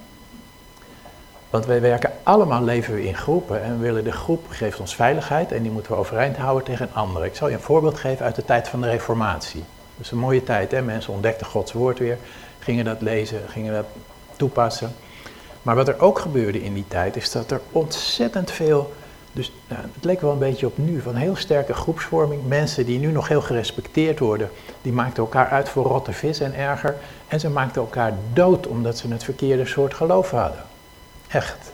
Want 1.49 1.65
wij 1.65 1.81
werken 1.81 2.11
allemaal, 2.23 2.63
leven 2.63 2.93
we 2.93 3.07
in 3.07 3.15
groepen 3.15 3.63
en 3.63 3.79
willen 3.79 4.03
de 4.03 4.11
groep 4.11 4.45
geeft 4.49 4.79
ons 4.79 4.95
veiligheid 4.95 5.51
en 5.51 5.61
die 5.61 5.71
moeten 5.71 5.91
we 5.91 5.97
overeind 5.97 6.37
houden 6.37 6.63
tegen 6.63 6.87
een 6.87 6.93
ander. 6.93 7.25
Ik 7.25 7.35
zal 7.35 7.47
je 7.47 7.53
een 7.53 7.61
voorbeeld 7.61 7.97
geven 7.97 8.25
uit 8.25 8.35
de 8.35 8.45
tijd 8.45 8.67
van 8.67 8.81
de 8.81 8.89
Reformatie. 8.89 9.63
Dat 9.95 10.05
is 10.05 10.11
een 10.11 10.17
mooie 10.17 10.43
tijd, 10.43 10.71
hè? 10.71 10.81
mensen 10.81 11.13
ontdekten 11.13 11.45
Gods 11.45 11.71
woord 11.71 11.99
weer, 11.99 12.17
gingen 12.59 12.85
dat 12.85 13.01
lezen, 13.01 13.41
gingen 13.47 13.73
dat 13.73 13.85
toepassen. 14.35 14.95
Maar 15.69 15.77
wat 15.77 15.87
er 15.87 15.99
ook 15.99 16.19
gebeurde 16.19 16.63
in 16.63 16.73
die 16.73 16.85
tijd 16.87 17.15
is 17.15 17.31
dat 17.31 17.51
er 17.51 17.61
ontzettend 17.71 18.51
veel, 18.51 18.93
dus 19.31 19.51
nou, 19.67 19.81
het 19.93 20.03
leek 20.03 20.21
wel 20.21 20.31
een 20.31 20.37
beetje 20.37 20.65
op 20.65 20.77
nu, 20.77 21.01
van 21.01 21.15
heel 21.15 21.35
sterke 21.35 21.73
groepsvorming. 21.73 22.47
Mensen 22.47 22.85
die 22.85 22.99
nu 22.99 23.11
nog 23.11 23.27
heel 23.27 23.41
gerespecteerd 23.41 24.19
worden, 24.19 24.49
die 24.81 24.91
maakten 24.91 25.23
elkaar 25.23 25.47
uit 25.47 25.69
voor 25.69 25.85
rotte 25.85 26.11
vis 26.11 26.39
en 26.39 26.53
erger. 26.53 26.95
En 27.27 27.39
ze 27.39 27.49
maakten 27.49 27.81
elkaar 27.81 28.13
dood 28.33 28.67
omdat 28.67 28.97
ze 28.97 29.07
het 29.07 29.23
verkeerde 29.23 29.65
soort 29.65 29.93
geloof 29.93 30.31
hadden. 30.31 30.63
Echt. 31.27 31.71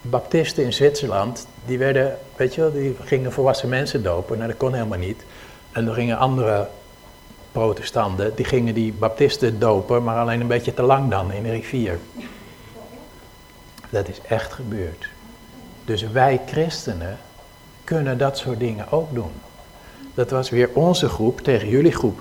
Baptisten 0.00 0.64
in 0.64 0.72
Zwitserland, 0.72 1.46
die 1.64 1.78
werden, 1.78 2.18
weet 2.36 2.54
je 2.54 2.60
wel, 2.60 2.72
die 2.72 2.96
gingen 3.04 3.32
volwassen 3.32 3.68
mensen 3.68 4.02
dopen. 4.02 4.36
Nou, 4.36 4.48
dat 4.48 4.58
kon 4.58 4.74
helemaal 4.74 4.98
niet. 4.98 5.24
En 5.72 5.88
er 5.88 5.94
gingen 5.94 6.18
andere 6.18 6.68
protestanten, 7.52 8.32
die 8.34 8.44
gingen 8.44 8.74
die 8.74 8.92
baptisten 8.92 9.58
dopen, 9.58 10.02
maar 10.02 10.16
alleen 10.16 10.40
een 10.40 10.46
beetje 10.46 10.74
te 10.74 10.82
lang 10.82 11.10
dan 11.10 11.32
in 11.32 11.42
de 11.42 11.50
rivier. 11.50 11.98
Dat 13.90 14.08
is 14.08 14.20
echt 14.28 14.52
gebeurd. 14.52 15.08
Dus 15.84 16.02
wij 16.02 16.40
christenen 16.46 17.18
kunnen 17.84 18.18
dat 18.18 18.38
soort 18.38 18.58
dingen 18.58 18.92
ook 18.92 19.14
doen. 19.14 19.32
Dat 20.14 20.30
was 20.30 20.50
weer 20.50 20.70
onze 20.72 21.08
groep 21.08 21.40
tegen 21.40 21.68
jullie 21.68 21.92
groep. 21.92 22.20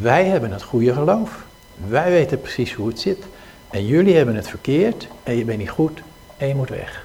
Wij 0.00 0.24
hebben 0.24 0.52
het 0.52 0.62
goede 0.62 0.92
geloof. 0.92 1.44
Wij 1.88 2.10
weten 2.10 2.40
precies 2.40 2.74
hoe 2.74 2.88
het 2.88 3.00
zit. 3.00 3.24
En 3.70 3.86
jullie 3.86 4.16
hebben 4.16 4.34
het 4.34 4.48
verkeerd 4.48 5.08
en 5.22 5.36
je 5.36 5.44
bent 5.44 5.58
niet 5.58 5.70
goed 5.70 6.02
en 6.36 6.48
je 6.48 6.54
moet 6.54 6.68
weg. 6.68 7.04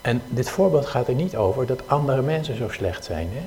En 0.00 0.22
dit 0.28 0.50
voorbeeld 0.50 0.86
gaat 0.86 1.08
er 1.08 1.14
niet 1.14 1.36
over 1.36 1.66
dat 1.66 1.88
andere 1.88 2.22
mensen 2.22 2.56
zo 2.56 2.68
slecht 2.68 3.04
zijn. 3.04 3.28
Hè? 3.32 3.42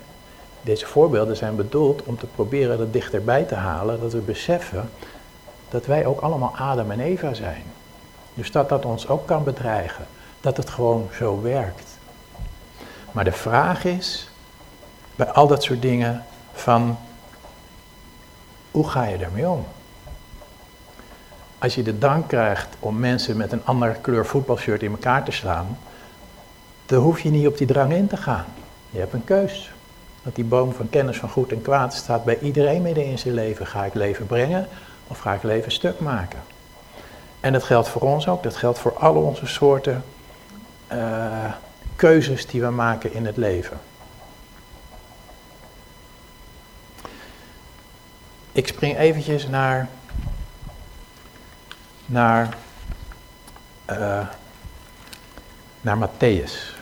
Deze 0.63 0.85
voorbeelden 0.85 1.37
zijn 1.37 1.55
bedoeld 1.55 2.03
om 2.03 2.17
te 2.17 2.25
proberen 2.25 2.79
het 2.79 2.93
dichterbij 2.93 3.43
te 3.43 3.55
halen, 3.55 3.99
dat 3.99 4.13
we 4.13 4.19
beseffen 4.19 4.89
dat 5.69 5.85
wij 5.85 6.05
ook 6.05 6.19
allemaal 6.19 6.55
Adam 6.57 6.91
en 6.91 6.99
Eva 6.99 7.33
zijn. 7.33 7.63
Dus 8.33 8.51
dat 8.51 8.69
dat 8.69 8.85
ons 8.85 9.07
ook 9.07 9.27
kan 9.27 9.43
bedreigen, 9.43 10.05
dat 10.41 10.57
het 10.57 10.69
gewoon 10.69 11.09
zo 11.13 11.41
werkt. 11.41 11.97
Maar 13.11 13.23
de 13.23 13.31
vraag 13.31 13.85
is, 13.85 14.29
bij 15.15 15.27
al 15.27 15.47
dat 15.47 15.63
soort 15.63 15.81
dingen, 15.81 16.25
van 16.53 16.97
hoe 18.71 18.89
ga 18.89 19.03
je 19.03 19.17
daarmee 19.17 19.49
om? 19.49 19.65
Als 21.57 21.75
je 21.75 21.83
de 21.83 21.97
dank 21.97 22.27
krijgt 22.27 22.75
om 22.79 22.99
mensen 22.99 23.37
met 23.37 23.51
een 23.51 23.65
andere 23.65 23.95
kleur 24.01 24.25
voetbalshirt 24.25 24.83
in 24.83 24.91
elkaar 24.91 25.23
te 25.23 25.31
slaan, 25.31 25.77
dan 26.85 27.01
hoef 27.01 27.19
je 27.19 27.29
niet 27.29 27.47
op 27.47 27.57
die 27.57 27.67
drang 27.67 27.93
in 27.93 28.07
te 28.07 28.17
gaan. 28.17 28.45
Je 28.89 28.99
hebt 28.99 29.13
een 29.13 29.23
keus. 29.23 29.72
Want 30.23 30.35
die 30.35 30.45
boom 30.45 30.73
van 30.73 30.89
kennis 30.89 31.17
van 31.17 31.29
goed 31.29 31.51
en 31.51 31.61
kwaad 31.61 31.93
staat 31.93 32.23
bij 32.23 32.39
iedereen 32.39 32.81
midden 32.81 33.05
in 33.05 33.19
zijn 33.19 33.33
leven. 33.33 33.67
Ga 33.67 33.85
ik 33.85 33.93
leven 33.93 34.25
brengen 34.25 34.67
of 35.07 35.19
ga 35.19 35.33
ik 35.33 35.43
leven 35.43 35.71
stuk 35.71 35.99
maken? 35.99 36.39
En 37.39 37.53
dat 37.53 37.63
geldt 37.63 37.89
voor 37.89 38.01
ons 38.01 38.27
ook. 38.27 38.43
Dat 38.43 38.55
geldt 38.55 38.79
voor 38.79 38.97
alle 38.97 39.19
onze 39.19 39.45
soorten 39.45 40.03
uh, 40.91 41.53
keuzes 41.95 42.45
die 42.45 42.61
we 42.61 42.69
maken 42.69 43.13
in 43.13 43.25
het 43.25 43.37
leven. 43.37 43.79
Ik 48.51 48.67
spring 48.67 48.97
eventjes 48.97 49.47
naar, 49.47 49.89
naar, 52.05 52.57
uh, 53.89 54.27
naar 55.81 56.09
Matthäus. 56.09 56.72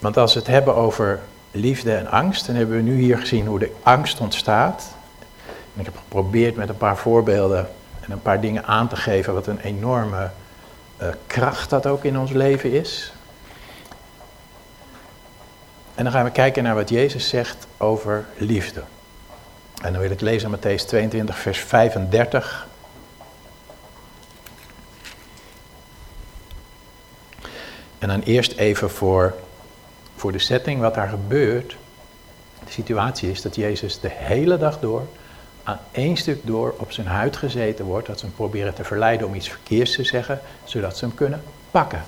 Want 0.00 0.16
als 0.16 0.32
we 0.32 0.38
het 0.38 0.48
hebben 0.48 0.74
over 0.74 1.20
liefde 1.50 1.94
en 1.94 2.10
angst, 2.10 2.46
dan 2.46 2.54
hebben 2.54 2.76
we 2.76 2.82
nu 2.82 3.00
hier 3.00 3.18
gezien 3.18 3.46
hoe 3.46 3.58
de 3.58 3.74
angst 3.82 4.20
ontstaat. 4.20 4.94
En 5.48 5.80
ik 5.80 5.84
heb 5.84 5.96
geprobeerd 5.96 6.56
met 6.56 6.68
een 6.68 6.76
paar 6.76 6.96
voorbeelden 6.96 7.68
en 8.00 8.10
een 8.10 8.22
paar 8.22 8.40
dingen 8.40 8.64
aan 8.64 8.88
te 8.88 8.96
geven 8.96 9.34
wat 9.34 9.46
een 9.46 9.60
enorme 9.60 10.30
uh, 11.02 11.08
kracht 11.26 11.70
dat 11.70 11.86
ook 11.86 12.04
in 12.04 12.18
ons 12.18 12.30
leven 12.30 12.72
is. 12.72 13.12
En 15.94 16.04
dan 16.04 16.12
gaan 16.12 16.24
we 16.24 16.30
kijken 16.30 16.62
naar 16.62 16.74
wat 16.74 16.88
Jezus 16.88 17.28
zegt 17.28 17.66
over 17.76 18.26
liefde. 18.36 18.82
En 19.82 19.92
dan 19.92 20.02
wil 20.02 20.10
ik 20.10 20.20
lezen 20.20 20.56
Matthäus 20.56 20.86
22, 20.86 21.38
vers 21.38 21.58
35. 21.58 22.68
En 27.98 28.08
dan 28.08 28.20
eerst 28.20 28.52
even 28.52 28.90
voor 28.90 29.34
voor 30.20 30.32
de 30.32 30.38
setting 30.38 30.80
wat 30.80 30.94
daar 30.94 31.08
gebeurt. 31.08 31.76
De 32.64 32.72
situatie 32.72 33.30
is 33.30 33.42
dat 33.42 33.54
Jezus 33.54 34.00
de 34.00 34.10
hele 34.10 34.58
dag 34.58 34.80
door 34.80 35.06
aan 35.62 35.78
één 35.90 36.16
stuk 36.16 36.46
door 36.46 36.74
op 36.78 36.92
zijn 36.92 37.06
huid 37.06 37.36
gezeten 37.36 37.84
wordt. 37.84 38.06
Dat 38.06 38.18
ze 38.18 38.26
hem 38.26 38.34
proberen 38.34 38.74
te 38.74 38.84
verleiden 38.84 39.26
om 39.26 39.34
iets 39.34 39.48
verkeerds 39.48 39.94
te 39.94 40.04
zeggen, 40.04 40.40
zodat 40.64 40.96
ze 40.96 41.04
hem 41.04 41.14
kunnen 41.14 41.42
pakken. 41.70 42.02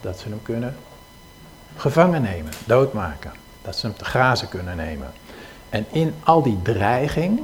Dat 0.00 0.18
ze 0.18 0.28
hem 0.28 0.42
kunnen 0.42 0.76
gevangen 1.76 2.22
nemen, 2.22 2.52
doodmaken. 2.64 3.32
Dat 3.62 3.76
ze 3.76 3.86
hem 3.86 3.96
te 3.96 4.04
grazen 4.04 4.48
kunnen 4.48 4.76
nemen. 4.76 5.12
En 5.68 5.86
in 5.90 6.14
al 6.24 6.42
die 6.42 6.62
dreiging 6.62 7.40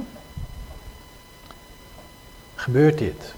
gebeurt 2.55 2.97
dit. 2.97 3.33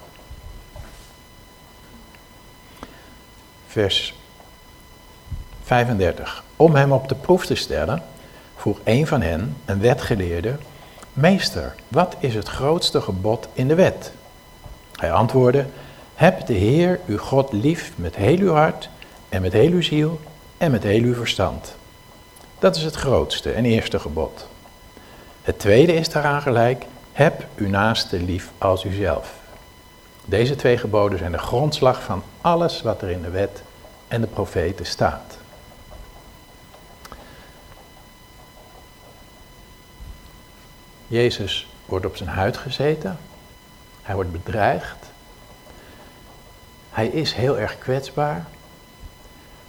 Vers 3.68 4.16
35. 5.64 6.45
Om 6.56 6.76
hem 6.76 6.92
op 6.92 7.08
de 7.08 7.16
proef 7.16 7.46
te 7.46 7.56
stellen, 7.56 8.04
vroeg 8.56 8.80
een 8.84 9.08
van 9.08 9.22
hen, 9.22 9.58
een 9.66 9.80
wetgeleerde, 9.80 10.56
Meester, 11.14 11.76
wat 11.88 12.16
is 12.20 12.36
het 12.36 12.48
grootste 12.48 13.02
gebod 13.02 13.48
in 13.54 13.68
de 13.68 13.76
wet? 13.76 14.12
Hij 14.96 15.12
antwoordde, 15.12 15.66
heb 16.16 16.46
de 16.46 16.54
Heer 16.54 17.00
uw 17.06 17.18
God 17.18 17.52
lief 17.52 17.92
met 17.96 18.16
heel 18.16 18.38
uw 18.38 18.54
hart 18.54 18.90
en 19.30 19.42
met 19.42 19.54
heel 19.54 19.72
uw 19.72 19.82
ziel 19.82 20.20
en 20.58 20.72
met 20.72 20.84
heel 20.84 21.02
uw 21.02 21.14
verstand. 21.14 21.76
Dat 22.60 22.76
is 22.76 22.84
het 22.84 22.96
grootste 22.96 23.52
en 23.52 23.66
eerste 23.66 24.00
gebod. 24.00 24.48
Het 25.42 25.60
tweede 25.60 25.94
is 25.94 26.10
daaraan 26.10 26.42
gelijk, 26.42 26.86
heb 27.12 27.46
uw 27.56 27.70
naaste 27.70 28.18
lief 28.18 28.52
als 28.58 28.84
uzelf. 28.84 29.34
Deze 30.26 30.56
twee 30.56 30.78
geboden 30.78 31.18
zijn 31.18 31.32
de 31.32 31.38
grondslag 31.38 32.04
van 32.04 32.24
alles 32.42 32.82
wat 32.82 33.02
er 33.02 33.10
in 33.10 33.22
de 33.22 33.30
wet 33.30 33.62
en 34.08 34.22
de 34.22 34.28
profeten 34.28 34.86
staat. 34.86 35.35
Jezus 41.16 41.68
wordt 41.86 42.06
op 42.06 42.16
zijn 42.16 42.30
huid 42.30 42.58
gezeten. 42.58 43.18
Hij 44.02 44.16
wordt 44.16 44.32
bedreigd. 44.32 44.98
Hij 46.90 47.08
is 47.08 47.34
heel 47.34 47.58
erg 47.58 47.78
kwetsbaar. 47.78 48.46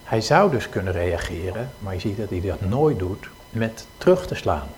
Hij 0.04 0.20
zou 0.20 0.50
dus 0.50 0.68
kunnen 0.68 0.92
reageren, 0.92 1.70
maar 1.78 1.94
je 1.94 2.00
ziet 2.00 2.16
dat 2.16 2.30
hij 2.30 2.40
dat 2.40 2.60
nooit 2.60 2.98
doet, 2.98 3.28
met 3.50 3.86
terug 3.98 4.26
te 4.26 4.34
slaan. 4.34 4.68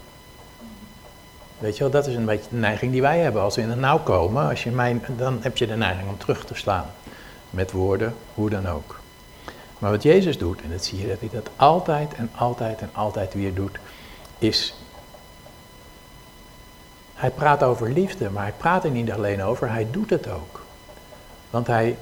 Weet 1.59 1.77
je 1.77 1.83
wel, 1.83 1.93
dat 1.93 2.07
is 2.07 2.15
een 2.15 2.25
beetje 2.25 2.51
de 2.51 2.57
neiging 2.57 2.93
die 2.93 3.01
wij 3.01 3.19
hebben. 3.19 3.43
Als 3.43 3.57
we 3.57 3.63
in 3.63 3.71
het 3.71 3.79
nauw 3.79 3.99
komen, 3.99 4.49
als 4.49 4.63
je 4.63 4.71
mij, 4.71 5.01
dan 5.17 5.39
heb 5.41 5.57
je 5.57 5.67
de 5.67 5.77
neiging 5.77 6.09
om 6.09 6.19
terug 6.19 6.45
te 6.45 6.55
slaan. 6.55 6.87
Met 7.51 7.73
woorden, 7.73 8.15
hoe 8.35 8.51
dan 8.51 8.69
ook. 8.69 9.01
Maar 9.79 9.91
wat 9.91 10.03
Jezus 10.03 10.39
doet, 10.39 10.63
en 10.63 10.71
dat 10.71 10.85
zie 10.85 11.01
je 11.01 11.09
dat 11.09 11.21
hij 11.21 11.31
dat 11.33 11.49
altijd 11.57 12.15
en 12.15 12.31
altijd 12.37 12.81
en 12.81 12.91
altijd 12.93 13.35
weer 13.35 13.55
doet, 13.55 13.79
is 14.39 14.75
hij 17.19 17.31
praat 17.31 17.63
over 17.63 17.93
liefde, 17.93 18.31
maar 18.31 18.43
hij 18.43 18.53
praat 18.57 18.85
er 18.85 18.91
niet 18.91 19.13
alleen 19.13 19.43
over, 19.43 19.71
hij 19.71 19.87
doet 19.91 20.11
het 20.11 20.29
ook. 20.31 20.63
Want 21.51 21.67
hij, 21.67 21.97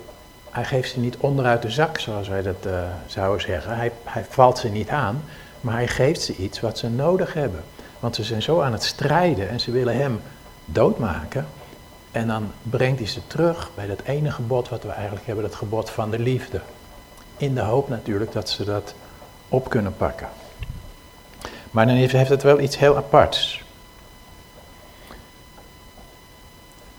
hij 0.50 0.64
geeft 0.64 0.90
ze 0.90 1.00
niet 1.00 1.16
onderuit 1.16 1.62
de 1.62 1.70
zak, 1.70 1.98
zoals 1.98 2.28
wij 2.28 2.42
dat 2.42 2.66
uh, 2.66 2.80
zouden 3.06 3.40
zeggen. 3.40 3.76
Hij, 3.76 3.92
hij 4.04 4.24
valt 4.28 4.58
ze 4.58 4.68
niet 4.68 4.88
aan, 4.88 5.22
maar 5.60 5.74
hij 5.74 5.88
geeft 5.88 6.22
ze 6.22 6.36
iets 6.36 6.60
wat 6.60 6.78
ze 6.78 6.88
nodig 6.88 7.32
hebben. 7.32 7.64
Want 8.00 8.14
ze 8.14 8.24
zijn 8.24 8.42
zo 8.42 8.60
aan 8.60 8.72
het 8.72 8.84
strijden 8.84 9.48
en 9.48 9.60
ze 9.60 9.70
willen 9.70 9.96
hem 9.96 10.20
doodmaken. 10.64 11.46
En 12.12 12.26
dan 12.26 12.52
brengt 12.62 12.98
hij 12.98 13.08
ze 13.08 13.26
terug 13.26 13.70
bij 13.74 13.86
dat 13.86 14.02
ene 14.02 14.30
gebod 14.30 14.68
wat 14.68 14.82
we 14.82 14.90
eigenlijk 14.90 15.26
hebben, 15.26 15.44
dat 15.44 15.54
gebod 15.54 15.90
van 15.90 16.10
de 16.10 16.18
liefde. 16.18 16.60
In 17.36 17.54
de 17.54 17.60
hoop 17.60 17.88
natuurlijk 17.88 18.32
dat 18.32 18.48
ze 18.48 18.64
dat 18.64 18.94
op 19.48 19.68
kunnen 19.68 19.96
pakken. 19.96 20.28
Maar 21.70 21.86
dan 21.86 21.96
heeft 21.96 22.28
het 22.28 22.42
wel 22.42 22.60
iets 22.60 22.78
heel 22.78 22.96
aparts. 22.96 23.64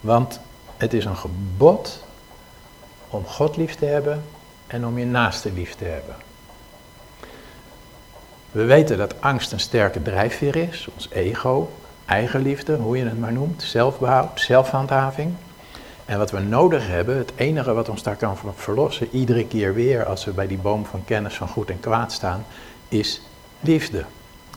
Want 0.00 0.40
het 0.76 0.92
is 0.92 1.04
een 1.04 1.16
gebod 1.16 2.04
om 3.08 3.26
God 3.26 3.56
lief 3.56 3.74
te 3.74 3.84
hebben 3.84 4.24
en 4.66 4.86
om 4.86 4.98
je 4.98 5.06
naaste 5.06 5.52
lief 5.52 5.74
te 5.74 5.84
hebben. 5.84 6.16
We 8.50 8.64
weten 8.64 8.98
dat 8.98 9.20
angst 9.20 9.52
een 9.52 9.60
sterke 9.60 10.02
drijfveer 10.02 10.56
is, 10.56 10.88
ons 10.94 11.08
ego, 11.10 11.70
eigenliefde, 12.06 12.76
hoe 12.76 12.98
je 12.98 13.04
het 13.04 13.18
maar 13.18 13.32
noemt, 13.32 13.62
zelfbehoud, 13.62 14.40
zelfhandhaving. 14.40 15.34
En 16.04 16.18
wat 16.18 16.30
we 16.30 16.38
nodig 16.38 16.86
hebben, 16.86 17.16
het 17.16 17.32
enige 17.36 17.72
wat 17.72 17.88
ons 17.88 18.02
daar 18.02 18.16
kan 18.16 18.36
verlossen, 18.54 19.08
iedere 19.12 19.46
keer 19.46 19.74
weer 19.74 20.04
als 20.04 20.24
we 20.24 20.30
bij 20.30 20.46
die 20.46 20.58
boom 20.58 20.86
van 20.86 21.04
kennis 21.04 21.34
van 21.34 21.48
goed 21.48 21.70
en 21.70 21.80
kwaad 21.80 22.12
staan, 22.12 22.44
is 22.88 23.20
liefde. 23.60 24.04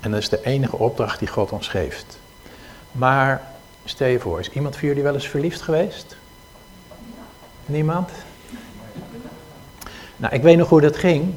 En 0.02 0.12
dat 0.12 0.20
is 0.20 0.30
de 0.30 0.44
enige 0.44 0.78
opdracht 0.78 1.20
die 1.20 1.28
God 1.28 1.52
ons 1.52 1.68
geeft. 1.68 2.20
Maar 2.92 3.51
stel 3.86 4.08
je 4.08 4.20
voor, 4.20 4.40
is 4.40 4.50
iemand 4.50 4.78
van 4.78 4.88
jullie 4.88 5.04
wel 5.04 5.14
eens 5.14 5.28
verliefd 5.28 5.62
geweest? 5.62 6.16
Niemand? 7.66 8.10
Nou, 10.18 10.34
ik 10.34 10.42
weet 10.42 10.58
nog 10.58 10.70
hoe 10.70 10.82
dat 10.82 10.98
ging. 10.98 11.36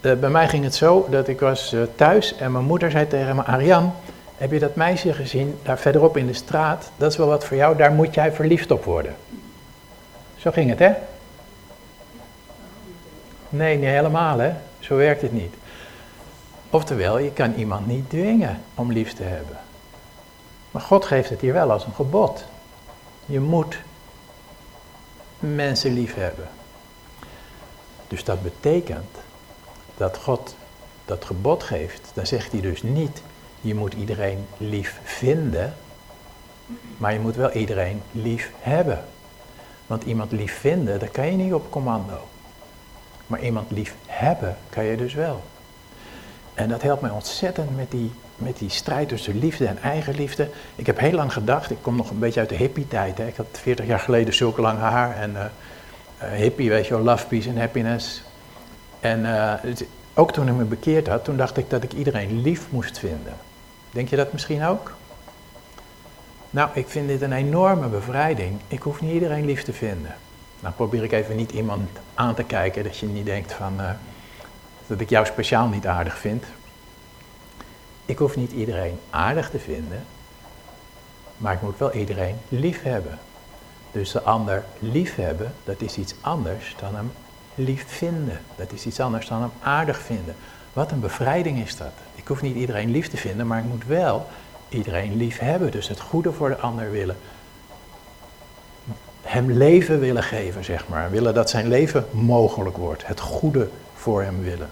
Uh, 0.00 0.14
bij 0.14 0.30
mij 0.30 0.48
ging 0.48 0.64
het 0.64 0.74
zo 0.74 1.06
dat 1.10 1.28
ik 1.28 1.40
was 1.40 1.72
uh, 1.72 1.82
thuis 1.94 2.36
en 2.36 2.52
mijn 2.52 2.64
moeder 2.64 2.90
zei 2.90 3.06
tegen 3.06 3.36
me, 3.36 3.42
Arjan, 3.42 3.92
heb 4.36 4.52
je 4.52 4.58
dat 4.58 4.74
meisje 4.74 5.12
gezien 5.12 5.58
daar 5.62 5.78
verderop 5.78 6.16
in 6.16 6.26
de 6.26 6.32
straat? 6.32 6.90
Dat 6.96 7.10
is 7.10 7.16
wel 7.16 7.26
wat 7.26 7.44
voor 7.44 7.56
jou, 7.56 7.76
daar 7.76 7.92
moet 7.92 8.14
jij 8.14 8.32
verliefd 8.32 8.70
op 8.70 8.84
worden. 8.84 9.14
Zo 10.36 10.50
ging 10.50 10.70
het, 10.70 10.78
hè? 10.78 10.92
Nee, 13.48 13.76
niet 13.76 13.88
helemaal, 13.88 14.38
hè? 14.38 14.52
Zo 14.78 14.96
werkt 14.96 15.22
het 15.22 15.32
niet. 15.32 15.54
Oftewel, 16.70 17.18
je 17.18 17.32
kan 17.32 17.54
iemand 17.54 17.86
niet 17.86 18.10
dwingen 18.10 18.60
om 18.74 18.92
lief 18.92 19.12
te 19.12 19.22
hebben. 19.22 19.58
Maar 20.70 20.82
God 20.82 21.04
geeft 21.04 21.30
het 21.30 21.40
hier 21.40 21.52
wel 21.52 21.70
als 21.70 21.84
een 21.84 21.94
gebod. 21.94 22.44
Je 23.26 23.40
moet 23.40 23.78
mensen 25.38 25.92
lief 25.92 26.14
hebben. 26.14 26.48
Dus 28.08 28.24
dat 28.24 28.42
betekent 28.42 29.16
dat 29.96 30.16
God 30.16 30.54
dat 31.04 31.24
gebod 31.24 31.62
geeft. 31.62 32.10
Dan 32.14 32.26
zegt 32.26 32.52
hij 32.52 32.60
dus 32.60 32.82
niet, 32.82 33.22
je 33.60 33.74
moet 33.74 33.94
iedereen 33.94 34.46
lief 34.56 35.00
vinden, 35.02 35.74
maar 36.96 37.12
je 37.12 37.20
moet 37.20 37.36
wel 37.36 37.50
iedereen 37.50 38.02
lief 38.12 38.52
hebben. 38.60 39.04
Want 39.86 40.04
iemand 40.04 40.32
lief 40.32 40.58
vinden, 40.58 40.98
dat 40.98 41.10
kan 41.10 41.26
je 41.26 41.36
niet 41.36 41.54
op 41.54 41.70
commando. 41.70 42.18
Maar 43.26 43.40
iemand 43.40 43.70
lief 43.70 43.94
hebben, 44.06 44.56
kan 44.68 44.84
je 44.84 44.96
dus 44.96 45.14
wel. 45.14 45.42
En 46.54 46.68
dat 46.68 46.82
helpt 46.82 47.00
mij 47.00 47.10
ontzettend 47.10 47.76
met 47.76 47.90
die, 47.90 48.12
met 48.40 48.58
die 48.58 48.70
strijd 48.70 49.08
tussen 49.08 49.38
liefde 49.38 49.66
en 49.66 49.82
eigenliefde. 49.82 50.48
Ik 50.76 50.86
heb 50.86 50.98
heel 50.98 51.12
lang 51.12 51.32
gedacht, 51.32 51.70
ik 51.70 51.76
kom 51.80 51.96
nog 51.96 52.10
een 52.10 52.18
beetje 52.18 52.40
uit 52.40 52.48
de 52.48 52.54
hippie-tijd. 52.54 53.18
Ik 53.18 53.36
had 53.36 53.46
40 53.52 53.86
jaar 53.86 53.98
geleden 53.98 54.34
zulke 54.34 54.60
lang 54.60 54.78
haar 54.78 55.16
en 55.16 55.32
uh, 55.32 55.44
hippie, 56.32 56.70
weet 56.70 56.86
je 56.86 56.94
wel, 56.94 57.02
love, 57.02 57.26
peace 57.26 57.48
en 57.48 57.58
happiness. 57.58 58.22
En 59.00 59.20
uh, 59.20 59.54
ook 60.14 60.32
toen 60.32 60.48
ik 60.48 60.54
me 60.54 60.64
bekeerd 60.64 61.06
had, 61.06 61.24
toen 61.24 61.36
dacht 61.36 61.56
ik 61.56 61.70
dat 61.70 61.82
ik 61.82 61.92
iedereen 61.92 62.42
lief 62.42 62.66
moest 62.70 62.98
vinden. 62.98 63.34
Denk 63.90 64.08
je 64.08 64.16
dat 64.16 64.32
misschien 64.32 64.64
ook? 64.64 64.92
Nou, 66.50 66.68
ik 66.72 66.88
vind 66.88 67.08
dit 67.08 67.22
een 67.22 67.32
enorme 67.32 67.88
bevrijding. 67.88 68.60
Ik 68.68 68.82
hoef 68.82 69.00
niet 69.00 69.12
iedereen 69.12 69.44
lief 69.44 69.62
te 69.62 69.72
vinden. 69.72 70.14
Nou 70.60 70.74
probeer 70.74 71.04
ik 71.04 71.12
even 71.12 71.36
niet 71.36 71.52
iemand 71.52 71.88
aan 72.14 72.34
te 72.34 72.42
kijken 72.42 72.84
dat 72.84 72.96
je 72.96 73.06
niet 73.06 73.26
denkt 73.26 73.52
van 73.52 73.80
dat 74.86 75.00
ik 75.00 75.08
jou 75.08 75.26
speciaal 75.26 75.68
niet 75.68 75.86
aardig 75.86 76.18
vind. 76.18 76.44
Ik 78.10 78.18
hoef 78.18 78.36
niet 78.36 78.52
iedereen 78.52 78.98
aardig 79.10 79.50
te 79.50 79.58
vinden, 79.58 80.04
maar 81.36 81.52
ik 81.52 81.62
moet 81.62 81.78
wel 81.78 81.92
iedereen 81.92 82.36
lief 82.48 82.82
hebben. 82.82 83.18
Dus 83.92 84.10
de 84.10 84.22
ander 84.22 84.64
lief 84.78 85.14
hebben, 85.14 85.54
dat 85.64 85.80
is 85.80 85.96
iets 85.96 86.14
anders 86.20 86.76
dan 86.80 86.94
hem 86.94 87.12
lief 87.54 87.84
vinden. 87.86 88.40
Dat 88.56 88.72
is 88.72 88.86
iets 88.86 89.00
anders 89.00 89.28
dan 89.28 89.40
hem 89.40 89.50
aardig 89.62 89.98
vinden. 89.98 90.34
Wat 90.72 90.90
een 90.90 91.00
bevrijding 91.00 91.58
is 91.58 91.76
dat. 91.76 91.92
Ik 92.14 92.26
hoef 92.26 92.42
niet 92.42 92.56
iedereen 92.56 92.90
lief 92.90 93.08
te 93.08 93.16
vinden, 93.16 93.46
maar 93.46 93.58
ik 93.58 93.68
moet 93.68 93.86
wel 93.86 94.26
iedereen 94.68 95.16
lief 95.16 95.38
hebben. 95.38 95.70
Dus 95.70 95.88
het 95.88 96.00
goede 96.00 96.32
voor 96.32 96.48
de 96.48 96.58
ander 96.58 96.90
willen. 96.90 97.16
Hem 99.22 99.50
leven 99.50 100.00
willen 100.00 100.22
geven, 100.22 100.64
zeg 100.64 100.88
maar. 100.88 101.10
Willen 101.10 101.34
dat 101.34 101.50
zijn 101.50 101.68
leven 101.68 102.06
mogelijk 102.10 102.76
wordt. 102.76 103.06
Het 103.06 103.20
goede 103.20 103.68
voor 103.94 104.22
hem 104.22 104.40
willen. 104.40 104.70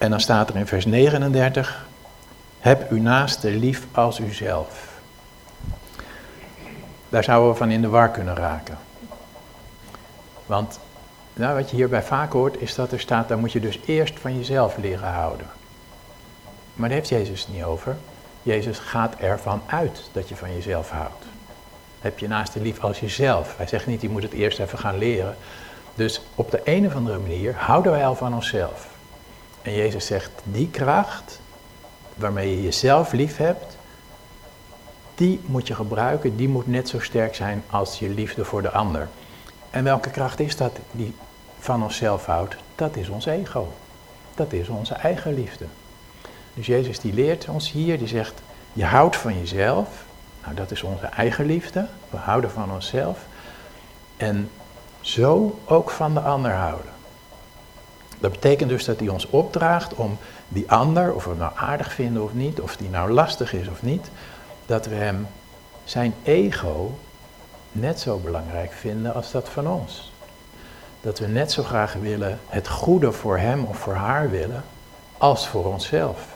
En 0.00 0.10
dan 0.10 0.20
staat 0.20 0.48
er 0.48 0.56
in 0.56 0.66
vers 0.66 0.86
39, 0.86 1.86
heb 2.58 2.90
uw 2.90 3.00
naaste 3.00 3.50
lief 3.50 3.86
als 3.92 4.20
uzelf. 4.20 5.00
Daar 7.08 7.24
zouden 7.24 7.50
we 7.50 7.56
van 7.56 7.70
in 7.70 7.80
de 7.80 7.88
war 7.88 8.10
kunnen 8.10 8.34
raken. 8.34 8.78
Want 10.46 10.78
nou, 11.32 11.54
wat 11.54 11.70
je 11.70 11.76
hierbij 11.76 12.02
vaak 12.02 12.32
hoort 12.32 12.60
is 12.60 12.74
dat 12.74 12.92
er 12.92 13.00
staat, 13.00 13.28
daar 13.28 13.38
moet 13.38 13.52
je 13.52 13.60
dus 13.60 13.78
eerst 13.86 14.18
van 14.20 14.36
jezelf 14.36 14.76
leren 14.76 15.12
houden. 15.12 15.46
Maar 16.74 16.88
daar 16.88 16.98
heeft 16.98 17.10
Jezus 17.10 17.40
het 17.40 17.54
niet 17.54 17.64
over. 17.64 17.96
Jezus 18.42 18.78
gaat 18.78 19.14
ervan 19.14 19.62
uit 19.66 20.10
dat 20.12 20.28
je 20.28 20.36
van 20.36 20.54
jezelf 20.54 20.90
houdt. 20.90 21.24
Heb 22.00 22.18
je 22.18 22.28
naast 22.28 22.54
lief 22.54 22.80
als 22.80 23.00
jezelf. 23.00 23.56
Hij 23.56 23.66
zegt 23.66 23.86
niet, 23.86 24.00
je 24.00 24.08
moet 24.08 24.22
het 24.22 24.32
eerst 24.32 24.58
even 24.58 24.78
gaan 24.78 24.98
leren. 24.98 25.36
Dus 25.94 26.22
op 26.34 26.50
de 26.50 26.60
een 26.64 26.86
of 26.86 26.94
andere 26.94 27.18
manier 27.18 27.54
houden 27.54 27.92
wij 27.92 28.06
al 28.06 28.14
van 28.14 28.34
onszelf. 28.34 28.89
En 29.62 29.74
Jezus 29.74 30.06
zegt, 30.06 30.30
die 30.44 30.68
kracht 30.70 31.40
waarmee 32.14 32.56
je 32.56 32.62
jezelf 32.62 33.12
lief 33.12 33.36
hebt, 33.36 33.76
die 35.14 35.40
moet 35.46 35.66
je 35.66 35.74
gebruiken, 35.74 36.36
die 36.36 36.48
moet 36.48 36.66
net 36.66 36.88
zo 36.88 37.00
sterk 37.00 37.34
zijn 37.34 37.62
als 37.70 37.98
je 37.98 38.08
liefde 38.08 38.44
voor 38.44 38.62
de 38.62 38.70
ander. 38.70 39.08
En 39.70 39.84
welke 39.84 40.10
kracht 40.10 40.40
is 40.40 40.56
dat 40.56 40.78
die 40.90 41.14
van 41.58 41.82
onszelf 41.82 42.26
houdt? 42.26 42.56
Dat 42.74 42.96
is 42.96 43.08
ons 43.08 43.26
ego. 43.26 43.72
Dat 44.34 44.52
is 44.52 44.68
onze 44.68 44.94
eigen 44.94 45.34
liefde. 45.34 45.64
Dus 46.54 46.66
Jezus 46.66 47.00
die 47.00 47.12
leert 47.12 47.48
ons 47.48 47.72
hier, 47.72 47.98
die 47.98 48.08
zegt, 48.08 48.40
je 48.72 48.84
houdt 48.84 49.16
van 49.16 49.38
jezelf. 49.38 49.88
Nou, 50.42 50.54
dat 50.54 50.70
is 50.70 50.82
onze 50.82 51.06
eigen 51.06 51.46
liefde. 51.46 51.86
We 52.10 52.16
houden 52.16 52.50
van 52.50 52.72
onszelf. 52.72 53.18
En 54.16 54.50
zo 55.00 55.58
ook 55.64 55.90
van 55.90 56.14
de 56.14 56.20
ander 56.20 56.52
houden. 56.52 56.90
Dat 58.20 58.30
betekent 58.30 58.68
dus 58.68 58.84
dat 58.84 58.98
hij 58.98 59.08
ons 59.08 59.26
opdraagt 59.30 59.94
om 59.94 60.18
die 60.48 60.70
ander, 60.70 61.14
of 61.14 61.24
we 61.24 61.30
hem 61.30 61.38
nou 61.38 61.52
aardig 61.56 61.92
vinden 61.92 62.22
of 62.22 62.34
niet, 62.34 62.60
of 62.60 62.76
die 62.76 62.88
nou 62.88 63.10
lastig 63.10 63.52
is 63.52 63.68
of 63.68 63.82
niet, 63.82 64.10
dat 64.66 64.86
we 64.86 64.94
hem 64.94 65.26
zijn 65.84 66.14
ego 66.22 66.94
net 67.72 68.00
zo 68.00 68.18
belangrijk 68.18 68.72
vinden 68.72 69.14
als 69.14 69.30
dat 69.30 69.48
van 69.48 69.68
ons. 69.68 70.12
Dat 71.00 71.18
we 71.18 71.26
net 71.26 71.52
zo 71.52 71.62
graag 71.62 71.92
willen 71.92 72.38
het 72.48 72.68
goede 72.68 73.12
voor 73.12 73.38
hem 73.38 73.64
of 73.64 73.78
voor 73.78 73.94
haar 73.94 74.30
willen 74.30 74.64
als 75.18 75.48
voor 75.48 75.64
onszelf. 75.64 76.26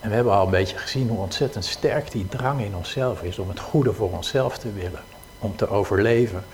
En 0.00 0.08
we 0.08 0.14
hebben 0.14 0.32
al 0.32 0.44
een 0.44 0.50
beetje 0.50 0.78
gezien 0.78 1.08
hoe 1.08 1.18
ontzettend 1.18 1.64
sterk 1.64 2.10
die 2.10 2.28
drang 2.28 2.60
in 2.60 2.76
onszelf 2.76 3.22
is 3.22 3.38
om 3.38 3.48
het 3.48 3.60
goede 3.60 3.92
voor 3.92 4.10
onszelf 4.10 4.58
te 4.58 4.72
willen, 4.72 5.02
om 5.38 5.56
te 5.56 5.68
overleven. 5.68 6.44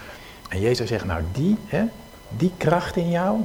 En 0.48 0.60
Jezus 0.60 0.88
zegt, 0.88 1.04
nou 1.04 1.22
die, 1.32 1.58
hè, 1.66 1.84
die 2.28 2.52
kracht 2.56 2.96
in 2.96 3.10
jou, 3.10 3.40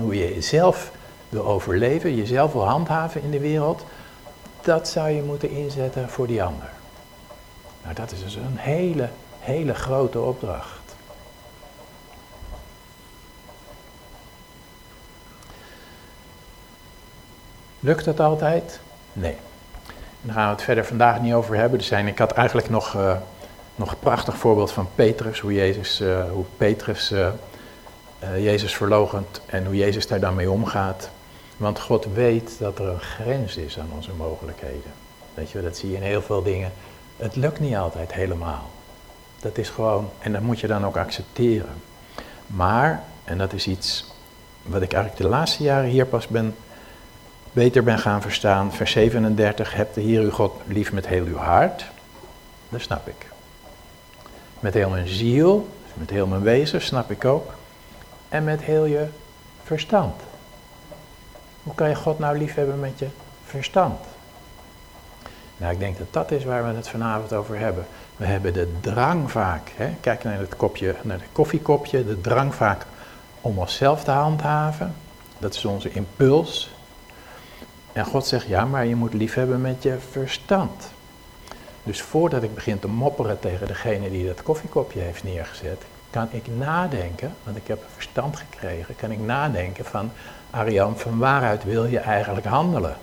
hoe 0.00 0.18
je 0.18 0.34
jezelf 0.34 0.90
wil 1.28 1.46
overleven, 1.46 2.14
jezelf 2.14 2.52
wil 2.52 2.68
handhaven 2.68 3.22
in 3.22 3.30
de 3.30 3.40
wereld, 3.40 3.84
dat 4.62 4.88
zou 4.88 5.10
je 5.10 5.22
moeten 5.22 5.50
inzetten 5.50 6.08
voor 6.08 6.26
die 6.26 6.42
ander. 6.42 6.68
Nou, 7.82 7.94
dat 7.94 8.12
is 8.12 8.22
dus 8.22 8.34
een 8.34 8.56
hele, 8.56 9.08
hele 9.38 9.74
grote 9.74 10.20
opdracht. 10.20 10.82
Lukt 17.80 18.04
dat 18.04 18.20
altijd? 18.20 18.80
Nee. 19.12 19.36
Daar 20.22 20.34
gaan 20.34 20.44
we 20.44 20.52
het 20.52 20.62
verder 20.62 20.84
vandaag 20.84 21.20
niet 21.20 21.34
over 21.34 21.56
hebben. 21.56 21.78
Er 21.78 21.84
zijn, 21.84 22.06
ik 22.06 22.18
had 22.18 22.32
eigenlijk 22.32 22.70
nog, 22.70 22.94
uh, 22.94 23.16
nog 23.74 23.90
een 23.90 23.98
prachtig 23.98 24.36
voorbeeld 24.36 24.72
van 24.72 24.88
Petrus, 24.94 25.40
hoe, 25.40 25.52
Jezus, 25.52 26.00
uh, 26.00 26.24
hoe 26.30 26.44
Petrus 26.56 27.12
uh, 27.12 27.28
Jezus 28.42 28.74
verlogent 28.74 29.40
en 29.46 29.64
hoe 29.64 29.76
Jezus 29.76 30.06
daar 30.06 30.20
dan 30.20 30.34
mee 30.34 30.50
omgaat. 30.50 31.10
Want 31.56 31.80
God 31.80 32.06
weet 32.14 32.56
dat 32.58 32.78
er 32.78 32.88
een 32.88 33.00
grens 33.00 33.56
is 33.56 33.78
aan 33.78 33.90
onze 33.94 34.10
mogelijkheden. 34.16 34.92
Weet 35.34 35.50
je, 35.50 35.62
dat 35.62 35.76
zie 35.76 35.90
je 35.90 35.96
in 35.96 36.02
heel 36.02 36.22
veel 36.22 36.42
dingen. 36.42 36.72
Het 37.16 37.36
lukt 37.36 37.60
niet 37.60 37.76
altijd 37.76 38.12
helemaal. 38.12 38.70
Dat 39.40 39.58
is 39.58 39.68
gewoon, 39.68 40.10
en 40.18 40.32
dat 40.32 40.42
moet 40.42 40.60
je 40.60 40.66
dan 40.66 40.86
ook 40.86 40.96
accepteren. 40.96 41.82
Maar, 42.46 43.04
en 43.24 43.38
dat 43.38 43.52
is 43.52 43.66
iets 43.66 44.04
wat 44.62 44.82
ik 44.82 44.92
eigenlijk 44.92 45.22
de 45.22 45.28
laatste 45.28 45.62
jaren 45.62 45.90
hier 45.90 46.06
pas 46.06 46.26
ben, 46.26 46.54
beter 47.52 47.84
ben 47.84 47.98
gaan 47.98 48.22
verstaan. 48.22 48.72
Vers 48.72 48.90
37, 48.90 49.74
heb 49.74 49.94
de 49.94 50.00
Heer 50.00 50.20
uw 50.20 50.30
God 50.30 50.60
lief 50.66 50.92
met 50.92 51.06
heel 51.06 51.24
uw 51.24 51.36
hart. 51.36 51.84
Dat 52.68 52.80
snap 52.80 53.08
ik. 53.08 53.26
Met 54.60 54.74
heel 54.74 54.90
mijn 54.90 55.08
ziel, 55.08 55.68
met 55.94 56.10
heel 56.10 56.26
mijn 56.26 56.42
wezen, 56.42 56.80
snap 56.80 57.10
ik 57.10 57.24
ook. 57.24 57.54
En 58.34 58.44
met 58.44 58.62
heel 58.62 58.84
je 58.84 59.06
verstand. 59.62 60.20
Hoe 61.62 61.74
kan 61.74 61.88
je 61.88 61.94
God 61.94 62.18
nou 62.18 62.38
liefhebben 62.38 62.80
met 62.80 62.98
je 62.98 63.08
verstand? 63.44 64.00
Nou, 65.56 65.72
ik 65.72 65.78
denk 65.78 65.98
dat 65.98 66.12
dat 66.12 66.30
is 66.30 66.44
waar 66.44 66.66
we 66.66 66.74
het 66.74 66.88
vanavond 66.88 67.32
over 67.32 67.58
hebben. 67.58 67.86
We 68.16 68.24
hebben 68.24 68.52
de 68.52 68.72
drang 68.80 69.30
vaak, 69.30 69.72
hè? 69.76 69.94
kijk 70.00 70.24
naar 70.24 70.38
het, 70.38 70.56
kopje, 70.56 70.94
naar 71.02 71.18
het 71.18 71.28
koffiekopje, 71.32 72.06
de 72.06 72.20
drang 72.20 72.54
vaak 72.54 72.86
om 73.40 73.58
onszelf 73.58 74.04
te 74.04 74.10
handhaven. 74.10 74.94
Dat 75.38 75.54
is 75.54 75.64
onze 75.64 75.90
impuls. 75.90 76.74
En 77.92 78.04
God 78.04 78.26
zegt, 78.26 78.46
ja, 78.46 78.64
maar 78.64 78.86
je 78.86 78.96
moet 78.96 79.14
liefhebben 79.14 79.60
met 79.60 79.82
je 79.82 79.96
verstand. 80.10 80.90
Dus 81.82 82.02
voordat 82.02 82.42
ik 82.42 82.54
begin 82.54 82.78
te 82.78 82.88
mopperen 82.88 83.40
tegen 83.40 83.66
degene 83.66 84.10
die 84.10 84.26
dat 84.26 84.42
koffiekopje 84.42 85.00
heeft 85.00 85.24
neergezet, 85.24 85.82
kan 86.14 86.28
ik 86.30 86.46
nadenken, 86.46 87.34
want 87.42 87.56
ik 87.56 87.66
heb 87.66 87.84
verstand 87.94 88.36
gekregen, 88.36 88.96
kan 88.96 89.10
ik 89.10 89.20
nadenken 89.20 89.84
van, 89.84 90.10
Ariane, 90.50 90.96
van 90.96 91.18
waaruit 91.18 91.64
wil 91.64 91.84
je 91.84 91.98
eigenlijk 91.98 92.46
handelen? 92.46 92.96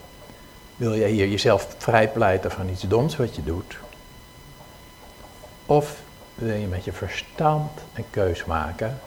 Wil 0.76 0.94
je 0.94 1.06
hier 1.06 1.28
jezelf 1.28 1.76
vrijpleiten 1.78 2.52
van 2.52 2.70
iets 2.70 2.82
doms 2.82 3.16
wat 3.16 3.36
je 3.36 3.44
doet? 3.44 3.78
Of 5.66 6.00
wil 6.36 6.56
je 6.56 6.68
met 6.68 6.84
je 6.84 6.92
verstand 6.92 7.72
een 7.94 8.06
keus 8.10 8.46
maken 8.46 9.00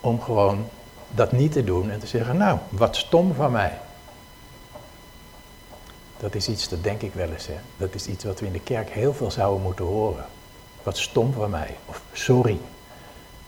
om 0.00 0.20
gewoon 0.20 0.68
dat 1.08 1.32
niet 1.32 1.52
te 1.52 1.64
doen 1.64 1.90
en 1.90 2.00
te 2.00 2.06
zeggen, 2.06 2.36
nou, 2.36 2.58
wat 2.68 2.96
stom 2.96 3.34
van 3.34 3.52
mij. 3.52 3.78
Dat 6.18 6.34
is 6.34 6.48
iets, 6.48 6.68
dat 6.68 6.82
denk 6.82 7.02
ik 7.02 7.14
wel 7.14 7.30
eens, 7.30 7.46
hè. 7.46 7.58
Dat 7.76 7.94
is 7.94 8.06
iets 8.06 8.24
wat 8.24 8.40
we 8.40 8.46
in 8.46 8.52
de 8.52 8.60
kerk 8.60 8.90
heel 8.90 9.14
veel 9.14 9.30
zouden 9.30 9.62
moeten 9.62 9.84
horen. 9.84 10.26
Wat 10.82 10.98
stom 10.98 11.32
van 11.32 11.50
mij, 11.50 11.76
of 11.86 12.02
sorry. 12.12 12.60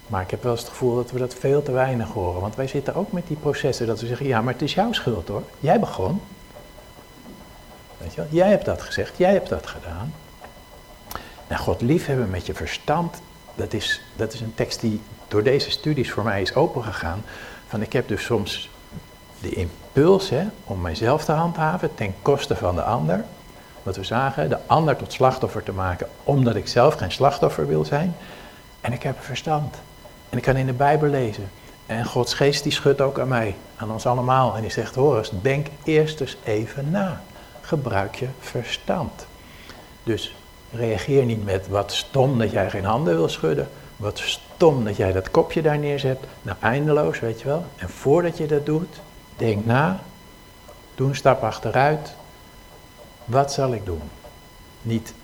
Maar 0.06 0.22
ik 0.22 0.30
heb 0.30 0.42
wel 0.42 0.52
eens 0.52 0.60
het 0.60 0.70
gevoel 0.70 0.94
dat 0.94 1.10
we 1.10 1.18
dat 1.18 1.34
veel 1.34 1.62
te 1.62 1.72
weinig 1.72 2.08
horen. 2.08 2.40
Want 2.40 2.56
wij 2.56 2.66
zitten 2.66 2.94
ook 2.94 3.12
met 3.12 3.26
die 3.26 3.36
processen 3.36 3.86
dat 3.86 4.00
we 4.00 4.06
zeggen, 4.06 4.26
ja, 4.26 4.42
maar 4.42 4.52
het 4.52 4.62
is 4.62 4.74
jouw 4.74 4.92
schuld 4.92 5.28
hoor. 5.28 5.42
Jij 5.60 5.80
begon. 5.80 6.20
Weet 7.98 8.14
je 8.14 8.20
wel? 8.20 8.30
Jij 8.30 8.48
hebt 8.48 8.64
dat 8.64 8.82
gezegd, 8.82 9.16
jij 9.16 9.32
hebt 9.32 9.48
dat 9.48 9.66
gedaan. 9.66 10.14
Nou, 11.48 11.60
God 11.60 11.80
liefhebben 11.80 12.30
met 12.30 12.46
je 12.46 12.54
verstand, 12.54 13.20
dat 13.54 13.72
is, 13.72 14.00
dat 14.16 14.32
is 14.32 14.40
een 14.40 14.54
tekst 14.54 14.80
die 14.80 15.00
door 15.28 15.42
deze 15.42 15.70
studies 15.70 16.12
voor 16.12 16.24
mij 16.24 16.42
is 16.42 16.54
opengegaan. 16.54 17.24
Van 17.68 17.82
ik 17.82 17.92
heb 17.92 18.08
dus 18.08 18.24
soms 18.24 18.70
de 19.40 19.50
impuls 19.50 20.30
hè, 20.30 20.44
om 20.64 20.80
mijzelf 20.80 21.24
te 21.24 21.32
handhaven 21.32 21.94
ten 21.94 22.14
koste 22.22 22.56
van 22.56 22.74
de 22.74 22.82
ander. 22.82 23.24
Wat 23.82 23.96
we 23.96 24.04
zagen, 24.04 24.48
de 24.48 24.58
ander 24.66 24.96
tot 24.96 25.12
slachtoffer 25.12 25.62
te 25.62 25.72
maken 25.72 26.08
omdat 26.24 26.54
ik 26.54 26.68
zelf 26.68 26.94
geen 26.94 27.12
slachtoffer 27.12 27.66
wil 27.66 27.84
zijn. 27.84 28.16
En 28.80 28.92
ik 28.92 29.02
heb 29.02 29.16
verstand. 29.20 29.76
En 30.32 30.38
ik 30.38 30.44
kan 30.44 30.56
in 30.56 30.66
de 30.66 30.72
Bijbel 30.72 31.08
lezen. 31.08 31.50
En 31.86 32.04
Gods 32.04 32.34
geest 32.34 32.62
die 32.62 32.72
schudt 32.72 33.00
ook 33.00 33.18
aan 33.18 33.28
mij, 33.28 33.56
aan 33.76 33.92
ons 33.92 34.06
allemaal. 34.06 34.56
En 34.56 34.60
die 34.60 34.70
zegt, 34.70 34.94
hoor 34.94 35.28
denk 35.42 35.66
eerst 35.84 36.20
eens 36.20 36.36
even 36.44 36.90
na. 36.90 37.22
Gebruik 37.60 38.14
je 38.14 38.28
verstand. 38.40 39.26
Dus 40.02 40.36
reageer 40.70 41.24
niet 41.24 41.44
met 41.44 41.68
wat 41.68 41.92
stom 41.92 42.38
dat 42.38 42.50
jij 42.50 42.70
geen 42.70 42.84
handen 42.84 43.14
wil 43.14 43.28
schudden. 43.28 43.68
Wat 43.96 44.18
stom 44.18 44.84
dat 44.84 44.96
jij 44.96 45.12
dat 45.12 45.30
kopje 45.30 45.62
daar 45.62 45.78
neerzet. 45.78 46.18
Nou, 46.42 46.56
eindeloos, 46.60 47.20
weet 47.20 47.40
je 47.40 47.48
wel. 47.48 47.64
En 47.76 47.88
voordat 47.88 48.38
je 48.38 48.46
dat 48.46 48.66
doet, 48.66 49.00
denk 49.36 49.64
na. 49.64 50.00
Doe 50.94 51.08
een 51.08 51.16
stap 51.16 51.42
achteruit. 51.42 52.14
Wat 53.24 53.52
zal 53.52 53.72
ik 53.72 53.84
doen? 53.84 54.02
Niet 54.82 55.14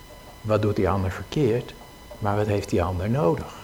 wat 0.41 0.61
doet 0.61 0.75
die 0.75 0.89
ander 0.89 1.11
verkeerd, 1.11 1.73
maar 2.19 2.35
wat 2.35 2.47
heeft 2.47 2.69
die 2.69 2.83
ander 2.83 3.09
nodig? 3.09 3.58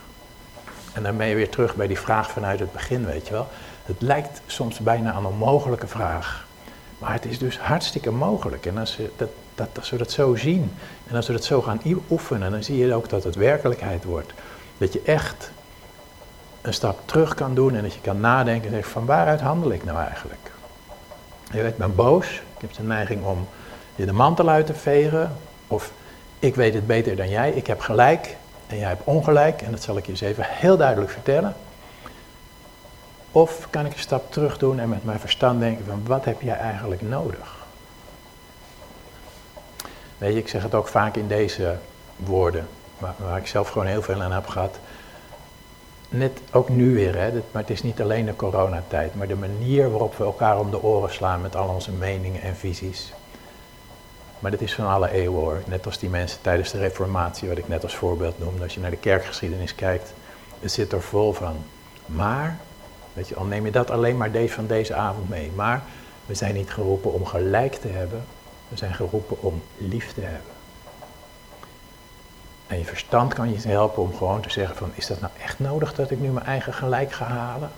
En 0.95 1.03
dan 1.03 1.17
ben 1.17 1.27
je 1.27 1.35
weer 1.35 1.49
terug 1.49 1.75
bij 1.75 1.87
die 1.87 1.99
vraag 1.99 2.31
vanuit 2.31 2.59
het 2.59 2.71
begin, 2.71 3.05
weet 3.05 3.27
je 3.27 3.33
wel. 3.33 3.47
Het 3.85 4.01
lijkt 4.01 4.41
soms 4.45 4.79
bijna 4.79 5.15
een 5.15 5.25
onmogelijke 5.25 5.87
vraag. 5.87 6.47
Maar 6.97 7.13
het 7.13 7.25
is 7.25 7.39
dus 7.39 7.59
hartstikke 7.59 8.11
mogelijk. 8.11 8.65
En 8.65 8.77
als 8.77 8.97
we 8.97 9.11
dat, 9.15 9.29
dat, 9.55 9.89
dat 9.97 10.11
zo 10.11 10.35
zien 10.35 10.71
en 11.07 11.15
als 11.15 11.27
we 11.27 11.33
dat 11.33 11.43
zo 11.43 11.61
gaan 11.61 11.81
oefenen, 12.09 12.51
dan 12.51 12.63
zie 12.63 12.77
je 12.77 12.93
ook 12.93 13.09
dat 13.09 13.23
het 13.23 13.35
werkelijkheid 13.35 14.03
wordt. 14.03 14.33
Dat 14.77 14.93
je 14.93 15.01
echt 15.05 15.51
een 16.61 16.73
stap 16.73 16.99
terug 17.05 17.33
kan 17.33 17.55
doen 17.55 17.75
en 17.75 17.83
dat 17.83 17.93
je 17.93 18.01
kan 18.01 18.19
nadenken 18.19 18.65
en 18.65 18.73
zeggen 18.73 18.91
van 18.91 19.05
waaruit 19.05 19.41
handel 19.41 19.71
ik 19.71 19.85
nou 19.85 19.99
eigenlijk? 19.99 20.51
Je 21.51 21.61
weet, 21.61 21.71
ik 21.71 21.77
ben 21.77 21.95
boos, 21.95 22.27
ik 22.27 22.61
heb 22.61 22.73
de 22.73 22.83
neiging 22.83 23.25
om 23.25 23.47
je 23.95 24.05
de 24.05 24.13
mantel 24.13 24.49
uit 24.49 24.65
te 24.65 24.73
vegen. 24.73 25.37
Of 25.67 25.91
ik 26.39 26.55
weet 26.55 26.73
het 26.73 26.87
beter 26.87 27.15
dan 27.15 27.29
jij, 27.29 27.51
ik 27.51 27.67
heb 27.67 27.79
gelijk 27.79 28.35
en 28.67 28.77
jij 28.77 28.87
hebt 28.87 29.03
ongelijk. 29.03 29.61
En 29.61 29.71
dat 29.71 29.81
zal 29.81 29.97
ik 29.97 30.05
je 30.05 30.11
eens 30.11 30.21
even 30.21 30.45
heel 30.47 30.77
duidelijk 30.77 31.11
vertellen. 31.11 31.55
Of 33.31 33.67
kan 33.69 33.85
ik 33.85 33.93
een 33.93 33.99
stap 33.99 34.31
terug 34.31 34.57
doen 34.57 34.79
en 34.79 34.89
met 34.89 35.03
mijn 35.03 35.19
verstand 35.19 35.59
denken 35.59 35.85
van 35.85 36.01
wat 36.05 36.25
heb 36.25 36.41
jij 36.41 36.57
eigenlijk 36.57 37.01
nodig? 37.01 37.65
Weet 40.17 40.33
je, 40.33 40.39
ik 40.39 40.47
zeg 40.47 40.63
het 40.63 40.73
ook 40.73 40.87
vaak 40.87 41.15
in 41.15 41.27
deze 41.27 41.75
woorden, 42.15 42.67
waar, 42.97 43.13
waar 43.17 43.37
ik 43.37 43.47
zelf 43.47 43.69
gewoon 43.69 43.87
heel 43.87 44.01
veel 44.01 44.21
aan 44.21 44.31
heb 44.31 44.47
gehad. 44.47 44.79
Net 46.09 46.39
ook 46.51 46.69
nu 46.69 46.93
weer, 46.93 47.15
hè, 47.15 47.31
maar 47.51 47.61
het 47.61 47.69
is 47.71 47.83
niet 47.83 48.01
alleen 48.01 48.25
de 48.25 48.35
coronatijd, 48.35 49.15
maar 49.15 49.27
de 49.27 49.35
manier 49.35 49.89
waarop 49.89 50.17
we 50.17 50.23
elkaar 50.23 50.59
om 50.59 50.71
de 50.71 50.83
oren 50.83 51.13
slaan 51.13 51.41
met 51.41 51.55
al 51.55 51.67
onze 51.67 51.91
meningen 51.91 52.41
en 52.41 52.55
visies. 52.55 53.13
Maar 54.45 54.53
dat 54.53 54.63
is 54.63 54.73
van 54.73 54.87
alle 54.87 55.11
eeuwen 55.11 55.41
hoor. 55.41 55.61
Net 55.65 55.85
als 55.85 55.97
die 55.97 56.09
mensen 56.09 56.41
tijdens 56.41 56.71
de 56.71 56.77
Reformatie, 56.77 57.47
wat 57.47 57.57
ik 57.57 57.67
net 57.67 57.83
als 57.83 57.95
voorbeeld 57.95 58.39
noemde. 58.39 58.63
Als 58.63 58.73
je 58.73 58.79
naar 58.79 58.89
de 58.89 58.97
kerkgeschiedenis 58.97 59.75
kijkt, 59.75 60.13
het 60.59 60.71
zit 60.71 60.91
er 60.91 61.01
vol 61.01 61.33
van. 61.33 61.55
Maar, 62.05 62.57
weet 63.13 63.27
je, 63.27 63.35
al 63.35 63.45
neem 63.45 63.65
je 63.65 63.71
dat 63.71 63.91
alleen 63.91 64.17
maar 64.17 64.31
deze 64.31 64.53
van 64.53 64.67
deze 64.67 64.93
avond 64.93 65.29
mee. 65.29 65.51
Maar 65.55 65.83
we 66.25 66.33
zijn 66.33 66.53
niet 66.53 66.71
geroepen 66.71 67.13
om 67.13 67.25
gelijk 67.25 67.75
te 67.75 67.87
hebben, 67.87 68.25
we 68.67 68.77
zijn 68.77 68.93
geroepen 68.93 69.41
om 69.41 69.61
lief 69.77 70.13
te 70.13 70.21
hebben. 70.21 70.51
En 72.67 72.77
je 72.77 72.85
verstand 72.85 73.33
kan 73.33 73.51
je 73.51 73.67
helpen 73.67 74.03
om 74.03 74.15
gewoon 74.15 74.41
te 74.41 74.51
zeggen 74.51 74.75
van, 74.75 74.91
is 74.95 75.07
dat 75.07 75.19
nou 75.21 75.33
echt 75.43 75.59
nodig 75.59 75.93
dat 75.93 76.11
ik 76.11 76.19
nu 76.19 76.29
mijn 76.29 76.45
eigen 76.45 76.73
gelijk 76.73 77.11
ga 77.11 77.25
halen? 77.25 77.71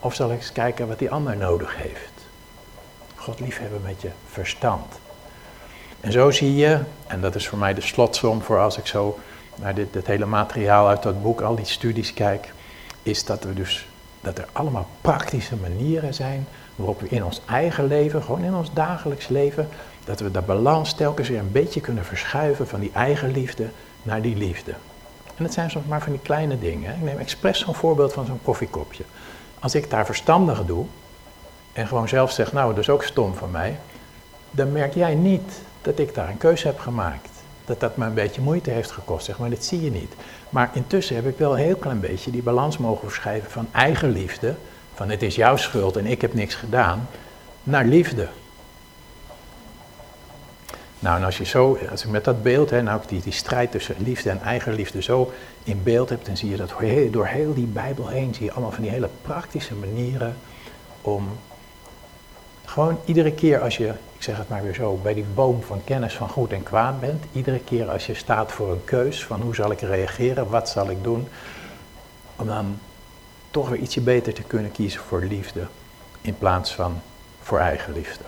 Of 0.00 0.14
zal 0.14 0.30
ik 0.30 0.38
eens 0.38 0.52
kijken 0.52 0.88
wat 0.88 0.98
die 0.98 1.10
ander 1.10 1.36
nodig 1.36 1.76
heeft? 1.76 2.12
God 3.14 3.40
liefhebben 3.40 3.82
met 3.82 4.00
je 4.02 4.10
verstand. 4.30 4.98
En 6.00 6.12
zo 6.12 6.30
zie 6.30 6.56
je, 6.56 6.78
en 7.06 7.20
dat 7.20 7.34
is 7.34 7.48
voor 7.48 7.58
mij 7.58 7.74
de 7.74 7.80
slotsom 7.80 8.42
voor 8.42 8.58
als 8.58 8.78
ik 8.78 8.86
zo 8.86 9.18
naar 9.54 9.74
dit, 9.74 9.92
dit 9.92 10.06
hele 10.06 10.26
materiaal 10.26 10.88
uit 10.88 11.02
dat 11.02 11.22
boek, 11.22 11.40
al 11.40 11.54
die 11.54 11.64
studies 11.64 12.14
kijk, 12.14 12.52
is 13.02 13.24
dat 13.24 13.44
er 13.44 13.54
dus 13.54 13.88
dat 14.20 14.38
er 14.38 14.48
allemaal 14.52 14.88
praktische 15.00 15.56
manieren 15.56 16.14
zijn 16.14 16.46
waarop 16.76 17.00
we 17.00 17.08
in 17.08 17.24
ons 17.24 17.40
eigen 17.46 17.86
leven, 17.86 18.22
gewoon 18.22 18.44
in 18.44 18.54
ons 18.54 18.72
dagelijks 18.72 19.28
leven, 19.28 19.68
dat 20.04 20.20
we 20.20 20.30
de 20.30 20.40
balans 20.40 20.94
telkens 20.94 21.28
weer 21.28 21.38
een 21.38 21.52
beetje 21.52 21.80
kunnen 21.80 22.04
verschuiven 22.04 22.68
van 22.68 22.80
die 22.80 22.90
eigen 22.94 23.30
liefde 23.30 23.68
naar 24.02 24.22
die 24.22 24.36
liefde. 24.36 24.70
En 25.36 25.44
dat 25.44 25.52
zijn 25.52 25.70
soms 25.70 25.86
maar 25.86 26.02
van 26.02 26.12
die 26.12 26.20
kleine 26.20 26.58
dingen. 26.58 26.94
Ik 26.94 27.02
neem 27.02 27.18
expres 27.18 27.58
zo'n 27.58 27.74
voorbeeld 27.74 28.12
van 28.12 28.26
zo'n 28.26 28.40
koffiekopje. 28.42 29.04
Als 29.58 29.74
ik 29.74 29.90
daar 29.90 30.06
verstandig 30.06 30.64
doe 30.64 30.84
en 31.72 31.86
gewoon 31.86 32.08
zelf 32.08 32.32
zeg, 32.32 32.52
nou, 32.52 32.68
dat 32.68 32.78
is 32.78 32.88
ook 32.88 33.02
stom 33.02 33.34
van 33.34 33.50
mij, 33.50 33.78
dan 34.50 34.72
merk 34.72 34.94
jij 34.94 35.14
niet 35.14 35.60
dat 35.82 35.98
ik 35.98 36.14
daar 36.14 36.28
een 36.28 36.38
keuze 36.38 36.66
heb 36.66 36.78
gemaakt. 36.78 37.28
Dat 37.64 37.80
dat 37.80 37.96
me 37.96 38.06
een 38.06 38.14
beetje 38.14 38.40
moeite 38.40 38.70
heeft 38.70 38.90
gekost, 38.90 39.24
zeg 39.24 39.38
maar, 39.38 39.50
dat 39.50 39.64
zie 39.64 39.82
je 39.82 39.90
niet. 39.90 40.12
Maar 40.50 40.70
intussen 40.72 41.16
heb 41.16 41.26
ik 41.26 41.38
wel 41.38 41.52
een 41.52 41.64
heel 41.64 41.76
klein 41.76 42.00
beetje 42.00 42.30
die 42.30 42.42
balans 42.42 42.78
mogen 42.78 43.08
verschuiven 43.08 43.50
van 43.50 43.68
eigen 43.72 44.10
liefde, 44.10 44.54
van 44.94 45.10
het 45.10 45.22
is 45.22 45.34
jouw 45.34 45.56
schuld 45.56 45.96
en 45.96 46.06
ik 46.06 46.20
heb 46.20 46.34
niks 46.34 46.54
gedaan, 46.54 47.08
naar 47.62 47.84
liefde. 47.84 48.28
Nou, 50.98 51.16
en 51.16 51.24
als 51.24 51.38
je 51.38 51.44
zo, 51.44 51.78
als 51.90 52.04
ik 52.04 52.10
met 52.10 52.24
dat 52.24 52.42
beeld, 52.42 52.70
hè, 52.70 52.82
nou 52.82 53.00
die, 53.06 53.22
die 53.22 53.32
strijd 53.32 53.70
tussen 53.70 53.94
liefde 53.98 54.30
en 54.30 54.42
eigenliefde 54.42 55.02
zo 55.02 55.32
in 55.64 55.82
beeld 55.82 56.08
hebt, 56.08 56.26
dan 56.26 56.36
zie 56.36 56.50
je 56.50 56.56
dat 56.56 56.74
door 57.10 57.26
heel 57.26 57.54
die 57.54 57.66
Bijbel 57.66 58.08
heen, 58.08 58.34
zie 58.34 58.44
je 58.44 58.52
allemaal 58.52 58.72
van 58.72 58.82
die 58.82 58.92
hele 58.92 59.08
praktische 59.22 59.74
manieren 59.74 60.36
om 61.00 61.28
gewoon 62.70 63.00
iedere 63.04 63.32
keer 63.32 63.60
als 63.60 63.76
je, 63.76 63.88
ik 63.88 64.22
zeg 64.22 64.36
het 64.36 64.48
maar 64.48 64.62
weer 64.62 64.74
zo, 64.74 64.96
bij 64.96 65.14
die 65.14 65.24
boom 65.24 65.62
van 65.62 65.84
kennis 65.84 66.14
van 66.14 66.28
goed 66.28 66.52
en 66.52 66.62
kwaad 66.62 67.00
bent, 67.00 67.24
iedere 67.32 67.58
keer 67.58 67.90
als 67.90 68.06
je 68.06 68.14
staat 68.14 68.52
voor 68.52 68.72
een 68.72 68.84
keus 68.84 69.24
van 69.24 69.40
hoe 69.40 69.54
zal 69.54 69.70
ik 69.70 69.80
reageren, 69.80 70.48
wat 70.48 70.68
zal 70.68 70.90
ik 70.90 71.02
doen, 71.02 71.28
om 72.36 72.46
dan 72.46 72.78
toch 73.50 73.68
weer 73.68 73.78
ietsje 73.78 74.00
beter 74.00 74.34
te 74.34 74.42
kunnen 74.42 74.72
kiezen 74.72 75.00
voor 75.00 75.22
liefde 75.22 75.66
in 76.20 76.38
plaats 76.38 76.74
van 76.74 77.00
voor 77.42 77.58
eigen 77.58 77.92
liefde. 77.92 78.24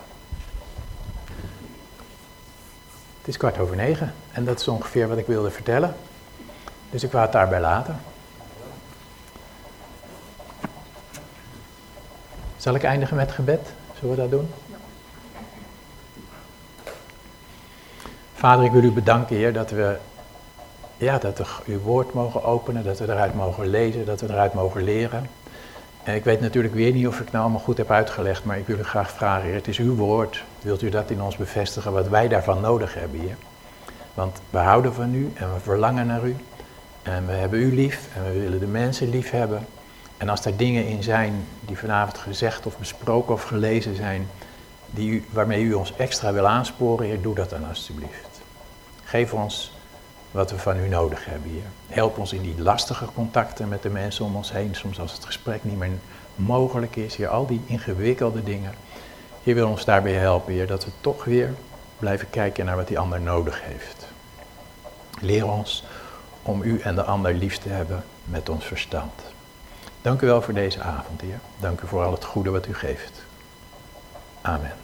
Het 3.19 3.29
is 3.29 3.37
kwart 3.37 3.59
over 3.59 3.77
negen 3.77 4.15
en 4.33 4.45
dat 4.45 4.61
is 4.61 4.69
ongeveer 4.69 5.09
wat 5.09 5.19
ik 5.19 5.27
wilde 5.27 5.51
vertellen. 5.51 5.97
Dus 6.91 7.03
ik 7.03 7.13
wou 7.13 7.25
het 7.25 7.33
daarbij 7.33 7.61
laten. 7.61 8.01
Zal 12.57 12.75
ik 12.75 12.83
eindigen 12.83 13.17
met 13.17 13.33
gebed? 13.33 13.73
Zullen 14.03 14.17
we 14.17 14.23
dat 14.23 14.31
doen? 14.31 14.49
Vader, 18.35 18.65
ik 18.65 18.73
wil 18.73 18.83
u 18.83 18.91
bedanken, 18.91 19.37
Heer, 19.37 19.53
dat 19.53 19.71
we, 19.71 19.97
ja, 20.97 21.19
dat 21.19 21.41
uw 21.67 21.79
woord 21.79 22.13
mogen 22.13 22.45
openen, 22.45 22.85
dat 22.85 22.99
we 22.99 23.05
eruit 23.05 23.35
mogen 23.35 23.67
lezen, 23.67 24.05
dat 24.05 24.21
we 24.21 24.29
eruit 24.29 24.55
mogen 24.55 24.83
leren. 24.83 25.31
En 26.03 26.15
ik 26.15 26.25
weet 26.25 26.41
natuurlijk 26.41 26.75
weer 26.75 26.93
niet 26.93 27.07
of 27.07 27.21
ik 27.21 27.31
nou 27.31 27.45
allemaal 27.45 27.63
goed 27.63 27.77
heb 27.77 27.91
uitgelegd, 27.91 28.45
maar 28.45 28.59
ik 28.59 28.67
wil 28.67 28.79
u 28.79 28.85
graag 28.85 29.11
vragen, 29.11 29.45
Heer, 29.45 29.55
het 29.55 29.69
is 29.69 29.79
uw 29.79 29.95
woord. 29.95 30.45
Wilt 30.61 30.83
u 30.83 30.89
dat 30.89 31.11
in 31.11 31.23
ons 31.23 31.37
bevestigen, 31.37 31.93
wat 31.93 32.09
wij 32.09 32.29
daarvan 32.29 32.61
nodig 32.61 32.95
hebben, 32.95 33.21
Heer? 33.21 33.37
Want 34.15 34.41
we 34.51 34.59
houden 34.59 34.95
van 34.95 35.15
u 35.15 35.33
en 35.35 35.55
we 35.55 35.61
verlangen 35.61 36.07
naar 36.07 36.25
u. 36.25 36.37
En 37.03 37.27
we 37.27 37.33
hebben 37.33 37.61
u 37.61 37.75
lief 37.75 38.09
en 38.17 38.33
we 38.33 38.41
willen 38.41 38.61
de 38.61 38.67
mensen 38.67 39.11
lief 39.11 39.31
hebben. 39.31 39.67
En 40.23 40.29
als 40.29 40.45
er 40.45 40.57
dingen 40.57 40.87
in 40.87 41.03
zijn 41.03 41.45
die 41.61 41.79
vanavond 41.79 42.19
gezegd 42.19 42.67
of 42.67 42.79
besproken 42.79 43.35
of 43.35 43.43
gelezen 43.43 43.97
zijn, 43.97 44.29
die 44.91 45.11
u, 45.11 45.25
waarmee 45.31 45.63
u 45.63 45.73
ons 45.73 45.97
extra 45.97 46.33
wil 46.33 46.47
aansporen, 46.47 47.07
Heer, 47.07 47.23
doe 47.23 47.35
dat 47.35 47.51
dan 47.51 47.69
alstublieft. 47.69 48.41
Geef 49.05 49.33
ons 49.33 49.73
wat 50.31 50.51
we 50.51 50.59
van 50.59 50.79
u 50.79 50.89
nodig 50.89 51.25
hebben, 51.25 51.51
Heer. 51.51 51.63
Help 51.87 52.19
ons 52.19 52.33
in 52.33 52.43
die 52.43 52.63
lastige 52.63 53.07
contacten 53.15 53.69
met 53.69 53.83
de 53.83 53.89
mensen 53.89 54.25
om 54.25 54.37
ons 54.37 54.53
heen, 54.53 54.75
soms 54.75 55.01
als 55.01 55.13
het 55.13 55.25
gesprek 55.25 55.65
niet 55.65 55.79
meer 55.79 55.91
mogelijk 56.35 56.97
is, 56.97 57.17
Heer, 57.17 57.29
al 57.29 57.47
die 57.47 57.61
ingewikkelde 57.67 58.43
dingen. 58.43 58.75
Heer 59.43 59.55
wil 59.55 59.69
ons 59.69 59.85
daarbij 59.85 60.13
helpen, 60.13 60.53
Heer, 60.53 60.67
dat 60.67 60.85
we 60.85 60.91
toch 61.01 61.25
weer 61.25 61.55
blijven 61.99 62.31
kijken 62.31 62.65
naar 62.65 62.77
wat 62.77 62.89
die 62.89 62.99
ander 62.99 63.21
nodig 63.21 63.63
heeft. 63.63 64.07
Leer 65.21 65.47
ons 65.47 65.85
om 66.43 66.63
u 66.63 66.81
en 66.81 66.95
de 66.95 67.05
ander 67.05 67.35
lief 67.35 67.59
te 67.59 67.69
hebben 67.69 68.05
met 68.25 68.49
ons 68.49 68.65
verstand. 68.65 69.32
Dank 70.03 70.23
u 70.23 70.27
wel 70.27 70.43
voor 70.43 70.55
deze 70.55 70.81
avond, 70.81 71.21
Heer. 71.21 71.39
Dank 71.61 71.81
u 71.81 71.87
voor 71.87 72.05
al 72.05 72.13
het 72.13 72.25
goede 72.25 72.51
wat 72.51 72.67
u 72.67 72.75
geeft. 72.75 73.23
Amen. 74.41 74.82